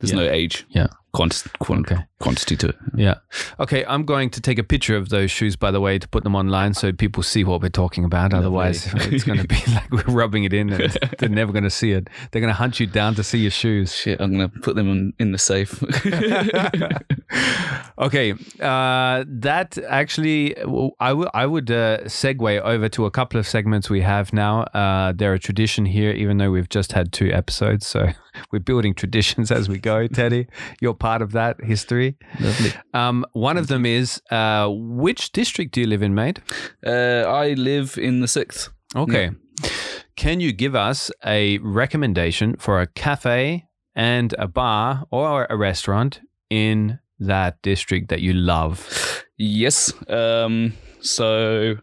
[0.00, 0.18] there's Yeah.
[0.18, 0.88] no age Yeah.
[1.14, 1.98] Quanti- quan- Okay.
[2.20, 2.74] quantity to.
[2.94, 3.14] Yeah.
[3.60, 6.24] Okay, I'm going to take a picture of those shoes, by the way, to put
[6.24, 8.34] them online so people see what we're talking about.
[8.34, 11.70] Otherwise, it's going to be like we're rubbing it in and they're never going to
[11.70, 12.08] see it.
[12.30, 13.94] They're going to hunt you down to see your shoes.
[13.94, 15.82] Shit, I'm gonna put them in, in the safe.
[17.98, 20.56] okay, uh, that actually,
[21.00, 24.62] I would I would uh, segue over to a couple of segments we have now.
[24.74, 28.08] Uh, they're a tradition here, even though we've just had two episodes, so
[28.52, 30.06] we're building traditions as we go.
[30.06, 30.46] Teddy,
[30.80, 32.16] you're part of that history.
[32.40, 32.72] Lovely.
[32.94, 36.40] Um, one of them is uh, which district do you live in, mate?
[36.86, 38.70] Uh, I live in the sixth.
[38.96, 39.30] Okay.
[40.16, 46.20] Can you give us a recommendation for a cafe and a bar or a restaurant
[46.48, 48.78] in that district that you love?
[49.36, 49.92] Yes.
[50.08, 51.76] Um, so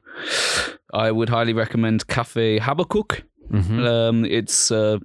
[0.94, 3.24] I would highly recommend Cafe Habakkuk.
[3.52, 3.80] Mm-hmm.
[3.86, 4.98] Um, it's uh,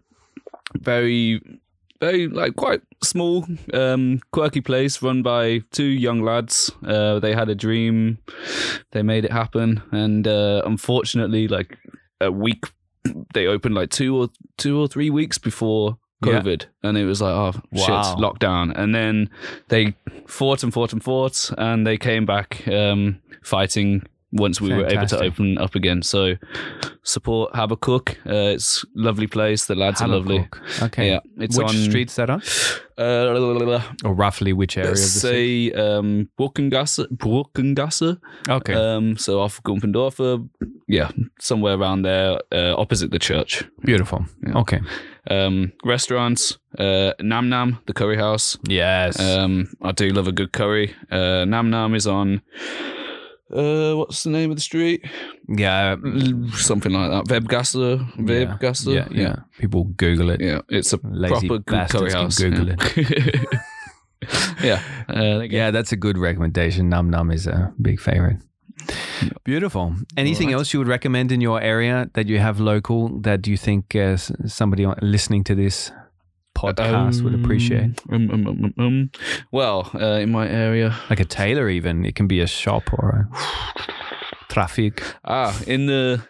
[0.74, 1.40] very,
[2.06, 6.70] very like quite small, um, quirky place run by two young lads.
[6.86, 8.18] Uh, they had a dream,
[8.92, 11.76] they made it happen, and uh, unfortunately, like
[12.20, 12.64] a week,
[13.34, 15.98] they opened like two or two or three weeks before.
[16.24, 16.40] Yeah.
[16.40, 18.16] COVID, and it was like, oh shit, Wow.
[18.18, 18.72] lockdown.
[18.74, 19.28] And then
[19.68, 19.94] they
[20.26, 24.02] fought and fought and fought, and they came back um, fighting
[24.36, 26.02] once we were able to open up again.
[26.02, 26.34] So
[27.02, 28.18] support Habakkuk.
[28.26, 29.66] Uh, it's a lovely place.
[29.66, 30.48] The lads are lovely.
[30.82, 31.08] Okay.
[31.08, 32.42] Yeah, it's which on street's that on?
[32.98, 35.70] Uh, Or roughly which area of the let's city?
[35.70, 38.16] say um, Burkengasse, Burkengasse.
[38.48, 38.74] Okay.
[38.74, 40.48] Um, so off Gumpendorfer.
[40.88, 41.10] Yeah,
[41.40, 43.64] somewhere around there, uh, opposite the church.
[43.84, 44.24] Beautiful.
[44.46, 44.58] yeah.
[44.58, 44.80] Okay.
[45.30, 46.58] Um, restaurants.
[46.78, 48.56] Uh, Nam Nam, the curry house.
[48.68, 49.18] Yes.
[49.20, 50.94] Um, I do love a good curry.
[51.10, 52.42] Uh, Nam Nam is on.
[53.52, 55.04] Uh, what's the name of the street?
[55.48, 55.96] yeah.
[56.54, 57.24] Something like that.
[57.26, 58.16] Webgasse.
[58.16, 58.92] Webgasse.
[58.94, 59.36] Yeah, yeah.
[59.58, 60.40] People Google it.
[60.40, 62.38] Yeah, it's a Lazy proper good curry bastards can house.
[62.38, 63.60] Google yeah.
[64.62, 64.82] yeah.
[65.08, 65.56] Uh, there you go.
[65.56, 66.88] Yeah, that's a good recommendation.
[66.88, 68.38] Nam Nam is a big favorite.
[69.44, 69.94] Beautiful.
[70.16, 70.60] Anything Alright.
[70.60, 74.16] else you would recommend in your area that you have local that you think uh,
[74.46, 75.90] somebody listening to this
[76.56, 78.00] podcast would appreciate?
[78.10, 79.10] Um, um, um, um, um.
[79.52, 82.04] Well, uh, in my area, Like a tailor, even.
[82.04, 83.36] It can be a shop or a
[84.48, 85.02] traffic.
[85.24, 86.22] ah, in the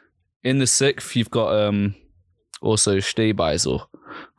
[0.42, 1.94] in the sixth, you've got um
[2.60, 3.86] also Stehbeisel.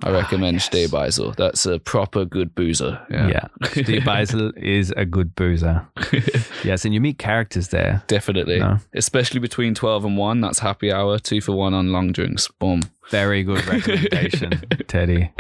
[0.04, 1.36] I recommend Ah, yes.
[1.38, 3.00] That's a proper good boozer.
[3.10, 3.28] Yeah.
[3.30, 5.88] Yeah, Stehbeisel is a good boozer.
[6.64, 8.04] Yes, and you meet characters there.
[8.08, 8.60] definitely.
[8.60, 8.80] No.
[8.94, 10.42] Especially between twelve and one.
[10.42, 11.18] That's happy hour.
[11.20, 12.48] Two for one on long drinks.
[12.60, 12.82] Boom.
[13.10, 14.52] Very good recommendation,
[14.88, 15.32] Teddy.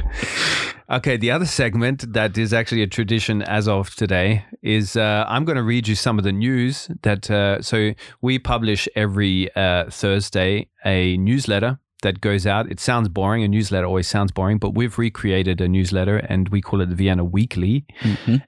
[0.89, 5.43] Okay, the other segment that is actually a tradition as of today is uh, I'm
[5.43, 7.29] going to read you some of the news that.
[7.29, 12.69] Uh, so we publish every uh, Thursday a newsletter that goes out.
[12.71, 13.43] It sounds boring.
[13.43, 16.95] A newsletter always sounds boring, but we've recreated a newsletter and we call it the
[16.95, 17.85] Vienna Weekly.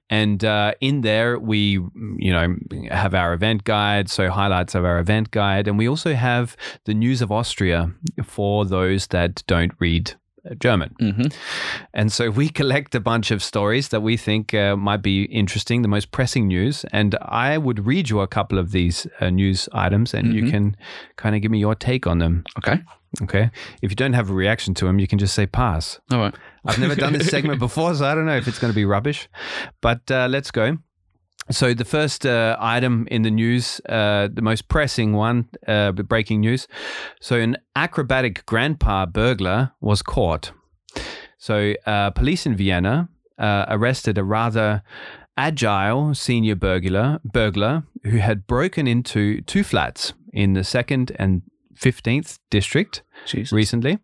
[0.09, 1.79] And uh, in there, we,
[2.17, 2.55] you know,
[2.91, 6.55] have our event guide, so highlights of our event guide, and we also have
[6.85, 7.91] the news of Austria
[8.23, 10.13] for those that don't read
[10.49, 10.95] uh, German.
[10.99, 11.23] hmm
[11.93, 15.81] And so we collect a bunch of stories that we think uh, might be interesting,
[15.81, 16.85] the most pressing news.
[16.93, 20.51] And I would read you a couple of these uh, news items and you Mhm.
[20.51, 20.77] can
[21.17, 22.43] kind of give me your take on them.
[22.59, 22.81] Okay.
[23.21, 23.49] Okay.
[23.81, 25.99] If you don't have a reaction to them, you can just say pass.
[26.11, 26.35] All right.
[26.65, 28.85] I've never done this segment before, so I don't know if it's going to be
[28.85, 29.27] rubbish.
[29.81, 30.77] But uh, let's go.
[31.51, 36.41] So the first uh, item in the news, uh, the most pressing one, uh, breaking
[36.41, 36.67] news.
[37.21, 40.51] So an acrobatic grandpa burglar was caught.
[41.39, 43.09] So uh, police in Vienna
[43.39, 44.83] uh, arrested a rather
[45.37, 51.41] agile senior burglar burglar who had broken into two flats in the second and
[51.79, 53.51] 15th district Jesus.
[53.51, 53.99] recently.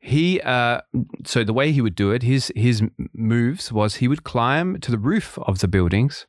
[0.00, 0.82] He uh,
[1.24, 2.82] so the way he would do it, his his
[3.14, 6.26] moves was he would climb to the roof of the buildings,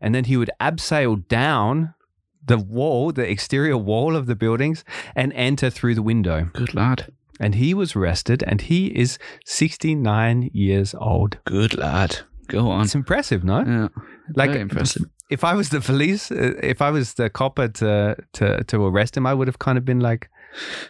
[0.00, 1.94] and then he would abseil down
[2.42, 4.82] the wall, the exterior wall of the buildings,
[5.14, 6.48] and enter through the window.
[6.54, 7.12] Good lad.
[7.38, 11.36] And he was arrested, and he is sixty nine years old.
[11.44, 12.20] Good lad.
[12.46, 12.84] Go on.
[12.84, 13.58] It's impressive, no?
[13.60, 13.88] Yeah.
[14.34, 15.02] Like Very impressive.
[15.30, 19.16] If I was the police, uh, if I was the copper to to to arrest
[19.16, 20.30] him, I would have kind of been like,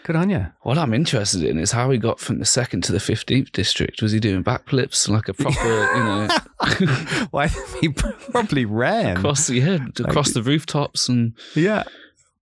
[0.04, 2.92] "Good on you." What I'm interested in is how he got from the second to
[2.92, 4.00] the 15th district.
[4.02, 6.28] Was he doing backflips like a proper, you know,
[7.30, 7.48] Why
[7.80, 9.16] he probably ran?
[9.16, 11.84] across the head, across the rooftops and Yeah.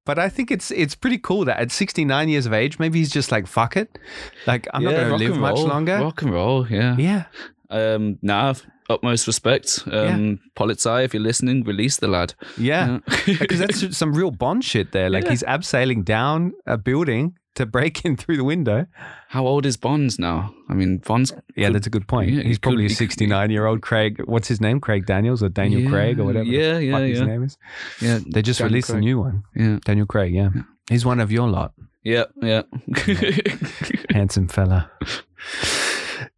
[0.05, 3.11] But I think it's it's pretty cool that at 69 years of age, maybe he's
[3.11, 3.99] just like fuck it,
[4.47, 5.99] like I'm not going to live much longer.
[5.99, 6.95] Rock and roll, yeah.
[6.97, 7.25] Yeah,
[7.71, 9.83] Um, Nav, utmost respect.
[9.91, 12.35] Um, Polizei, if you're listening, release the lad.
[12.59, 15.11] yeah, because that's some real Bond shit there.
[15.11, 15.31] Like Yeah.
[15.31, 18.87] he's abseiling down a building to break in through the window.
[19.29, 20.55] How old is Bonds now?
[20.69, 21.33] I mean, Bonds.
[21.57, 22.31] Yeah, that's a good point.
[22.31, 24.21] Yeah, he he's probably could- a 69 year old Craig.
[24.27, 24.79] What's his name?
[24.81, 26.45] Craig Daniels or Daniel Yeah, Craig or whatever.
[26.45, 27.57] yeah, yeah, fuck his name is.
[28.03, 29.45] Yeah, They just Daniel released a new one.
[29.55, 30.35] Yeah, Daniel Craig.
[30.35, 30.51] Yeah,
[30.91, 31.73] he's one of your lot.
[32.05, 32.63] yeah, yeah.
[34.11, 34.91] handsome fella.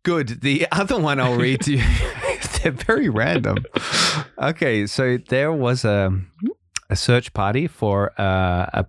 [0.03, 0.41] Good.
[0.41, 1.85] The other one I'll read to you.
[2.63, 3.59] They're very random.
[4.39, 6.13] Okay, so there was a
[6.91, 8.87] a search party for uh, a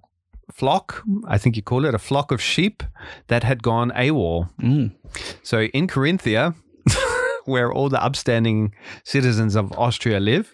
[0.52, 1.04] flock.
[1.28, 2.84] I think you call it a flock of sheep
[3.28, 4.50] that had gone AWOL.
[4.62, 4.96] Mm.
[5.44, 6.56] So in Carinthia,
[7.46, 8.74] where all the upstanding
[9.04, 10.52] citizens of Austria live,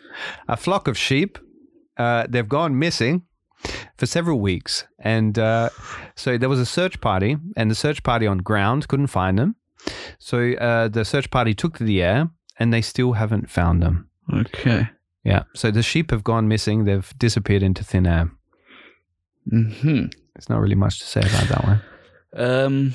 [0.47, 1.37] a flock of sheep,
[1.97, 3.23] uh, they've gone missing
[3.97, 4.85] for several weeks.
[4.99, 5.69] And uh,
[6.15, 9.55] so there was a search party, and the search party on ground couldn't find them.
[10.19, 12.29] So uh, the search party took to the air,
[12.59, 14.09] and they still haven't found them.
[14.33, 14.89] Okay.
[15.23, 15.43] Yeah.
[15.53, 16.85] So the sheep have gone missing.
[16.85, 18.29] They've disappeared into thin air.
[19.49, 19.69] Hmm.
[20.35, 21.81] There's not really much to say about that one.
[22.35, 22.93] Um.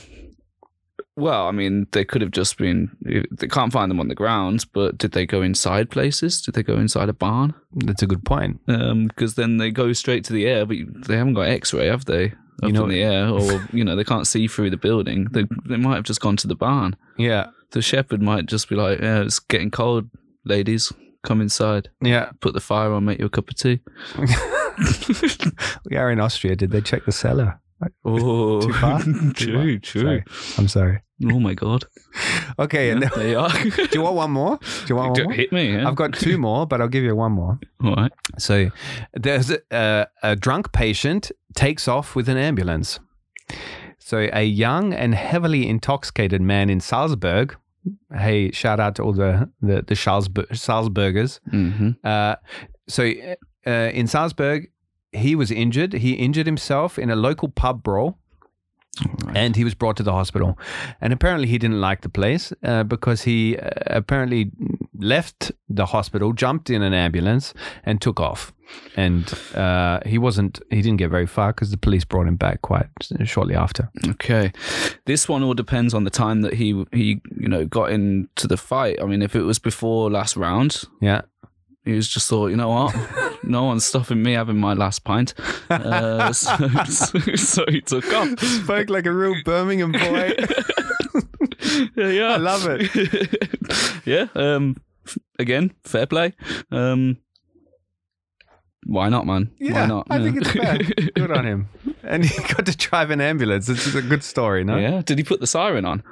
[1.16, 2.96] Well, I mean, they could have just been.
[3.02, 6.40] They can't find them on the ground, but did they go inside places?
[6.40, 7.52] Did they go inside a barn?
[7.74, 8.60] That's a good point.
[8.68, 10.76] Um, because then they go straight to the air, but
[11.06, 12.26] they haven't got X-ray, have they?
[12.62, 15.26] Up You know- in the air, or you know, they can't see through the building.
[15.30, 16.96] They they might have just gone to the barn.
[17.18, 17.46] Yeah.
[17.72, 20.08] The shepherd might just be like, "Yeah, it's getting cold,
[20.44, 20.92] ladies.
[21.22, 21.90] Come inside.
[22.02, 22.30] Yeah.
[22.40, 23.04] Put the fire on.
[23.04, 23.80] Make you a cup of tea."
[25.90, 26.56] We are in Austria.
[26.56, 27.60] Did they check the cellar?
[28.04, 29.02] Oh, Too far?
[29.02, 29.78] Too true, far?
[29.80, 30.02] true.
[30.02, 30.24] Sorry.
[30.58, 31.00] I'm sorry.
[31.32, 31.84] Oh my god.
[32.58, 33.48] Okay, and Yeah, they are.
[33.50, 34.58] do you want one more?
[34.58, 35.32] Do you want one more?
[35.32, 35.72] Hit me.
[35.72, 35.88] Yeah.
[35.88, 37.58] I've got two more, but I'll give you one more.
[37.82, 38.12] All right.
[38.38, 38.70] So
[39.14, 43.00] there's a, a, a drunk patient takes off with an ambulance.
[44.10, 47.56] So a young and heavily intoxicated man in Salzburg.
[48.12, 51.38] Hey, shout out to all the the, the Salzburg, Salzburgers.
[51.52, 51.90] Mm-hmm.
[52.02, 52.34] Uh,
[52.88, 53.04] so
[53.64, 54.68] uh, in Salzburg,
[55.12, 55.92] he was injured.
[55.92, 58.18] He injured himself in a local pub brawl.
[59.34, 60.58] And he was brought to the hospital.
[61.00, 64.50] And apparently, he didn't like the place uh, because he uh, apparently
[64.98, 67.54] left the hospital, jumped in an ambulance,
[67.84, 68.52] and took off.
[68.96, 72.60] And uh, he wasn't, he didn't get very far because the police brought him back
[72.62, 72.86] quite
[73.24, 73.88] shortly after.
[74.06, 74.52] Okay,
[75.06, 78.56] this one all depends on the time that he he you know got into the
[78.56, 79.00] fight.
[79.00, 81.22] I mean, if it was before last round, Yeah.
[81.84, 82.94] he was just thought, you know what,
[83.44, 85.34] no one's stopping me having my last pint,
[85.70, 88.38] uh, so, so, so he took off.
[88.40, 90.34] Spoke like a real Birmingham boy.
[91.96, 92.28] yeah, yeah.
[92.32, 94.00] I love it.
[94.04, 94.26] yeah.
[94.34, 94.76] Um.
[95.38, 96.34] Again, fair play.
[96.72, 97.18] Um.
[98.90, 99.50] Why not, man?
[99.58, 100.06] why Yeah, not?
[100.10, 100.24] I Yeah.
[100.24, 100.78] think it's fair.
[101.14, 101.68] Good on him.
[102.02, 103.68] And he got to drive an ambulance.
[103.68, 104.78] It's a good story, no?
[104.78, 105.02] Yeah.
[105.04, 106.02] Did he put the siren on?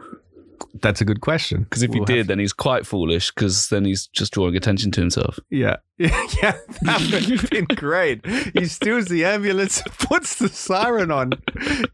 [0.81, 1.65] That's a good question.
[1.65, 3.33] Because if he We'll did, have- then he's quite foolish.
[3.35, 5.41] Because then he's just drawing attention to himself.
[5.51, 5.77] yeah,
[6.41, 8.25] yeah, that would have been great.
[8.55, 11.33] He steals the ambulance, puts the siren on.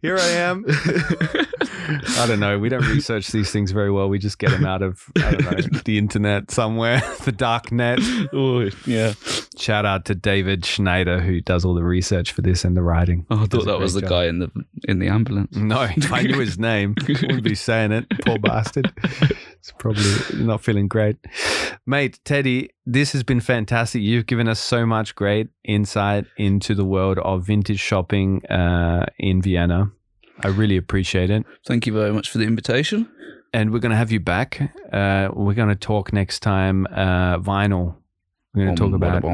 [0.03, 0.67] Here I am.
[0.69, 2.59] I don't know.
[2.59, 4.11] We don't research these things very well.
[4.11, 7.99] We just get them out of I don't know the internet somewhere, the dark net.
[8.35, 9.15] Oh, yeah.
[9.57, 13.25] Shout out to David Schneider who does all the research for this and the writing.
[13.31, 14.11] Oh, I thought that was the job.
[14.11, 14.51] guy in the
[14.87, 15.57] in the ambulance.
[15.57, 18.07] No, I knew his name, wouldn't be saying it.
[18.27, 18.93] Poor bastard.
[19.65, 21.17] It's probably not feeling great.
[21.87, 24.03] Mate, Teddy, this has been fantastic.
[24.03, 29.41] You've given us so much great insight into the world of vintage shopping uh, in
[29.41, 29.91] Vienna.
[30.41, 31.47] I really appreciate it.
[31.67, 33.09] Thank you very much for the invitation.
[33.55, 34.61] And we're going to have you back.
[34.93, 37.97] Uh, we're going to talk next time uh, vinyl.
[38.53, 39.25] We're going to talk about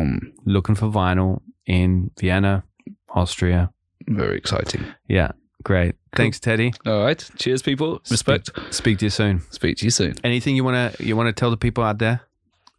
[0.46, 2.62] looking for vinyl in Vienna,
[3.08, 3.72] Austria.
[4.06, 4.84] Very exciting.
[5.08, 5.32] Yeah,
[5.64, 5.96] great.
[6.14, 6.72] Thanks, Teddy.
[6.86, 7.30] All right.
[7.38, 8.00] Cheers, people.
[8.10, 8.50] Respect.
[8.70, 9.42] Speak to you soon.
[9.50, 10.14] Speak to you soon.
[10.24, 12.22] Anything you want to you want to tell the people out there?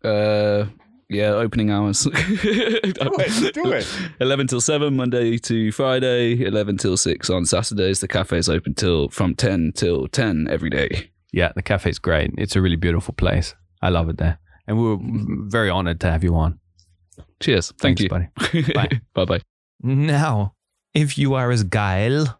[0.03, 0.65] Uh,
[1.09, 2.03] yeah, opening hours.
[2.03, 3.87] do it, do it.
[4.19, 7.99] 11 till 7, Monday to Friday, 11 till 6 on Saturdays.
[7.99, 11.11] The cafe's open till from 10 till 10 every day.
[11.33, 12.31] Yeah, the cafe's great.
[12.37, 13.55] It's a really beautiful place.
[13.81, 14.39] I love it there.
[14.67, 14.97] And we were
[15.49, 16.59] very honored to have you on.
[17.41, 17.73] Cheers.
[17.79, 18.09] Thank Thanks, you.
[18.09, 18.73] buddy.
[18.73, 19.01] Bye.
[19.13, 19.41] bye bye.
[19.81, 20.53] Now,
[20.93, 22.37] if you are as geil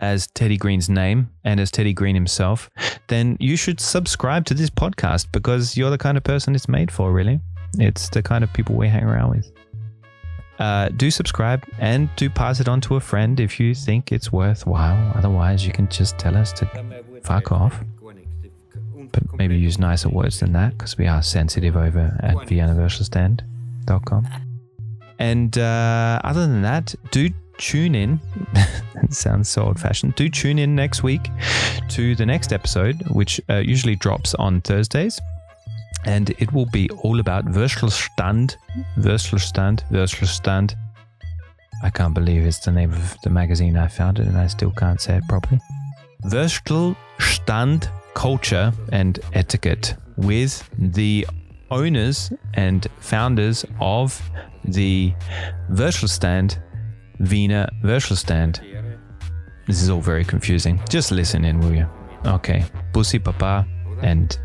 [0.00, 2.70] as Teddy Green's name and as Teddy Green himself,
[3.08, 6.90] then you should subscribe to this podcast because you're the kind of person it's made
[6.90, 7.40] for, really.
[7.78, 9.52] It's the kind of people we hang around with.
[10.58, 14.30] Uh, do subscribe and do pass it on to a friend if you think it's
[14.30, 15.12] worthwhile.
[15.16, 16.66] Otherwise, you can just tell us to
[17.22, 17.82] fuck off.
[19.12, 24.28] But maybe use nicer words than that because we are sensitive over at viennawurstelstand.com.
[25.18, 27.28] And uh, other than that, do
[27.60, 28.20] tune in.
[29.02, 30.14] it sounds so old fashioned.
[30.16, 31.28] Do tune in next week
[31.90, 35.20] to the next episode, which uh, usually drops on Thursdays.
[36.06, 38.56] And it will be all about Würstelstand.
[38.96, 39.82] Würstelstand.
[39.90, 40.74] Würstelstand.
[41.82, 45.00] I can't believe it's the name of the magazine I founded and I still can't
[45.00, 45.60] say it properly.
[46.24, 51.26] Würstelstand culture and etiquette with the
[51.70, 54.20] owners and founders of
[54.64, 55.12] the
[55.70, 56.58] Würstelstand,
[57.20, 58.60] Wiener Würstelstand.
[59.66, 60.80] This is all very confusing.
[60.88, 61.86] Just listen in, will you?
[62.26, 62.64] Okay.
[62.92, 63.66] Bussi Baba.
[64.02, 64.36] And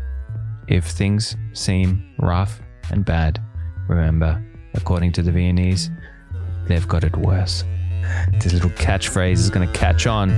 [0.68, 3.40] if things seem rough and bad,
[3.88, 4.44] remember,
[4.74, 5.90] according to the Viennese,
[6.68, 7.64] they've got it worse.
[8.40, 10.30] This little catchphrase is going to catch on.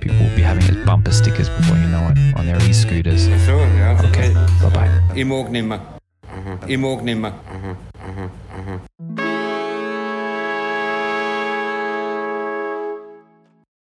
[0.00, 3.28] People will be having as bumper stickers before you know it on their e-scooters.
[3.28, 4.32] Okay,
[4.62, 5.12] bye bye.
[5.14, 5.80] Ich mag nimmer.
[6.24, 6.70] Mm-hmm.
[6.70, 7.32] Ich mag nimmer.
[7.32, 7.87] Mm-hmm.